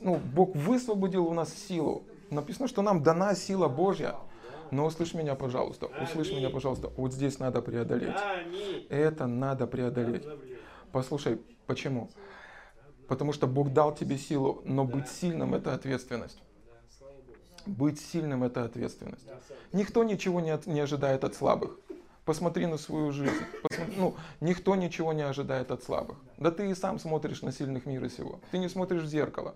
ну, 0.00 0.16
Бог 0.16 0.54
высвободил 0.54 1.26
у 1.26 1.34
нас 1.34 1.52
силу. 1.52 2.04
Написано, 2.30 2.68
что 2.68 2.82
нам 2.82 3.02
дана 3.02 3.34
сила 3.34 3.68
Божья. 3.68 4.14
Но 4.70 4.84
услышь 4.84 5.14
меня, 5.14 5.34
пожалуйста, 5.34 5.86
услышь 6.02 6.30
меня, 6.30 6.50
пожалуйста. 6.50 6.92
Вот 6.96 7.12
здесь 7.12 7.38
надо 7.38 7.62
преодолеть. 7.62 8.16
Это 8.88 9.26
надо 9.26 9.66
преодолеть. 9.66 10.24
Послушай, 10.92 11.40
почему? 11.66 12.10
Потому 13.08 13.32
что 13.32 13.46
Бог 13.46 13.72
дал 13.72 13.94
тебе 13.94 14.18
силу, 14.18 14.60
но 14.64 14.84
быть 14.84 15.08
сильным 15.08 15.54
это 15.54 15.72
ответственность. 15.72 16.42
Быть 17.68 18.00
сильным 18.00 18.44
это 18.44 18.64
ответственность. 18.64 19.26
Никто 19.74 20.02
ничего 20.02 20.40
не, 20.40 20.50
от, 20.50 20.66
не 20.66 20.80
ожидает 20.80 21.22
от 21.22 21.34
слабых. 21.34 21.78
Посмотри 22.24 22.64
на 22.64 22.78
свою 22.78 23.12
жизнь. 23.12 23.44
Посмотри, 23.62 23.94
ну, 23.98 24.16
никто 24.40 24.74
ничего 24.74 25.12
не 25.12 25.20
ожидает 25.20 25.70
от 25.70 25.82
слабых. 25.82 26.16
Да 26.38 26.50
ты 26.50 26.70
и 26.70 26.74
сам 26.74 26.98
смотришь 26.98 27.42
на 27.42 27.52
сильных 27.52 27.84
мира 27.84 28.08
сего. 28.08 28.40
Ты 28.50 28.58
не 28.58 28.70
смотришь 28.70 29.02
в 29.02 29.06
зеркало. 29.06 29.54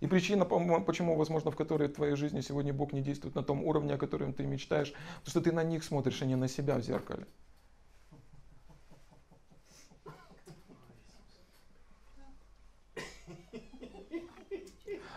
И 0.00 0.06
причина, 0.06 0.44
почему, 0.44 1.16
возможно, 1.16 1.50
в 1.50 1.56
которой 1.56 1.88
в 1.88 1.94
твоей 1.94 2.16
жизни 2.16 2.42
сегодня 2.42 2.74
Бог 2.74 2.92
не 2.92 3.00
действует 3.00 3.34
на 3.34 3.42
том 3.42 3.64
уровне, 3.64 3.94
о 3.94 3.98
котором 3.98 4.34
ты 4.34 4.44
мечтаешь, 4.44 4.92
потому 5.20 5.30
что 5.30 5.40
ты 5.40 5.52
на 5.52 5.64
них 5.64 5.84
смотришь, 5.84 6.20
а 6.20 6.26
не 6.26 6.36
на 6.36 6.48
себя 6.48 6.76
в 6.76 6.82
зеркале. 6.82 7.26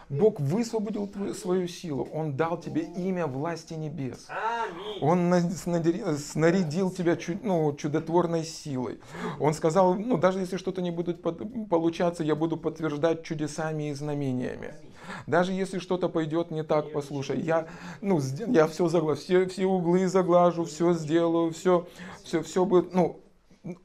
Бог 0.10 0.40
высвободил 0.40 1.08
твою, 1.08 1.36
свою 1.36 1.68
силу. 1.68 2.08
Он 2.12 2.36
дал 2.36 2.60
тебе 2.60 2.82
имя 2.82 3.28
власти 3.28 3.76
небес. 3.76 4.28
Он 5.02 5.32
снарядил 5.52 6.90
тебя 6.90 7.18
ну, 7.44 7.76
чудотворной 7.76 8.44
силой. 8.44 9.00
Он 9.40 9.54
сказал, 9.54 9.94
ну 9.94 10.18
даже 10.18 10.40
если 10.40 10.58
что-то 10.58 10.82
не 10.82 10.90
будет 10.92 11.22
получаться, 11.22 12.24
я 12.24 12.36
буду 12.36 12.58
подтверждать 12.58 13.24
чудесами 13.24 13.90
и 13.90 13.94
знамениями. 13.94 14.74
Даже 15.28 15.54
если 15.54 15.80
что-то 15.80 16.10
пойдет 16.10 16.52
не 16.52 16.64
так, 16.64 16.92
послушай, 16.92 17.40
я, 17.40 17.68
ну, 18.02 18.20
я 18.48 18.68
все 18.68 18.88
заглажу, 18.88 19.22
все, 19.22 19.48
все 19.48 19.66
углы 19.66 20.08
заглажу, 20.08 20.66
все 20.66 20.94
сделаю, 20.94 21.52
все, 21.52 21.88
все, 22.24 22.44
все 22.44 22.66
будет, 22.66 22.94
ну, 22.94 23.20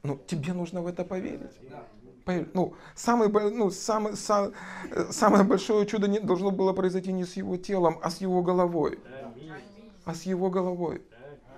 ну, 0.03 0.19
тебе 0.27 0.53
нужно 0.53 0.81
в 0.81 0.87
это 0.87 1.03
поверить 1.03 1.51
ну, 2.25 2.75
самый, 2.95 3.29
ну, 3.29 3.69
самый, 3.69 4.15
сам, 4.15 4.53
самое 5.11 5.43
большое 5.43 5.85
чудо 5.85 6.07
не, 6.07 6.19
должно 6.19 6.51
было 6.51 6.73
произойти 6.73 7.13
не 7.13 7.23
с 7.23 7.35
его 7.35 7.57
телом, 7.57 7.99
а 8.01 8.09
с 8.09 8.21
его 8.21 8.41
головой. 8.41 8.99
А 10.05 10.13
с 10.13 10.23
его 10.23 10.49
головой. 10.49 11.01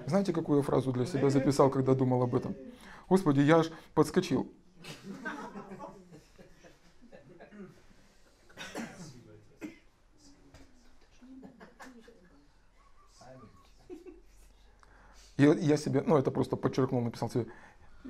Знаете, 0.05 0.33
какую 0.33 0.57
я 0.57 0.63
фразу 0.63 0.91
для 0.91 1.05
себя 1.05 1.29
записал, 1.29 1.69
когда 1.69 1.93
думал 1.93 2.21
об 2.21 2.35
этом? 2.35 2.55
Господи, 3.09 3.41
я 3.41 3.57
аж 3.57 3.71
подскочил. 3.93 4.51
И 15.37 15.43
я 15.43 15.77
себе, 15.77 16.03
ну 16.05 16.17
это 16.17 16.31
просто 16.31 16.55
подчеркнул, 16.55 17.01
написал 17.01 17.29
себе, 17.29 17.45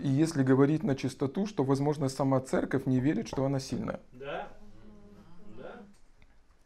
и 0.02 0.10
если 0.10 0.44
говорить 0.44 0.84
на 0.84 0.96
чистоту, 0.96 1.48
что, 1.48 1.64
возможно, 1.64 2.10
сама 2.10 2.40
церковь 2.40 2.86
не 2.86 3.00
верит, 3.00 3.28
что 3.28 3.46
она 3.46 3.60
сильная. 3.60 4.00
Да. 4.14 4.48
Да. 5.58 5.82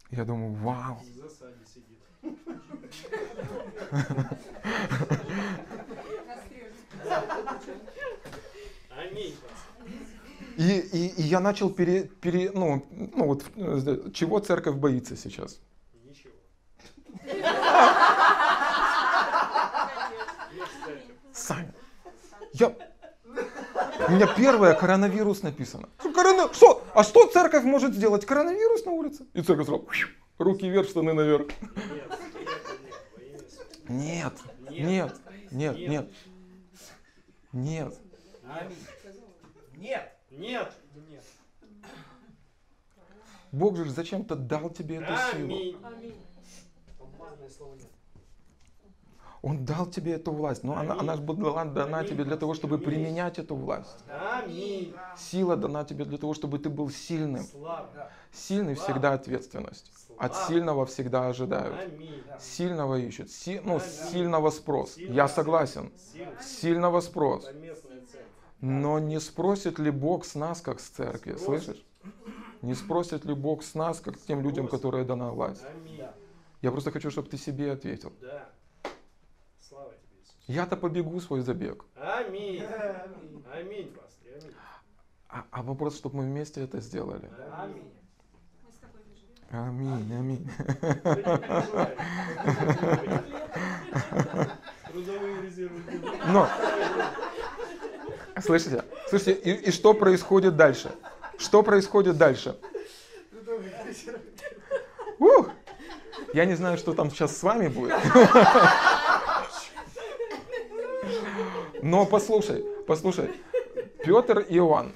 Я 0.09 0.25
думаю, 0.25 0.53
вау. 0.53 0.99
И, 10.57 10.79
и, 10.79 11.07
и 11.17 11.21
я 11.23 11.39
начал 11.39 11.69
пере, 11.69 12.03
пере 12.03 12.51
ну, 12.53 12.85
ну 12.91 13.25
вот, 13.25 13.45
чего 14.13 14.39
церковь 14.39 14.75
боится 14.75 15.15
сейчас? 15.15 15.59
Ничего. 16.03 16.33
Саня, 21.33 21.73
я, 22.53 22.75
у 24.11 24.15
меня 24.15 24.27
первое 24.27 24.73
коронавирус 24.73 25.41
написано. 25.41 25.87
Корона... 25.97 26.53
Что? 26.53 26.83
А 26.93 27.03
что 27.03 27.27
церковь 27.27 27.63
может 27.63 27.93
сделать? 27.93 28.25
Коронавирус 28.25 28.85
на 28.85 28.91
улице? 28.91 29.25
И 29.33 29.41
церковь 29.41 29.67
сразу 29.67 29.87
руки 30.37 30.69
вверх, 30.69 30.89
штаны 30.89 31.13
наверх. 31.13 31.47
Нет, 33.87 34.33
нет, 34.69 35.15
нет, 35.51 35.77
нет. 35.77 36.09
Нет. 37.53 37.93
Нет. 39.77 40.11
Нет. 40.29 40.73
Нет. 40.93 41.23
Бог 43.51 43.75
же 43.77 43.89
зачем-то 43.89 44.35
дал 44.35 44.69
тебе 44.69 44.97
эту 44.97 45.13
силу. 45.31 45.55
Аминь. 45.55 46.15
Он 49.41 49.65
дал 49.65 49.87
тебе 49.87 50.13
эту 50.13 50.31
власть, 50.31 50.63
но 50.63 50.77
она, 50.77 50.99
она 50.99 51.15
была 51.17 51.65
дана 51.65 52.03
тебе 52.03 52.23
для 52.23 52.37
того, 52.37 52.53
чтобы 52.53 52.77
применять 52.77 53.39
эту 53.39 53.55
власть. 53.55 53.97
Сила 55.17 55.55
дана 55.55 55.83
тебе 55.83 56.05
для 56.05 56.17
того, 56.19 56.33
чтобы 56.35 56.59
ты 56.59 56.69
был 56.69 56.89
сильным. 56.91 57.45
Сильный 58.31 58.75
всегда 58.75 59.13
ответственность. 59.13 59.91
От 60.19 60.35
сильного 60.35 60.85
всегда 60.85 61.27
ожидают. 61.27 61.75
Сильного 62.39 62.99
ищут. 62.99 63.31
Си, 63.31 63.59
ну, 63.63 63.79
сильного 63.79 64.51
спрос. 64.51 64.97
Я 64.97 65.27
согласен. 65.27 65.91
Сильного 66.39 67.01
спрос. 67.01 67.49
Но 68.59 68.99
не 68.99 69.19
спросит 69.19 69.79
ли 69.79 69.89
Бог 69.89 70.23
с 70.23 70.35
нас, 70.35 70.61
как 70.61 70.79
с 70.79 70.87
церкви? 70.87 71.35
Слышишь? 71.37 71.83
Не 72.61 72.75
спросит 72.75 73.25
ли 73.25 73.33
Бог 73.33 73.63
с 73.63 73.73
нас, 73.73 73.99
как 74.01 74.19
тем 74.19 74.41
людям, 74.41 74.67
которые 74.67 75.03
дана 75.03 75.31
власть? 75.31 75.63
Я 76.61 76.69
просто 76.69 76.91
хочу, 76.91 77.09
чтобы 77.09 77.27
ты 77.27 77.37
себе 77.37 77.71
ответил. 77.71 78.13
Я-то 80.51 80.75
побегу 80.75 81.21
свой 81.21 81.41
забег. 81.41 81.85
Аминь. 81.95 82.61
Аминь, 83.53 83.87
пастор. 83.93 84.27
Аминь. 84.35 84.55
А, 85.29 85.45
а 85.49 85.63
вопрос, 85.63 85.95
чтобы 85.95 86.17
мы 86.17 86.23
вместе 86.23 86.61
это 86.61 86.81
сделали. 86.81 87.31
Аминь. 87.53 87.89
Аминь, 89.49 90.13
аминь. 90.13 90.49
Но, 96.27 96.49
слышите, 98.41 98.83
слышите, 99.09 99.31
и, 99.31 99.69
и 99.69 99.71
что 99.71 99.93
происходит 99.93 100.57
дальше? 100.57 100.91
Что 101.37 101.63
происходит 101.63 102.17
дальше? 102.17 102.57
Ух! 105.17 105.49
Я 106.33 106.43
не 106.43 106.55
знаю, 106.55 106.77
что 106.77 106.93
там 106.93 107.09
сейчас 107.09 107.37
с 107.37 107.43
вами 107.43 107.69
будет. 107.69 107.95
Но 111.81 112.05
послушай, 112.05 112.63
послушай, 112.85 113.31
Петр 114.03 114.39
и 114.39 114.57
Иоанн. 114.57 114.93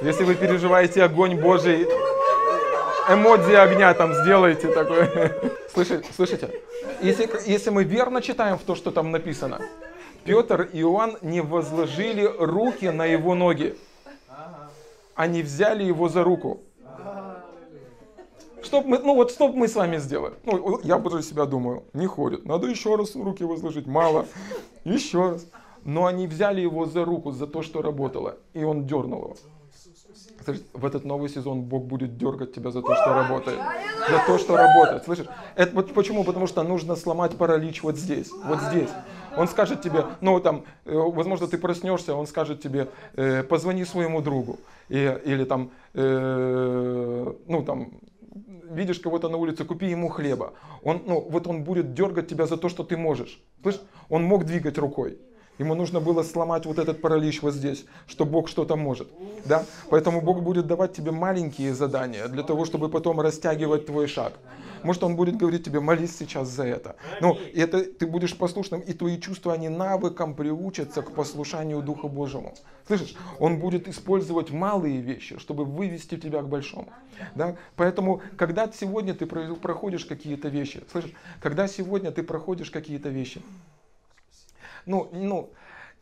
Если 0.00 0.24
вы 0.24 0.34
переживаете 0.34 1.02
огонь 1.02 1.38
Божий, 1.38 1.86
эмодзи 3.10 3.52
огня 3.52 3.92
там 3.92 4.14
сделайте 4.14 4.68
такой. 4.68 5.10
Слышите, 5.74 6.08
слышите? 6.16 6.50
Если, 7.02 7.28
если 7.44 7.68
мы 7.68 7.84
верно 7.84 8.22
читаем 8.22 8.56
в 8.56 8.62
то, 8.62 8.74
что 8.74 8.90
там 8.90 9.10
написано, 9.10 9.60
Петр 10.28 10.68
и 10.72 10.80
Иоанн 10.80 11.16
не 11.22 11.40
возложили 11.40 12.24
руки 12.38 12.90
на 12.90 13.06
его 13.06 13.34
ноги. 13.34 13.76
Они 15.14 15.42
взяли 15.42 15.82
его 15.82 16.08
за 16.08 16.22
руку. 16.22 16.60
Чтоб 18.62 18.84
мы, 18.84 18.98
ну 18.98 19.14
вот 19.14 19.30
что 19.30 19.48
мы 19.48 19.68
с 19.68 19.74
вами 19.74 19.96
сделали? 19.96 20.34
Ну, 20.44 20.80
я 20.82 20.98
про 20.98 21.22
себя 21.22 21.46
думаю, 21.46 21.84
не 21.94 22.06
ходит. 22.06 22.44
Надо 22.44 22.66
еще 22.66 22.96
раз 22.96 23.16
руки 23.16 23.42
возложить. 23.42 23.86
Мало. 23.86 24.26
Еще 24.84 25.30
раз. 25.30 25.46
Но 25.84 26.04
они 26.04 26.26
взяли 26.26 26.60
его 26.60 26.84
за 26.84 27.04
руку, 27.04 27.30
за 27.30 27.46
то, 27.46 27.62
что 27.62 27.80
работало. 27.80 28.36
И 28.52 28.64
он 28.64 28.86
дернул 28.86 29.22
его. 29.22 29.36
Слышишь, 30.44 30.62
в 30.72 30.84
этот 30.84 31.04
новый 31.04 31.30
сезон 31.30 31.62
Бог 31.62 31.84
будет 31.84 32.18
дергать 32.18 32.54
тебя 32.54 32.70
за 32.70 32.82
то, 32.82 32.94
что 32.94 33.14
работает. 33.14 33.58
За 34.08 34.22
то, 34.26 34.38
что 34.38 34.56
работает. 34.56 35.04
Слышишь? 35.04 35.26
Это 35.56 35.74
вот 35.74 35.94
почему? 35.94 36.24
Потому 36.24 36.46
что 36.46 36.62
нужно 36.62 36.96
сломать 36.96 37.36
паралич 37.36 37.82
вот 37.82 37.96
здесь, 37.96 38.30
вот 38.44 38.60
здесь. 38.60 38.90
Он 39.38 39.46
скажет 39.48 39.82
тебе, 39.82 40.04
ну 40.20 40.40
там, 40.40 40.64
э, 40.84 40.92
возможно, 40.92 41.46
ты 41.46 41.58
проснешься, 41.58 42.14
он 42.14 42.26
скажет 42.26 42.60
тебе, 42.60 42.88
э, 43.14 43.44
позвони 43.44 43.84
своему 43.84 44.20
другу. 44.20 44.58
И, 44.88 45.20
или 45.24 45.44
там, 45.44 45.70
э, 45.94 47.32
ну 47.46 47.62
там, 47.62 47.92
видишь 48.70 48.98
кого-то 48.98 49.28
на 49.28 49.36
улице, 49.36 49.64
купи 49.64 49.86
ему 49.86 50.08
хлеба. 50.08 50.54
Он, 50.82 51.02
ну, 51.06 51.20
вот 51.30 51.46
он 51.46 51.62
будет 51.62 51.94
дергать 51.94 52.28
тебя 52.28 52.46
за 52.46 52.56
то, 52.56 52.68
что 52.68 52.82
ты 52.82 52.96
можешь. 52.96 53.40
Слышь, 53.62 53.80
он 54.08 54.24
мог 54.24 54.44
двигать 54.44 54.76
рукой. 54.76 55.18
Ему 55.58 55.74
нужно 55.74 56.00
было 56.00 56.22
сломать 56.22 56.66
вот 56.66 56.78
этот 56.78 57.00
паралич 57.00 57.42
вот 57.42 57.54
здесь, 57.54 57.84
что 58.06 58.24
Бог 58.24 58.48
что-то 58.48 58.76
может. 58.76 59.08
Да? 59.44 59.64
Поэтому 59.90 60.20
Бог 60.20 60.42
будет 60.42 60.66
давать 60.66 60.92
тебе 60.92 61.10
маленькие 61.10 61.74
задания 61.74 62.28
для 62.28 62.42
того, 62.42 62.64
чтобы 62.64 62.88
потом 62.88 63.20
растягивать 63.20 63.86
твой 63.86 64.06
шаг. 64.06 64.32
Может, 64.82 65.02
Он 65.04 65.16
будет 65.16 65.36
говорить 65.36 65.64
тебе, 65.64 65.80
молись 65.80 66.16
сейчас 66.16 66.48
за 66.48 66.64
это. 66.64 66.96
Ну, 67.20 67.34
и 67.34 67.60
это 67.60 67.84
ты 67.84 68.06
будешь 68.06 68.36
послушным, 68.36 68.80
и 68.80 68.92
твои 68.92 69.18
чувства, 69.20 69.54
они 69.54 69.68
навыком 69.68 70.34
приучатся 70.34 71.02
к 71.02 71.12
послушанию 71.12 71.82
Духа 71.82 72.08
Божьему. 72.08 72.54
Слышишь? 72.86 73.14
Он 73.38 73.58
будет 73.58 73.88
использовать 73.88 74.50
малые 74.50 75.00
вещи, 75.00 75.38
чтобы 75.38 75.64
вывести 75.64 76.16
тебя 76.16 76.42
к 76.42 76.48
большому. 76.48 76.88
Да? 77.34 77.56
Поэтому, 77.76 78.22
когда 78.36 78.70
сегодня 78.72 79.14
ты 79.14 79.26
проходишь 79.26 80.04
какие-то 80.04 80.48
вещи, 80.48 80.82
слышишь? 80.90 81.12
Когда 81.40 81.68
сегодня 81.68 82.10
ты 82.10 82.22
проходишь 82.22 82.70
какие-то 82.70 83.08
вещи, 83.08 83.42
ну, 84.86 85.08
ну, 85.12 85.50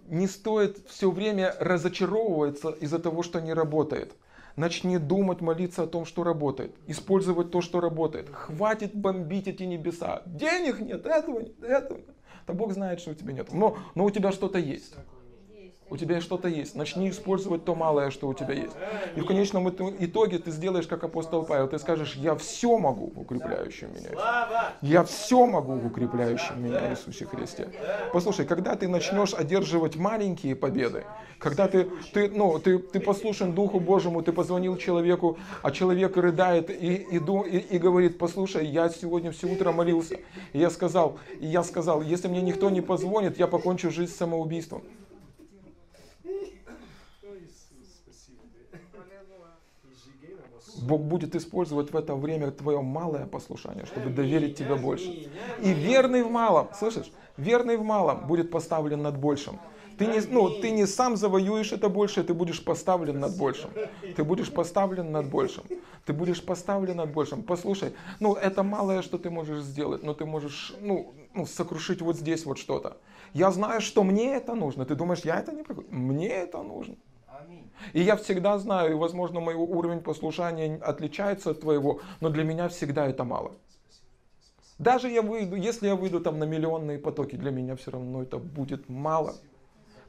не 0.08 0.28
стоит 0.28 0.78
все 0.88 1.10
время 1.10 1.54
разочаровываться 1.58 2.70
из-за 2.70 2.98
того, 2.98 3.22
что 3.22 3.40
не 3.40 3.52
работает. 3.52 4.14
Начни 4.56 4.98
думать, 4.98 5.42
молиться 5.42 5.82
о 5.82 5.86
том, 5.86 6.06
что 6.06 6.24
работает. 6.24 6.74
Использовать 6.86 7.50
то, 7.50 7.60
что 7.60 7.80
работает. 7.80 8.30
Хватит 8.30 8.94
бомбить 8.94 9.48
эти 9.48 9.64
небеса. 9.64 10.22
Денег 10.24 10.80
нет, 10.80 11.04
этого 11.04 11.40
нет, 11.40 11.62
этого 11.62 11.98
нет. 11.98 12.16
Да 12.46 12.54
Бог 12.54 12.72
знает, 12.72 13.00
что 13.00 13.10
у 13.10 13.14
тебя 13.14 13.32
нет. 13.32 13.52
Но, 13.52 13.76
но 13.94 14.04
у 14.04 14.10
тебя 14.10 14.32
что-то 14.32 14.58
есть 14.58 14.94
у 15.88 15.96
тебя 15.96 16.20
что-то 16.20 16.48
есть. 16.48 16.74
Начни 16.74 17.10
использовать 17.10 17.64
то 17.64 17.74
малое, 17.74 18.10
что 18.10 18.28
у 18.28 18.34
тебя 18.34 18.54
есть. 18.54 18.76
И 19.14 19.20
в 19.20 19.26
конечном 19.26 19.68
итоге 19.68 20.38
ты 20.38 20.50
сделаешь, 20.50 20.86
как 20.86 21.04
апостол 21.04 21.44
Павел. 21.44 21.68
Ты 21.68 21.78
скажешь, 21.78 22.14
я 22.16 22.34
все 22.34 22.78
могу 22.78 23.12
в 23.14 23.20
укрепляющем 23.20 23.94
меня. 23.94 24.10
Я 24.82 25.04
все 25.04 25.46
могу 25.46 25.74
в 25.74 25.86
укрепляющем 25.86 26.62
меня 26.62 26.90
Иисусе 26.90 27.26
Христе. 27.26 27.68
Послушай, 28.12 28.46
когда 28.46 28.74
ты 28.74 28.88
начнешь 28.88 29.34
одерживать 29.34 29.96
маленькие 29.96 30.56
победы, 30.56 31.04
когда 31.38 31.68
ты, 31.68 31.88
ты, 32.12 32.30
ну, 32.30 32.58
ты, 32.58 32.78
ты 32.78 32.98
послушен 32.98 33.52
Духу 33.52 33.78
Божьему, 33.78 34.22
ты 34.22 34.32
позвонил 34.32 34.76
человеку, 34.76 35.38
а 35.62 35.70
человек 35.70 36.16
рыдает 36.16 36.70
и, 36.70 36.94
и, 36.94 37.18
и, 37.18 37.58
и 37.58 37.78
говорит, 37.78 38.18
послушай, 38.18 38.66
я 38.66 38.88
сегодня 38.88 39.30
все 39.30 39.46
утро 39.46 39.70
молился. 39.72 40.16
И 40.52 40.58
я 40.58 40.70
сказал, 40.70 41.18
и 41.38 41.46
я 41.46 41.62
сказал, 41.62 42.02
если 42.02 42.28
мне 42.28 42.42
никто 42.42 42.70
не 42.70 42.80
позвонит, 42.80 43.38
я 43.38 43.46
покончу 43.46 43.90
жизнь 43.90 44.12
самоубийством. 44.12 44.82
Бог 50.86 51.02
будет 51.02 51.34
использовать 51.34 51.92
в 51.92 51.96
это 51.96 52.14
время 52.14 52.50
твое 52.50 52.80
малое 52.80 53.26
послушание, 53.26 53.86
чтобы 53.86 54.10
доверить 54.10 54.56
тебе 54.56 54.76
больше. 54.76 55.28
И 55.62 55.72
верный 55.72 56.22
в 56.22 56.30
малом, 56.30 56.68
слышишь? 56.78 57.10
Верный 57.36 57.76
в 57.76 57.82
малом 57.82 58.26
будет 58.26 58.50
поставлен 58.50 59.02
над 59.02 59.18
большим. 59.18 59.58
Ты 59.98 60.06
не, 60.06 60.20
ну, 60.28 60.50
ты 60.50 60.70
не 60.70 60.86
сам 60.86 61.16
завоюешь 61.16 61.72
это 61.72 61.88
больше, 61.88 62.22
ты 62.22 62.34
будешь 62.34 62.62
поставлен 62.62 63.18
над 63.18 63.36
большим. 63.38 63.70
Ты 64.14 64.24
будешь 64.24 64.52
поставлен 64.52 65.10
над 65.10 65.30
большим. 65.30 65.64
Ты 66.04 66.12
будешь 66.12 66.42
поставлен 66.42 66.96
над 66.96 67.12
большим. 67.12 67.42
Послушай, 67.42 67.92
ну 68.20 68.34
это 68.34 68.62
малое, 68.62 69.02
что 69.02 69.18
ты 69.18 69.30
можешь 69.30 69.62
сделать, 69.62 70.02
но 70.02 70.12
ты 70.12 70.26
можешь 70.26 70.74
ну, 70.80 71.14
ну, 71.34 71.46
сокрушить 71.46 72.02
вот 72.02 72.16
здесь 72.16 72.44
вот 72.44 72.58
что-то. 72.58 72.98
Я 73.32 73.50
знаю, 73.50 73.80
что 73.80 74.02
мне 74.02 74.34
это 74.34 74.54
нужно. 74.54 74.84
Ты 74.84 74.94
думаешь, 74.94 75.20
я 75.24 75.40
это 75.40 75.52
не? 75.52 75.64
Мне 75.90 76.28
это 76.28 76.62
нужно. 76.62 76.96
И 77.92 78.02
я 78.02 78.16
всегда 78.16 78.58
знаю, 78.58 78.92
и 78.92 78.94
возможно 78.94 79.40
мой 79.40 79.54
уровень 79.54 80.00
послушания 80.00 80.78
отличается 80.82 81.50
от 81.50 81.60
твоего, 81.60 82.00
но 82.20 82.30
для 82.30 82.44
меня 82.44 82.68
всегда 82.68 83.06
это 83.06 83.24
мало. 83.24 83.52
Даже 84.78 85.08
я 85.08 85.22
выйду, 85.22 85.56
если 85.56 85.86
я 85.86 85.96
выйду 85.96 86.20
там 86.20 86.38
на 86.38 86.44
миллионные 86.44 86.98
потоки, 86.98 87.36
для 87.36 87.50
меня 87.50 87.76
все 87.76 87.90
равно 87.90 88.22
это 88.22 88.38
будет 88.38 88.88
мало. 88.88 89.34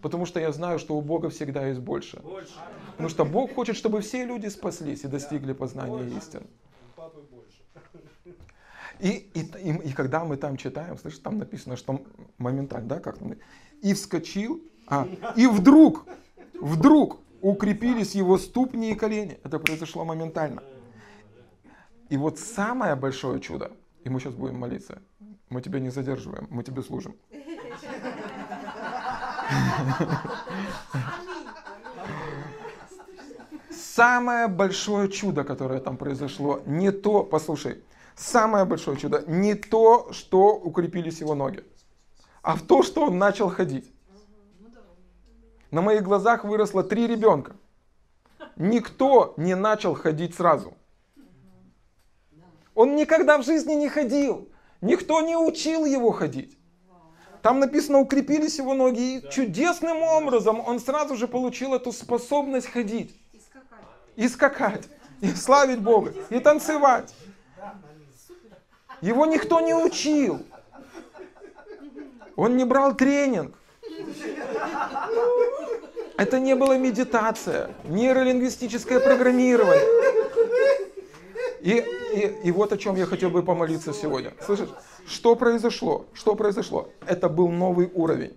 Потому 0.01 0.25
что 0.25 0.39
я 0.39 0.51
знаю, 0.51 0.77
что 0.79 0.95
у 0.95 1.01
Бога 1.01 1.29
всегда 1.29 1.65
есть 1.67 1.79
больше. 1.79 2.19
больше. 2.19 2.53
Потому 2.91 3.09
что 3.09 3.25
Бог 3.25 3.53
хочет, 3.53 3.75
чтобы 3.75 4.01
все 4.01 4.25
люди 4.25 4.47
спаслись 4.47 5.03
и 5.03 5.07
достигли 5.07 5.53
познания 5.53 6.03
больше. 6.03 6.17
истин. 6.17 6.47
И, 8.99 9.29
и, 9.33 9.39
и, 9.39 9.89
и 9.89 9.93
когда 9.93 10.25
мы 10.25 10.38
там 10.38 10.57
читаем, 10.57 10.97
слышишь, 10.97 11.19
там 11.19 11.38
написано, 11.38 11.77
что 11.77 12.01
моментально, 12.38 12.88
да, 12.89 12.99
как 12.99 13.19
там, 13.19 13.35
и 13.81 13.93
вскочил, 13.93 14.61
а, 14.88 15.07
и 15.35 15.45
вдруг, 15.45 16.05
вдруг 16.59 17.19
укрепились 17.41 18.15
его 18.15 18.38
ступни 18.38 18.91
и 18.91 18.95
колени. 18.95 19.39
Это 19.43 19.59
произошло 19.59 20.05
моментально. 20.05 20.63
И 22.09 22.17
вот 22.17 22.39
самое 22.39 22.95
большое 22.95 23.39
чудо, 23.39 23.71
и 24.03 24.09
мы 24.09 24.19
сейчас 24.19 24.33
будем 24.33 24.57
молиться, 24.57 25.01
мы 25.49 25.61
тебя 25.61 25.79
не 25.79 25.89
задерживаем, 25.89 26.47
мы 26.49 26.63
тебе 26.63 26.81
служим. 26.81 27.15
Самое 33.69 34.47
большое 34.47 35.09
чудо, 35.09 35.43
которое 35.43 35.79
там 35.79 35.97
произошло, 35.97 36.61
не 36.65 36.91
то, 36.91 37.23
послушай, 37.23 37.83
самое 38.15 38.63
большое 38.65 38.95
чудо, 38.97 39.23
не 39.27 39.55
то, 39.55 40.13
что 40.13 40.55
укрепились 40.55 41.19
его 41.19 41.35
ноги, 41.35 41.63
а 42.43 42.55
в 42.55 42.61
то, 42.61 42.83
что 42.83 43.05
он 43.05 43.17
начал 43.17 43.49
ходить. 43.49 43.91
На 45.72 45.82
моих 45.82 46.03
глазах 46.03 46.43
выросло 46.43 46.84
три 46.84 47.07
ребенка. 47.07 47.55
Никто 48.55 49.34
не 49.38 49.55
начал 49.55 49.95
ходить 49.95 50.36
сразу. 50.36 50.74
Он 52.74 52.95
никогда 52.95 53.38
в 53.38 53.45
жизни 53.45 53.74
не 53.74 53.89
ходил. 53.89 54.49
Никто 54.82 55.22
не 55.22 55.36
учил 55.36 55.86
его 55.86 56.11
ходить. 56.11 56.57
Там 57.41 57.59
написано, 57.59 57.99
укрепились 57.99 58.57
его 58.57 58.74
ноги, 58.74 59.18
и 59.18 59.30
чудесным 59.30 60.01
образом 60.01 60.59
он 60.59 60.80
сразу 60.80 61.15
же 61.15 61.28
получил 61.28 61.74
эту 61.74 61.91
способность 61.91 62.68
ходить. 62.68 63.15
И 63.34 63.39
скакать. 63.39 63.80
И 64.15 64.28
скакать. 64.28 64.89
И 65.22 65.30
славить 65.30 65.80
Бога. 65.80 66.13
И 66.30 66.39
танцевать. 66.39 67.13
Его 69.01 69.26
никто 69.26 69.59
не 69.59 69.74
учил. 69.74 70.41
Он 72.36 72.57
не 72.57 72.65
брал 72.65 72.95
тренинг. 72.95 73.55
Это 76.18 76.39
не 76.39 76.55
была 76.55 76.78
медитация, 76.78 77.70
нейролингвистическое 77.86 78.99
программирование. 78.99 79.84
И, 81.61 81.84
и, 82.15 82.47
и 82.47 82.51
вот 82.51 82.74
о 82.74 82.78
чем 82.78 82.95
я 82.95 83.05
хотел 83.05 83.30
бы 83.30 83.43
помолиться 83.43 83.93
сегодня. 83.93 84.34
Слышишь, 84.41 84.70
что 85.05 85.36
произошло? 85.36 86.05
Что 86.13 86.36
произошло? 86.36 86.89
Это 87.05 87.30
был 87.30 87.49
новый 87.49 87.91
уровень. 87.93 88.36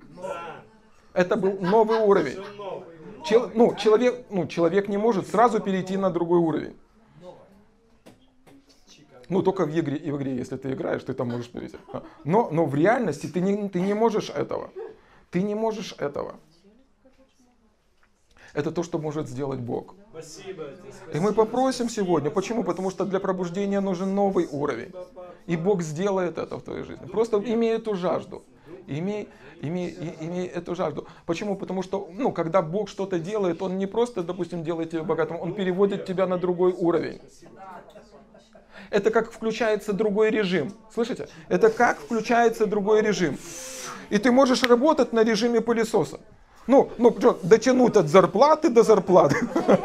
Это 1.14 1.36
был 1.36 1.58
новый 1.60 1.98
уровень. 1.98 2.38
Чел, 3.24 3.50
ну, 3.54 3.74
человек, 3.74 4.24
ну, 4.30 4.46
человек 4.46 4.88
не 4.88 4.96
может 4.96 5.28
сразу 5.28 5.60
перейти 5.60 5.96
на 5.96 6.10
другой 6.10 6.38
уровень. 6.38 6.76
Ну, 9.28 9.42
только 9.42 9.64
в 9.64 9.70
игре, 9.70 10.12
в 10.12 10.16
игре, 10.16 10.36
если 10.36 10.56
ты 10.56 10.72
играешь, 10.72 11.04
ты 11.04 11.14
там 11.14 11.28
можешь 11.28 11.50
перейти. 11.50 11.76
Но, 12.24 12.50
но 12.50 12.66
в 12.66 12.74
реальности 12.74 13.26
ты 13.26 13.40
не, 13.40 13.68
ты 13.68 13.80
не 13.80 13.94
можешь 13.94 14.28
этого. 14.28 14.70
Ты 15.30 15.42
не 15.42 15.54
можешь 15.54 15.94
этого. 15.98 16.34
Это 18.54 18.72
то, 18.72 18.82
что 18.82 18.98
может 18.98 19.28
сделать 19.28 19.60
Бог. 19.60 19.94
Спасибо, 20.10 20.70
спасибо. 20.76 21.16
И 21.16 21.20
мы 21.20 21.32
попросим 21.32 21.88
сегодня. 21.88 22.30
Почему? 22.30 22.64
Потому 22.64 22.90
что 22.90 23.04
для 23.04 23.20
пробуждения 23.20 23.80
нужен 23.80 24.14
новый 24.14 24.48
уровень. 24.50 24.92
И 25.46 25.56
Бог 25.56 25.82
сделает 25.82 26.38
это 26.38 26.58
в 26.58 26.62
твоей 26.62 26.84
жизни. 26.84 27.06
Просто 27.06 27.38
имей 27.38 27.74
эту 27.74 27.94
жажду. 27.94 28.42
Имей, 28.86 29.28
имей, 29.62 29.96
имей 30.20 30.46
эту 30.46 30.74
жажду. 30.74 31.06
Почему? 31.26 31.56
Потому 31.56 31.82
что, 31.82 32.08
ну, 32.12 32.32
когда 32.32 32.60
Бог 32.60 32.88
что-то 32.88 33.18
делает, 33.18 33.62
Он 33.62 33.78
не 33.78 33.86
просто, 33.86 34.22
допустим, 34.22 34.64
делает 34.64 34.90
тебя 34.90 35.04
богатым, 35.04 35.40
Он 35.40 35.54
переводит 35.54 36.04
тебя 36.06 36.26
на 36.26 36.38
другой 36.38 36.72
уровень. 36.72 37.20
Это 38.90 39.10
как 39.12 39.30
включается 39.30 39.92
другой 39.92 40.30
режим. 40.30 40.72
Слышите? 40.92 41.28
Это 41.48 41.70
как 41.70 42.00
включается 42.00 42.66
другой 42.66 43.02
режим. 43.02 43.38
И 44.10 44.18
ты 44.18 44.32
можешь 44.32 44.64
работать 44.64 45.12
на 45.12 45.22
режиме 45.22 45.60
пылесоса. 45.60 46.18
Ну, 46.66 46.90
ну, 46.98 47.10
дотянуть 47.42 47.96
от 47.96 48.08
зарплаты 48.08 48.68
до 48.70 48.82
зарплаты. 48.82 49.36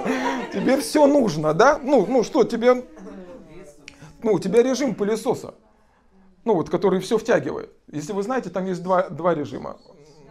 Тебе 0.53 0.78
все 0.78 1.07
нужно, 1.07 1.53
да? 1.53 1.80
Ну, 1.82 2.05
ну 2.07 2.23
что, 2.23 2.43
тебе... 2.43 2.86
Ну, 4.21 4.34
у 4.34 4.39
тебя 4.39 4.63
режим 4.63 4.95
пылесоса. 4.95 5.53
Ну, 6.43 6.55
вот, 6.55 6.69
который 6.69 6.99
все 6.99 7.17
втягивает. 7.17 7.71
Если 7.91 8.13
вы 8.13 8.23
знаете, 8.23 8.49
там 8.49 8.65
есть 8.65 8.84
два, 8.84 9.09
два 9.09 9.34
режима. 9.34 9.78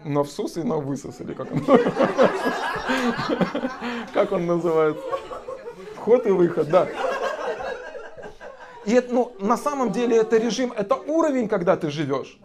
На 0.04 0.22
всос 0.22 0.56
и 0.56 0.62
на 0.62 0.76
высос, 0.76 1.20
или 1.20 1.32
как 1.32 1.50
он, 1.50 1.64
как 4.12 4.32
он 4.32 4.46
называется? 4.46 5.02
вход 6.04 6.26
и 6.26 6.30
выход, 6.30 6.68
да. 6.68 6.86
И 8.84 8.92
это, 8.92 9.14
ну, 9.14 9.32
на 9.38 9.56
самом 9.56 9.90
деле 9.90 10.18
это 10.18 10.36
режим, 10.36 10.72
это 10.76 10.96
уровень, 10.96 11.48
когда 11.48 11.76
ты 11.76 11.90
живешь. 11.90 12.38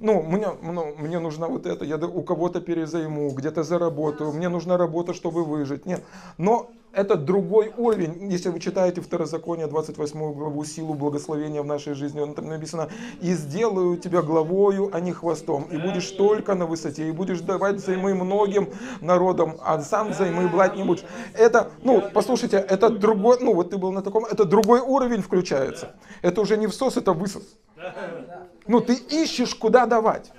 Ну, 0.00 0.22
мне, 0.22 0.48
ну, 0.62 0.94
мне 0.96 1.18
нужно 1.18 1.46
вот 1.46 1.66
это, 1.66 1.84
я 1.84 1.96
у 1.96 2.22
кого-то 2.22 2.62
перезайму, 2.62 3.30
где-то 3.30 3.62
заработаю, 3.62 4.32
мне 4.32 4.48
нужна 4.48 4.78
работа, 4.78 5.12
чтобы 5.12 5.44
выжить. 5.44 5.84
Нет. 5.84 6.02
Но 6.38 6.70
это 6.92 7.16
другой 7.16 7.70
уровень. 7.76 8.32
Если 8.32 8.48
вы 8.48 8.60
читаете 8.60 9.02
Второзаконие, 9.02 9.66
28 9.66 10.32
главу, 10.32 10.64
силу 10.64 10.94
благословения 10.94 11.60
в 11.60 11.66
нашей 11.66 11.92
жизни, 11.92 12.32
там 12.32 12.48
написано, 12.48 12.88
и 13.20 13.34
сделаю 13.34 13.98
тебя 13.98 14.22
главою, 14.22 14.88
а 14.92 15.00
не 15.00 15.12
хвостом, 15.12 15.64
и 15.70 15.76
будешь 15.76 16.10
только 16.10 16.54
на 16.54 16.64
высоте, 16.64 17.06
и 17.08 17.12
будешь 17.12 17.40
давать 17.40 17.76
взаймы 17.76 18.14
многим 18.14 18.70
народам, 19.02 19.58
а 19.62 19.80
сам 19.82 20.12
взаймы 20.12 20.48
брать 20.48 20.76
не 20.76 20.82
будешь. 20.82 21.04
Это, 21.34 21.70
ну, 21.82 22.02
послушайте, 22.14 22.56
это 22.56 22.88
другой, 22.88 23.36
ну, 23.40 23.52
вот 23.52 23.68
ты 23.68 23.76
был 23.76 23.92
на 23.92 24.00
таком, 24.00 24.24
это 24.24 24.46
другой 24.46 24.80
уровень 24.80 25.20
включается. 25.20 25.94
Это 26.22 26.40
уже 26.40 26.56
не 26.56 26.68
всос, 26.68 26.96
это 26.96 27.12
высос. 27.12 27.58
Ну, 28.70 28.80
ты 28.80 28.94
ищешь, 28.94 29.56
куда 29.56 29.84
давать. 29.84 30.32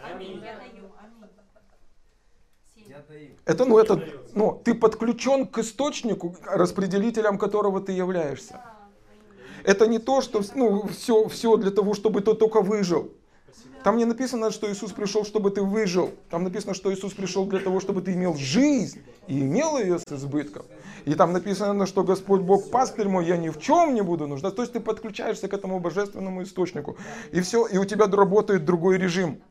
Это, 3.44 3.66
ну, 3.66 3.78
это, 3.78 4.06
ну, 4.34 4.62
ты 4.64 4.74
подключен 4.74 5.46
к 5.46 5.58
источнику, 5.58 6.38
распределителем 6.46 7.38
которого 7.38 7.82
ты 7.82 7.92
являешься. 7.92 8.62
Это 9.66 9.86
не 9.86 10.00
то, 10.00 10.22
что 10.22 10.42
ну, 10.56 10.88
все, 10.88 11.28
все 11.28 11.58
для 11.58 11.72
того, 11.72 11.94
чтобы 11.94 12.22
ты 12.22 12.34
только 12.34 12.62
выжил. 12.62 13.12
Там 13.84 13.98
не 13.98 14.06
написано, 14.06 14.52
что 14.52 14.72
Иисус 14.72 14.92
пришел, 14.92 15.26
чтобы 15.26 15.50
ты 15.50 15.62
выжил. 15.62 16.12
Там 16.30 16.44
написано, 16.44 16.74
что 16.74 16.94
Иисус 16.94 17.14
пришел 17.14 17.46
для 17.46 17.60
того, 17.60 17.80
чтобы 17.80 18.02
ты 18.02 18.14
имел 18.14 18.36
жизнь 18.36 19.02
и 19.28 19.40
имел 19.40 19.78
ее 19.78 19.98
с 20.00 20.04
избытком. 20.12 20.66
И 21.06 21.16
там 21.16 21.34
написано, 21.34 21.86
что 21.88 22.04
Господь 22.04 22.42
Бог 22.42 22.70
пастырь 22.70 23.08
мой, 23.08 23.26
я 23.26 23.38
ни 23.38 23.50
в 23.50 23.60
чем 23.60 23.96
не 23.96 24.02
буду 24.02 24.28
нуждаться. 24.28 24.56
То 24.56 24.62
есть 24.62 24.74
ты 24.74 24.80
подключаешься 24.80 25.48
к 25.48 25.54
этому 25.54 25.80
божественному 25.80 26.44
источнику. 26.44 26.96
И 27.32 27.42
все, 27.42 27.66
и 27.66 27.78
у 27.78 27.86
тебя 27.86 28.06
работает 28.06 28.66
другой 28.66 28.98
режим. 28.98 29.42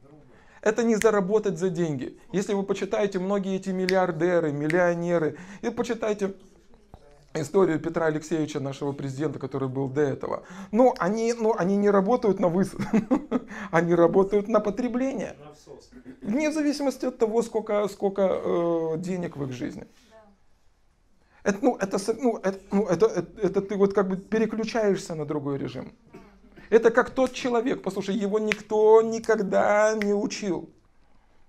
Это 0.62 0.82
не 0.84 0.96
заработать 0.96 1.59
за 1.59 1.70
деньги. 1.70 2.18
Если 2.32 2.53
вы 2.53 2.62
почитаете 2.62 3.18
многие 3.18 3.57
эти 3.57 3.70
миллиардеры, 3.70 4.53
миллионеры, 4.53 5.38
и 5.62 5.70
почитайте 5.70 6.34
историю 7.35 7.78
Петра 7.78 8.07
Алексеевича, 8.07 8.61
нашего 8.61 8.93
президента, 8.93 9.39
который 9.39 9.68
был 9.68 9.89
до 9.89 10.01
этого. 10.01 10.45
Ну, 10.72 10.95
они, 10.99 11.33
ну, 11.33 11.55
они 11.57 11.76
не 11.76 11.91
работают 11.91 12.41
на 12.41 12.49
высот, 12.49 12.81
они 13.70 13.95
работают 13.95 14.49
на 14.49 14.61
потребление. 14.61 15.37
Вне 16.22 16.51
зависимости 16.51 17.07
от 17.07 17.18
того, 17.18 17.43
сколько, 17.43 17.87
сколько 17.89 18.22
э, 18.22 18.99
денег 18.99 19.37
в 19.37 19.45
их 19.45 19.53
жизни. 19.53 19.87
Это, 21.43 21.59
ну, 21.62 21.76
это, 21.76 21.99
ну, 22.20 22.39
это, 22.39 22.61
ну, 22.70 22.87
это, 22.87 23.07
это, 23.07 23.41
это 23.41 23.62
ты 23.62 23.76
вот 23.76 23.95
как 23.95 24.09
бы 24.09 24.16
переключаешься 24.16 25.14
на 25.14 25.24
другой 25.24 25.59
режим. 25.59 25.93
Это 26.68 26.91
как 26.91 27.11
тот 27.11 27.33
человек, 27.33 27.83
послушай, 27.83 28.14
его 28.14 28.39
никто 28.39 29.03
никогда 29.03 29.95
не 29.95 30.12
учил. 30.12 30.70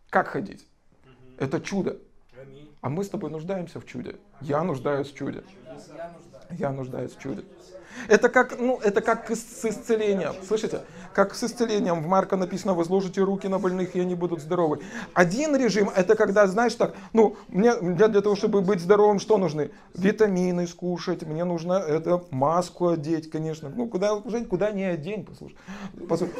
Как 0.09 0.27
ходить? 0.27 0.67
Это 1.37 1.59
чудо. 1.59 1.99
А 2.81 2.89
мы 2.89 3.03
с 3.03 3.09
тобой 3.09 3.29
нуждаемся 3.29 3.79
в 3.79 3.85
чуде. 3.85 4.15
Я 4.41 4.63
нуждаюсь 4.63 5.11
в 5.11 5.15
чуде. 5.15 5.43
Я 6.49 6.71
нуждаюсь 6.71 7.13
в 7.15 7.19
чуде. 7.19 7.43
Это 8.07 8.29
как, 8.29 8.59
ну, 8.59 8.79
это 8.81 9.01
как 9.01 9.29
с 9.29 9.65
исцелением. 9.65 10.33
Слышите? 10.47 10.81
Как 11.13 11.35
с 11.35 11.43
исцелением. 11.43 12.01
В 12.01 12.07
Марка 12.07 12.37
написано, 12.37 12.73
возложите 12.73 13.21
руки 13.21 13.47
на 13.47 13.59
больных, 13.59 13.95
и 13.95 13.99
они 13.99 14.15
будут 14.15 14.41
здоровы. 14.41 14.81
Один 15.13 15.55
режим, 15.55 15.91
это 15.95 16.15
когда, 16.15 16.47
знаешь, 16.47 16.73
так, 16.73 16.95
ну, 17.13 17.35
мне 17.49 17.75
для, 17.75 18.07
для 18.07 18.21
того, 18.21 18.35
чтобы 18.35 18.61
быть 18.61 18.79
здоровым, 18.79 19.19
что 19.19 19.37
нужны? 19.37 19.71
Витамины 19.93 20.65
скушать, 20.65 21.23
мне 21.23 21.43
нужно 21.43 21.73
это, 21.73 22.23
маску 22.31 22.87
одеть, 22.87 23.29
конечно. 23.29 23.69
Ну, 23.69 23.87
куда, 23.87 24.21
Жень, 24.25 24.45
куда 24.45 24.71
не 24.71 24.85
одень, 24.85 25.25
послушай. 25.25 25.57
послушай. 26.09 26.33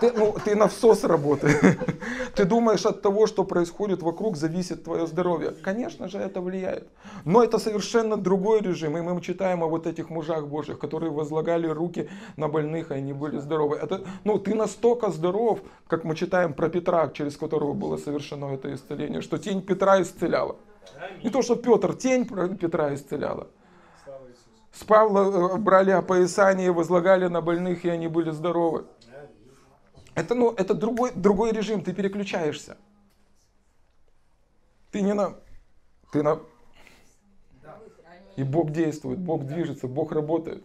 Ты, 0.00 0.12
ну, 0.12 0.34
ты 0.44 0.54
на 0.56 0.66
всос 0.66 1.04
работаешь. 1.04 1.76
Ты 2.34 2.44
думаешь 2.44 2.86
от 2.86 3.02
того, 3.02 3.26
что 3.26 3.44
происходит 3.44 4.02
вокруг, 4.02 4.36
зависит 4.36 4.84
твое 4.84 5.06
здоровье. 5.06 5.50
Конечно 5.50 6.08
же, 6.08 6.18
это 6.18 6.40
влияет. 6.40 6.88
Но 7.24 7.42
это 7.42 7.58
совершенно 7.58 8.16
другой 8.16 8.62
режим. 8.62 8.96
И 8.96 9.00
мы 9.02 9.20
читаем 9.20 9.62
о 9.62 9.66
вот 9.66 9.86
этих 9.86 10.08
мужах 10.10 10.46
Божьих, 10.46 10.78
которые 10.78 11.10
возлагали 11.10 11.66
руки 11.66 12.08
на 12.36 12.48
больных, 12.48 12.90
и 12.90 12.94
они 12.94 13.12
были 13.12 13.38
здоровы. 13.38 13.76
Это, 13.76 14.00
ну, 14.24 14.38
ты 14.38 14.54
настолько 14.54 15.10
здоров, 15.10 15.60
как 15.86 16.04
мы 16.04 16.14
читаем 16.14 16.54
про 16.54 16.68
Петра, 16.68 17.08
через 17.08 17.36
которого 17.36 17.74
было 17.74 17.96
совершено 17.98 18.54
это 18.54 18.72
исцеление, 18.74 19.20
что 19.20 19.38
тень 19.38 19.60
Петра 19.62 20.00
исцеляла. 20.00 20.56
Не 21.22 21.30
то, 21.30 21.42
что 21.42 21.56
Петр, 21.56 21.94
тень 21.94 22.26
Петра 22.56 22.94
исцеляла. 22.94 23.48
С 24.72 24.84
Павла 24.84 25.54
э, 25.54 25.56
брали 25.58 25.90
опоясание, 25.90 26.70
возлагали 26.70 27.26
на 27.26 27.40
больных, 27.40 27.84
и 27.84 27.88
они 27.88 28.08
были 28.08 28.30
здоровы. 28.30 28.84
Это, 30.14 30.34
ну, 30.34 30.52
это 30.52 30.74
другой, 30.74 31.12
другой 31.14 31.52
режим, 31.52 31.82
ты 31.82 31.92
переключаешься. 31.92 32.76
Ты 34.90 35.02
не 35.02 35.14
на... 35.14 35.36
Ты 36.12 36.22
на... 36.22 36.40
И 38.36 38.42
Бог 38.42 38.72
действует, 38.72 39.18
Бог 39.18 39.44
движется, 39.44 39.86
Бог 39.86 40.12
работает. 40.12 40.64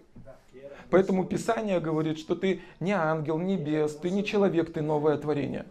Поэтому 0.89 1.25
Писание 1.25 1.79
говорит, 1.79 2.19
что 2.19 2.35
ты 2.35 2.61
не 2.79 2.91
ангел, 2.91 3.37
не 3.37 3.57
бес, 3.57 3.95
ты 3.95 4.09
не 4.11 4.23
человек, 4.23 4.71
ты 4.71 4.81
новое 4.81 5.17
творение. 5.17 5.65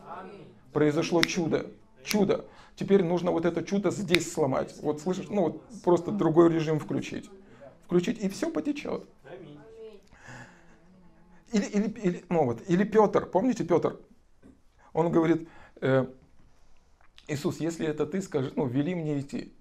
Произошло 0.72 1.22
чудо. 1.22 1.66
Чудо. 2.04 2.44
Теперь 2.76 3.04
нужно 3.04 3.30
вот 3.30 3.44
это 3.44 3.62
чудо 3.62 3.90
здесь 3.90 4.32
сломать. 4.32 4.74
Вот 4.82 5.00
слышишь, 5.00 5.28
ну 5.28 5.42
вот 5.42 5.62
просто 5.84 6.10
другой 6.10 6.52
режим 6.52 6.80
включить. 6.80 7.30
Включить, 7.84 8.18
и 8.18 8.28
все 8.28 8.50
потечет. 8.50 9.04
Или, 11.54 11.66
или, 11.66 11.88
или, 12.00 12.24
ну 12.30 12.46
вот, 12.46 12.62
или 12.66 12.82
Петр, 12.82 13.26
помните 13.26 13.62
Петр? 13.62 14.00
Он 14.92 15.12
говорит, 15.12 15.48
э, 15.80 16.04
Иисус, 17.28 17.60
если 17.60 17.86
это 17.86 18.06
ты, 18.06 18.20
скажи, 18.22 18.52
ну, 18.56 18.66
вели 18.66 18.92
мне 18.96 19.20
идти. 19.20 19.52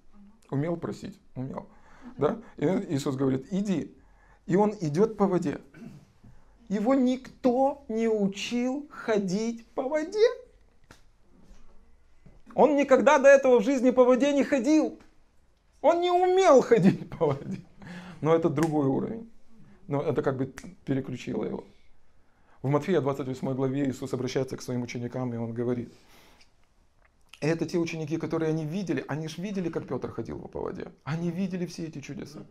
Умел 0.50 0.76
просить? 0.76 1.20
Умел. 1.36 1.68
Да? 2.18 2.42
И 2.56 2.64
Иисус 2.64 3.14
говорит, 3.14 3.46
иди. 3.52 3.96
И 4.46 4.56
он 4.56 4.74
идет 4.80 5.16
по 5.16 5.28
воде. 5.28 5.60
Его 6.68 6.94
никто 6.94 7.84
не 7.88 8.08
учил 8.08 8.88
ходить 8.90 9.64
по 9.68 9.88
воде. 9.88 10.26
Он 12.56 12.74
никогда 12.74 13.18
до 13.18 13.28
этого 13.28 13.60
в 13.60 13.64
жизни 13.64 13.92
по 13.92 14.04
воде 14.04 14.32
не 14.32 14.42
ходил. 14.42 14.98
Он 15.80 16.00
не 16.00 16.10
умел 16.10 16.60
ходить 16.60 17.08
по 17.10 17.26
воде. 17.26 17.60
Но 18.20 18.34
это 18.34 18.48
другой 18.48 18.88
уровень. 18.88 19.30
Но 19.86 20.02
это 20.02 20.22
как 20.22 20.38
бы 20.38 20.52
переключило 20.84 21.44
его. 21.44 21.64
В 22.64 22.70
Матфея 22.70 23.02
28 23.02 23.54
главе 23.54 23.90
Иисус 23.90 24.14
обращается 24.14 24.56
к 24.56 24.62
своим 24.62 24.80
ученикам, 24.84 25.34
и 25.34 25.36
Он 25.36 25.52
говорит, 25.52 25.92
это 27.42 27.66
те 27.66 27.76
ученики, 27.76 28.16
которые 28.16 28.48
они 28.48 28.64
видели, 28.64 29.04
они 29.06 29.28
же 29.28 29.42
видели, 29.42 29.68
как 29.68 29.86
Петр 29.86 30.10
ходил 30.10 30.38
по 30.48 30.62
воде. 30.62 30.90
Они 31.04 31.30
видели 31.30 31.66
все 31.66 31.86
эти 31.88 32.00
чудеса. 32.00 32.46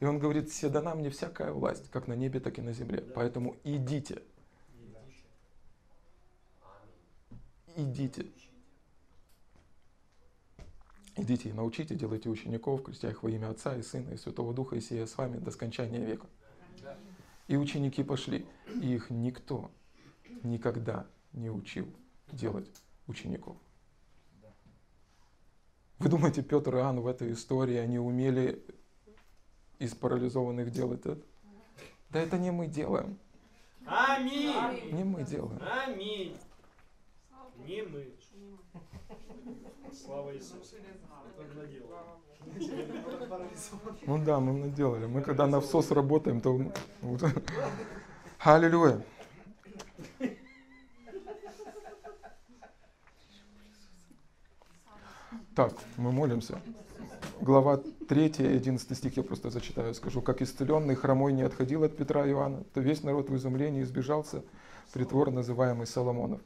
И 0.00 0.04
он 0.04 0.18
говорит, 0.18 0.50
все 0.50 0.68
дана 0.68 0.94
мне 0.94 1.08
всякая 1.08 1.50
власть, 1.50 1.90
как 1.90 2.08
на 2.08 2.12
небе, 2.12 2.40
так 2.40 2.58
и 2.58 2.60
на 2.60 2.74
земле. 2.74 3.00
Поэтому 3.14 3.56
идите. 3.64 4.20
Идите. 7.74 8.26
Идите 11.16 11.48
и 11.48 11.52
научите, 11.54 11.94
делайте 11.94 12.28
учеников, 12.28 12.82
крестя 12.82 13.08
их 13.08 13.22
во 13.22 13.30
имя 13.30 13.48
Отца 13.48 13.74
и 13.74 13.82
Сына 13.82 14.10
и 14.10 14.18
Святого 14.18 14.52
Духа, 14.52 14.76
и 14.76 14.82
сия 14.82 15.06
с 15.06 15.16
вами 15.16 15.38
до 15.38 15.50
скончания 15.50 16.04
века. 16.04 16.26
И 17.46 17.56
ученики 17.56 18.02
пошли, 18.02 18.46
и 18.80 18.94
их 18.94 19.10
никто 19.10 19.70
никогда 20.42 21.06
не 21.32 21.50
учил 21.50 21.86
делать 22.32 22.70
учеников. 23.06 23.56
Вы 25.98 26.08
думаете, 26.08 26.42
Петр 26.42 26.76
и 26.76 26.78
Иоанн 26.78 27.00
в 27.00 27.06
этой 27.06 27.32
истории, 27.32 27.76
они 27.76 27.98
умели 27.98 28.64
из 29.78 29.94
парализованных 29.94 30.70
делать 30.70 31.06
это? 31.06 31.22
Да 32.10 32.20
это 32.20 32.38
не 32.38 32.50
мы 32.50 32.66
делаем. 32.66 33.18
Аминь. 33.86 34.92
Не 34.92 35.04
мы 35.04 35.24
делаем. 35.24 35.60
Аминь. 35.62 36.36
Не 37.66 37.82
мы. 37.82 38.14
Слава 39.92 40.34
Иисусу. 40.34 40.76
Ну 44.06 44.18
да, 44.24 44.40
мы 44.40 44.52
наделали. 44.52 45.06
Мы 45.06 45.22
когда 45.22 45.46
на 45.46 45.60
всос 45.60 45.90
работаем, 45.90 46.40
то... 46.40 46.60
Аллилуйя. 48.38 49.04
Так, 55.54 55.72
мы 55.96 56.10
молимся. 56.10 56.60
Глава 57.40 57.80
3, 58.08 58.32
11 58.38 58.96
стих 58.96 59.16
я 59.16 59.22
просто 59.22 59.50
зачитаю, 59.50 59.94
скажу. 59.94 60.20
«Как 60.20 60.42
исцеленный 60.42 60.94
хромой 60.94 61.32
не 61.32 61.42
отходил 61.42 61.84
от 61.84 61.96
Петра 61.96 62.26
и 62.26 62.30
Иоанна, 62.30 62.64
то 62.74 62.80
весь 62.80 63.02
народ 63.02 63.28
в 63.28 63.36
изумлении 63.36 63.82
избежался 63.82 64.42
притвор, 64.92 65.30
называемый 65.30 65.86
Соломонов». 65.86 66.40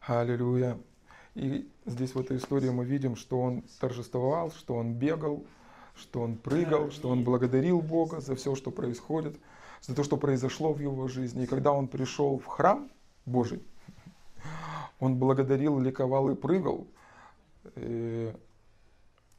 Аллилуйя. 0.00 0.78
И 1.34 1.68
здесь 1.86 2.14
в 2.14 2.20
этой 2.20 2.38
истории 2.38 2.70
мы 2.70 2.84
видим, 2.84 3.16
что 3.16 3.40
он 3.40 3.62
торжествовал, 3.80 4.50
что 4.50 4.74
он 4.74 4.94
бегал, 4.94 5.44
что 5.94 6.22
он 6.22 6.36
прыгал, 6.36 6.90
что 6.90 7.08
он 7.08 7.24
благодарил 7.24 7.80
Бога 7.80 8.20
за 8.20 8.34
все, 8.34 8.54
что 8.54 8.70
происходит, 8.70 9.38
за 9.80 9.94
то, 9.94 10.02
что 10.02 10.16
произошло 10.16 10.72
в 10.72 10.80
его 10.80 11.08
жизни. 11.08 11.44
И 11.44 11.46
когда 11.46 11.72
он 11.72 11.88
пришел 11.88 12.38
в 12.38 12.46
храм 12.46 12.90
Божий, 13.26 13.62
он 14.98 15.16
благодарил, 15.16 15.78
ликовал 15.78 16.30
и 16.30 16.34
прыгал 16.34 16.86
э, 17.76 18.34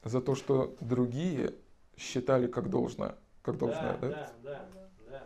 за 0.04 0.22
то, 0.22 0.36
что 0.36 0.76
другие 0.80 1.54
считали 1.98 2.48
как 2.48 2.70
должное. 2.70 3.16
Как 3.42 3.58
должное 3.58 3.98
да, 3.98 4.08
да? 4.08 4.34
Да, 4.44 4.66
да, 5.10 5.24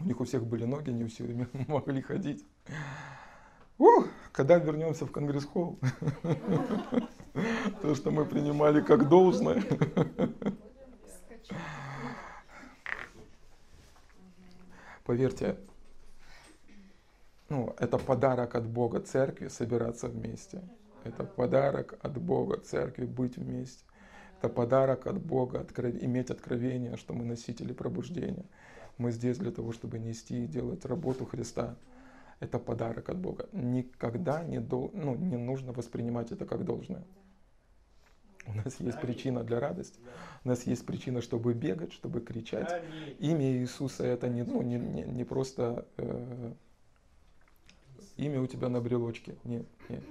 У 0.00 0.04
них 0.04 0.20
у 0.20 0.24
всех 0.24 0.44
были 0.44 0.64
ноги, 0.64 0.90
они 0.90 1.04
все 1.04 1.24
могли 1.68 2.02
ходить. 2.02 2.44
Ух, 3.78 4.08
когда 4.32 4.58
вернемся 4.58 5.06
в 5.06 5.12
Конгресс-холл, 5.12 5.78
то, 7.82 7.94
что 7.94 8.10
мы 8.10 8.24
принимали 8.24 8.80
как 8.80 9.08
должное. 9.08 9.62
Поверьте, 15.04 15.56
ну, 17.48 17.74
это 17.78 17.98
подарок 17.98 18.54
от 18.54 18.66
Бога 18.66 19.00
церкви 19.00 19.48
собираться 19.48 20.06
вместе. 20.06 20.62
Это 21.02 21.24
подарок 21.24 21.98
от 22.00 22.16
Бога 22.20 22.58
церкви 22.58 23.06
быть 23.06 23.36
вместе. 23.36 23.84
Это 24.38 24.48
подарок 24.48 25.06
от 25.06 25.20
Бога 25.20 25.60
откров... 25.60 25.94
иметь 26.00 26.30
откровение, 26.30 26.96
что 26.96 27.12
мы 27.12 27.24
носители 27.24 27.72
пробуждения. 27.72 28.44
Мы 28.98 29.10
здесь 29.10 29.38
для 29.38 29.50
того, 29.50 29.72
чтобы 29.72 29.98
нести 29.98 30.44
и 30.44 30.46
делать 30.46 30.84
работу 30.84 31.26
Христа. 31.26 31.76
Это 32.40 32.58
подарок 32.58 33.10
от 33.10 33.18
Бога. 33.18 33.48
Никогда 33.52 34.42
не, 34.42 34.60
дол... 34.60 34.90
ну, 34.94 35.14
не 35.14 35.36
нужно 35.36 35.72
воспринимать 35.72 36.32
это 36.32 36.46
как 36.46 36.64
должное. 36.64 37.04
У 38.46 38.54
нас 38.54 38.80
есть 38.80 39.00
причина 39.00 39.44
для 39.44 39.60
радости. 39.60 40.00
У 40.44 40.48
нас 40.48 40.66
есть 40.66 40.84
причина, 40.86 41.20
чтобы 41.20 41.52
бегать, 41.52 41.92
чтобы 41.92 42.20
кричать. 42.20 42.82
Имя 43.18 43.52
Иисуса 43.52 44.04
это 44.04 44.28
не, 44.28 44.42
ну, 44.42 44.62
не, 44.62 44.78
не, 44.78 45.02
не 45.02 45.24
просто 45.24 45.86
э, 45.98 46.52
имя 48.16 48.40
у 48.40 48.46
тебя 48.46 48.70
на 48.70 48.80
брелочке. 48.80 49.36
Нет, 49.44 49.66
нет. 49.90 50.02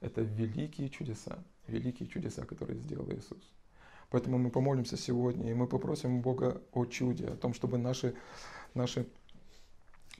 Это 0.00 0.20
великие 0.20 0.88
чудеса, 0.88 1.38
великие 1.66 2.08
чудеса, 2.08 2.44
которые 2.44 2.78
сделал 2.78 3.10
Иисус. 3.10 3.52
Поэтому 4.10 4.38
мы 4.38 4.50
помолимся 4.50 4.96
сегодня, 4.96 5.50
и 5.50 5.54
мы 5.54 5.66
попросим 5.66 6.20
Бога 6.20 6.62
о 6.72 6.84
чуде, 6.84 7.26
о 7.26 7.36
том, 7.36 7.52
чтобы 7.54 7.78
наши, 7.78 8.14
наши 8.74 9.08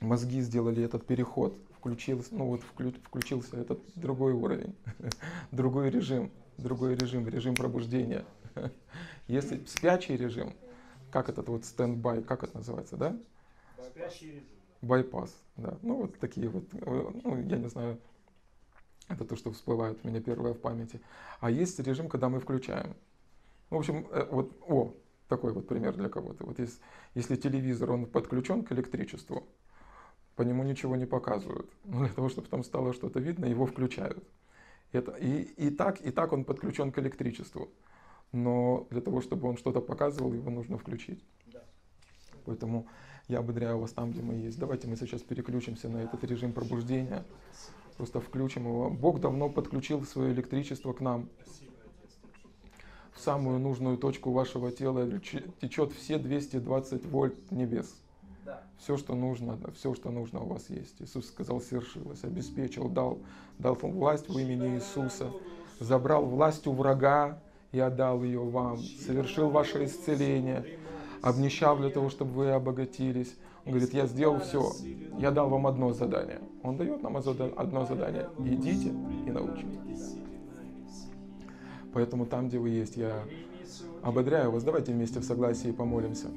мозги 0.01 0.41
сделали 0.41 0.83
этот 0.83 1.07
переход, 1.07 1.57
включился, 1.79 2.35
ну 2.35 2.47
вот 2.47 2.63
включился 2.63 3.57
этот 3.57 3.81
другой 3.95 4.33
уровень, 4.33 4.75
другой 5.53 5.91
режим, 5.91 6.31
другой 6.59 6.95
режим, 6.97 7.29
режим 7.29 7.55
пробуждения. 7.55 8.25
Если 9.29 9.65
спячий 9.67 10.17
режим, 10.17 10.55
как 11.11 11.29
этот 11.29 11.49
вот 11.49 11.65
стендбай, 11.65 12.23
как 12.23 12.43
это 12.43 12.57
называется, 12.57 12.97
да? 12.97 13.17
Спящий 13.91 14.27
режим 14.27 14.55
байпас. 14.85 15.35
Да. 15.57 15.79
Ну, 15.83 16.03
вот 16.03 16.19
такие 16.19 16.49
вот, 16.49 16.65
ну, 16.73 17.37
я 17.49 17.57
не 17.57 17.69
знаю, 17.69 17.99
это 19.09 19.25
то, 19.25 19.37
что 19.37 19.53
всплывает 19.53 19.99
у 20.03 20.09
меня 20.09 20.21
первое 20.21 20.55
в 20.55 20.61
памяти. 20.61 21.01
А 21.41 21.51
есть 21.51 21.79
режим, 21.81 22.09
когда 22.09 22.29
мы 22.29 22.41
включаем. 22.41 22.95
В 23.71 23.77
общем, 23.77 24.07
э, 24.11 24.27
вот, 24.31 24.53
о, 24.67 24.95
такой 25.29 25.53
вот 25.53 25.67
пример 25.67 25.95
для 25.97 26.09
кого-то. 26.09 26.45
Вот 26.45 26.59
есть, 26.59 26.81
если 27.15 27.37
телевизор, 27.37 27.91
он 27.91 28.07
подключен 28.07 28.63
к 28.63 28.73
электричеству, 28.73 29.47
по 30.37 30.43
нему 30.43 30.65
ничего 30.65 30.97
не 30.97 31.07
показывают. 31.07 31.71
Но 31.85 32.01
для 32.01 32.13
того, 32.13 32.29
чтобы 32.29 32.49
там 32.49 32.65
стало 32.65 32.93
что-то 32.93 33.21
видно, 33.21 33.47
его 33.47 33.67
включают. 33.67 34.23
Это, 34.93 35.13
и, 35.13 35.43
и, 35.43 35.71
так, 35.71 36.01
и 36.01 36.11
так 36.11 36.33
он 36.33 36.45
подключен 36.45 36.93
к 36.93 36.99
электричеству. 36.99 37.69
Но 38.33 38.87
для 38.91 39.01
того, 39.01 39.21
чтобы 39.21 39.49
он 39.49 39.57
что-то 39.57 39.81
показывал, 39.81 40.33
его 40.33 40.51
нужно 40.51 40.79
включить. 40.79 41.25
Да. 41.47 41.63
Поэтому 42.45 42.87
я 43.29 43.39
ободряю 43.39 43.79
вас 43.79 43.93
там, 43.93 44.13
где 44.13 44.23
мы 44.23 44.35
есть. 44.35 44.59
Давайте 44.59 44.87
мы 44.87 44.97
сейчас 44.97 45.23
переключимся 45.23 45.89
на 45.89 45.99
этот 45.99 46.23
режим 46.25 46.53
пробуждения. 46.53 47.25
Просто 47.97 48.21
включим 48.21 48.67
его. 48.67 48.91
Бог 48.91 49.21
давно 49.21 49.49
подключил 49.49 50.05
свое 50.05 50.33
электричество 50.33 50.93
к 50.93 51.01
нам. 51.01 51.29
В 53.13 53.21
самую 53.21 53.61
нужную 53.61 53.97
точку 53.97 54.33
вашего 54.33 54.73
тела 54.73 55.09
течет 55.61 55.93
все 55.93 56.19
220 56.19 57.07
вольт 57.07 57.51
небес. 57.53 57.95
Все, 58.79 58.97
что 58.97 59.15
нужно, 59.15 59.59
все, 59.75 59.95
что 59.95 60.11
нужно 60.11 60.41
у 60.41 60.47
вас 60.47 60.69
есть. 60.69 61.01
Иисус 61.01 61.29
сказал, 61.29 61.61
свершилось, 61.61 62.25
обеспечил, 62.25 62.89
дал, 62.89 63.19
дал 63.59 63.75
власть 63.75 64.29
в 64.29 64.39
имени 64.39 64.77
Иисуса, 64.77 65.31
забрал 65.81 66.25
власть 66.27 66.67
у 66.67 66.73
врага 66.73 67.39
и 67.73 67.81
отдал 67.81 68.23
ее 68.23 68.41
вам, 68.41 68.79
совершил 68.79 69.51
ваше 69.51 69.87
исцеление, 69.87 70.79
обнищал 71.23 71.79
для 71.79 71.91
того, 71.91 72.11
чтобы 72.11 72.33
вы 72.33 72.51
обогатились. 72.51 73.35
Он 73.65 73.73
говорит, 73.73 73.95
я 73.95 74.07
сделал 74.07 74.41
все, 74.41 74.71
я 75.19 75.31
дал 75.31 75.49
вам 75.49 75.67
одно 75.67 75.93
задание. 75.93 76.41
Он 76.63 76.77
дает 76.77 77.03
нам 77.03 77.17
одно 77.17 77.87
задание. 77.87 78.29
Идите 78.39 78.91
и 79.27 79.31
научитесь. 79.31 80.17
Поэтому 81.95 82.27
там, 82.27 82.49
где 82.49 82.59
вы 82.59 82.71
есть, 82.71 82.97
я 82.97 83.23
ободряю 84.03 84.51
вас. 84.51 84.65
Давайте 84.65 84.93
вместе 84.93 85.21
в 85.21 85.25
согласии 85.25 85.71
помолимся. 85.71 86.29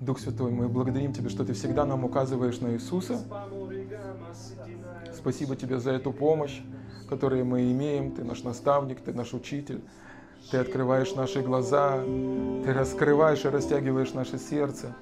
Дух 0.00 0.18
Святой, 0.18 0.50
мы 0.50 0.66
благодарим 0.66 1.12
Тебя, 1.12 1.28
что 1.28 1.44
Ты 1.44 1.52
всегда 1.52 1.84
нам 1.84 2.06
указываешь 2.06 2.58
на 2.60 2.72
Иисуса. 2.72 3.22
Спасибо 5.14 5.56
Тебе 5.56 5.78
за 5.78 5.90
эту 5.90 6.10
помощь, 6.10 6.62
которую 7.10 7.44
мы 7.44 7.70
имеем. 7.70 8.12
Ты 8.12 8.24
наш 8.24 8.42
наставник, 8.42 9.02
Ты 9.02 9.12
наш 9.12 9.34
учитель. 9.34 9.82
Ты 10.50 10.56
открываешь 10.56 11.14
наши 11.14 11.42
глаза, 11.42 12.02
Ты 12.02 12.72
раскрываешь 12.72 13.44
и 13.44 13.48
растягиваешь 13.48 14.14
наше 14.14 14.38
сердце. 14.38 14.96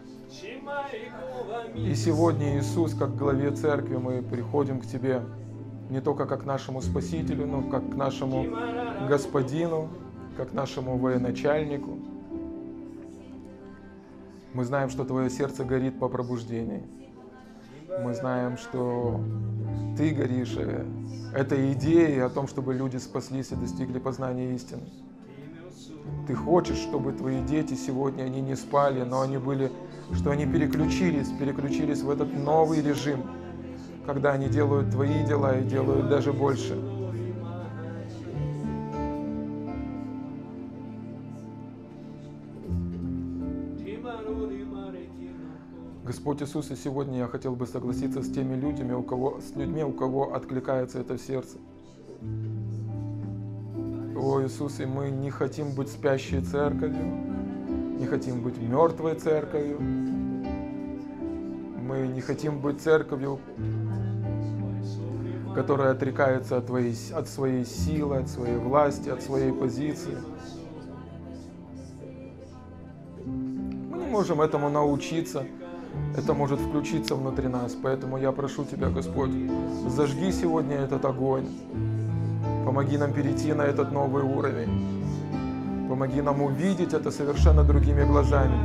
И 1.76 1.94
сегодня, 1.94 2.58
Иисус, 2.58 2.92
как 2.94 3.14
главе 3.14 3.52
церкви, 3.52 3.98
мы 3.98 4.20
приходим 4.20 4.80
к 4.80 4.86
Тебе 4.86 5.22
не 5.90 6.00
только 6.00 6.26
как 6.26 6.42
к 6.42 6.44
нашему 6.44 6.82
Спасителю, 6.82 7.46
но 7.46 7.62
как 7.62 7.88
к 7.88 7.94
нашему 7.94 8.46
Господину, 9.08 9.90
как 10.36 10.50
к 10.50 10.52
нашему 10.54 10.98
военачальнику. 10.98 12.07
Мы 14.54 14.64
знаем, 14.64 14.88
что 14.88 15.04
Твое 15.04 15.28
сердце 15.28 15.64
горит 15.64 15.98
по 15.98 16.08
пробуждению. 16.08 16.82
Мы 18.02 18.14
знаем, 18.14 18.56
что 18.56 19.20
Ты 19.96 20.10
горишь. 20.10 20.56
Это 21.34 21.72
идея 21.72 22.26
о 22.26 22.30
том, 22.30 22.48
чтобы 22.48 22.72
люди 22.74 22.96
спаслись 22.96 23.52
и 23.52 23.56
достигли 23.56 23.98
познания 23.98 24.54
истины. 24.54 24.82
Ты 26.26 26.34
хочешь, 26.34 26.78
чтобы 26.78 27.12
твои 27.12 27.42
дети 27.42 27.74
сегодня, 27.74 28.24
они 28.24 28.40
не 28.40 28.56
спали, 28.56 29.02
но 29.02 29.20
они 29.20 29.36
были, 29.36 29.70
что 30.14 30.30
они 30.30 30.46
переключились, 30.46 31.28
переключились 31.38 32.00
в 32.02 32.10
этот 32.10 32.32
новый 32.32 32.82
режим, 32.82 33.22
когда 34.06 34.32
они 34.32 34.48
делают 34.48 34.90
твои 34.90 35.24
дела 35.24 35.58
и 35.58 35.64
делают 35.64 36.08
даже 36.08 36.32
больше. 36.32 36.97
Господь 46.18 46.42
Иисус, 46.42 46.68
и 46.72 46.74
сегодня 46.74 47.18
я 47.18 47.28
хотел 47.28 47.54
бы 47.54 47.64
согласиться 47.64 48.24
с 48.24 48.28
теми 48.28 48.56
людьми, 48.56 48.92
у 48.92 49.04
кого, 49.04 49.40
с 49.40 49.54
людьми, 49.54 49.84
у 49.84 49.92
кого 49.92 50.34
откликается 50.34 50.98
это 50.98 51.16
сердце. 51.16 51.58
О, 54.16 54.42
Иисус, 54.42 54.80
и 54.80 54.84
мы 54.84 55.10
не 55.10 55.30
хотим 55.30 55.76
быть 55.76 55.88
спящей 55.88 56.40
церковью, 56.40 57.06
не 58.00 58.06
хотим 58.06 58.42
быть 58.42 58.58
мертвой 58.58 59.14
церковью, 59.14 59.80
мы 61.80 62.08
не 62.08 62.20
хотим 62.20 62.58
быть 62.58 62.80
церковью, 62.80 63.38
которая 65.54 65.92
отрекается 65.92 66.56
от, 66.56 66.66
твоей, 66.66 66.96
от 67.14 67.28
своей 67.28 67.64
силы, 67.64 68.16
от 68.16 68.28
своей 68.28 68.56
власти, 68.56 69.08
от 69.08 69.22
своей 69.22 69.52
позиции. 69.52 70.18
Мы 73.24 73.98
не 73.98 74.06
можем 74.10 74.40
этому 74.40 74.68
научиться. 74.68 75.46
Это 76.16 76.34
может 76.34 76.60
включиться 76.60 77.14
внутри 77.14 77.48
нас. 77.48 77.76
Поэтому 77.80 78.18
я 78.18 78.32
прошу 78.32 78.64
Тебя, 78.64 78.88
Господь, 78.88 79.30
зажги 79.88 80.32
сегодня 80.32 80.76
этот 80.76 81.04
огонь. 81.04 81.46
Помоги 82.64 82.98
нам 82.98 83.12
перейти 83.12 83.52
на 83.52 83.62
этот 83.62 83.92
новый 83.92 84.22
уровень. 84.22 85.86
Помоги 85.88 86.20
нам 86.20 86.42
увидеть 86.42 86.92
это 86.92 87.10
совершенно 87.10 87.64
другими 87.64 88.04
глазами. 88.04 88.58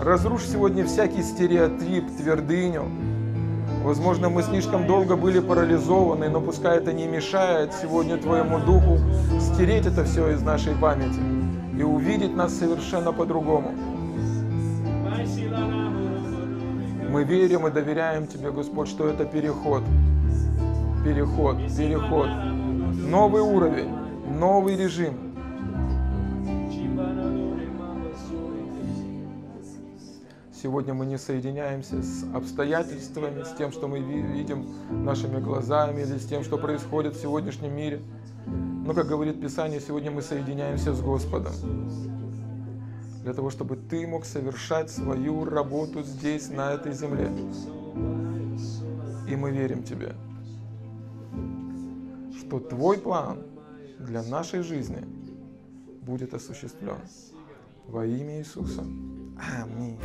Разрушь 0.00 0.44
сегодня 0.44 0.84
всякий 0.84 1.22
стереотип, 1.22 2.04
твердыню. 2.18 2.84
Возможно, 3.82 4.28
мы 4.28 4.42
слишком 4.42 4.86
долго 4.86 5.16
были 5.16 5.40
парализованы, 5.40 6.28
но 6.28 6.40
пускай 6.40 6.76
это 6.76 6.92
не 6.92 7.06
мешает 7.06 7.72
сегодня 7.72 8.18
Твоему 8.18 8.58
Духу 8.58 8.98
стереть 9.40 9.86
это 9.86 10.04
все 10.04 10.30
из 10.32 10.42
нашей 10.42 10.74
памяти 10.74 11.20
и 11.78 11.82
увидеть 11.82 12.34
нас 12.36 12.54
совершенно 12.54 13.12
по-другому. 13.12 13.72
Мы 17.18 17.24
верим 17.24 17.66
и 17.66 17.70
доверяем 17.72 18.28
Тебе, 18.28 18.52
Господь, 18.52 18.86
что 18.86 19.08
это 19.08 19.24
переход. 19.24 19.82
Переход, 21.04 21.56
переход 21.76 22.28
новый 23.10 23.42
уровень, 23.42 23.88
новый 24.38 24.76
режим. 24.76 25.34
Сегодня 30.52 30.94
мы 30.94 31.06
не 31.06 31.18
соединяемся 31.18 32.00
с 32.04 32.24
обстоятельствами, 32.32 33.42
с 33.42 33.52
тем, 33.58 33.72
что 33.72 33.88
мы 33.88 33.98
видим 33.98 34.68
нашими 34.88 35.40
глазами 35.40 36.02
или 36.02 36.18
с 36.18 36.24
тем, 36.24 36.44
что 36.44 36.56
происходит 36.56 37.16
в 37.16 37.20
сегодняшнем 37.20 37.74
мире. 37.74 38.00
Но, 38.46 38.94
как 38.94 39.08
говорит 39.08 39.40
Писание, 39.40 39.80
сегодня 39.80 40.12
мы 40.12 40.22
соединяемся 40.22 40.94
с 40.94 41.00
Господом. 41.00 41.52
Для 43.28 43.34
того, 43.34 43.50
чтобы 43.50 43.76
ты 43.76 44.06
мог 44.06 44.24
совершать 44.24 44.88
свою 44.88 45.44
работу 45.44 46.02
здесь, 46.02 46.48
на 46.48 46.72
этой 46.72 46.94
земле. 46.94 47.30
И 49.28 49.36
мы 49.36 49.50
верим 49.50 49.82
тебе, 49.82 50.14
что 52.38 52.58
твой 52.58 52.96
план 52.96 53.42
для 53.98 54.22
нашей 54.22 54.62
жизни 54.62 55.04
будет 56.00 56.32
осуществлен. 56.32 56.96
Во 57.86 58.06
имя 58.06 58.38
Иисуса. 58.38 58.80
Аминь. 59.60 59.98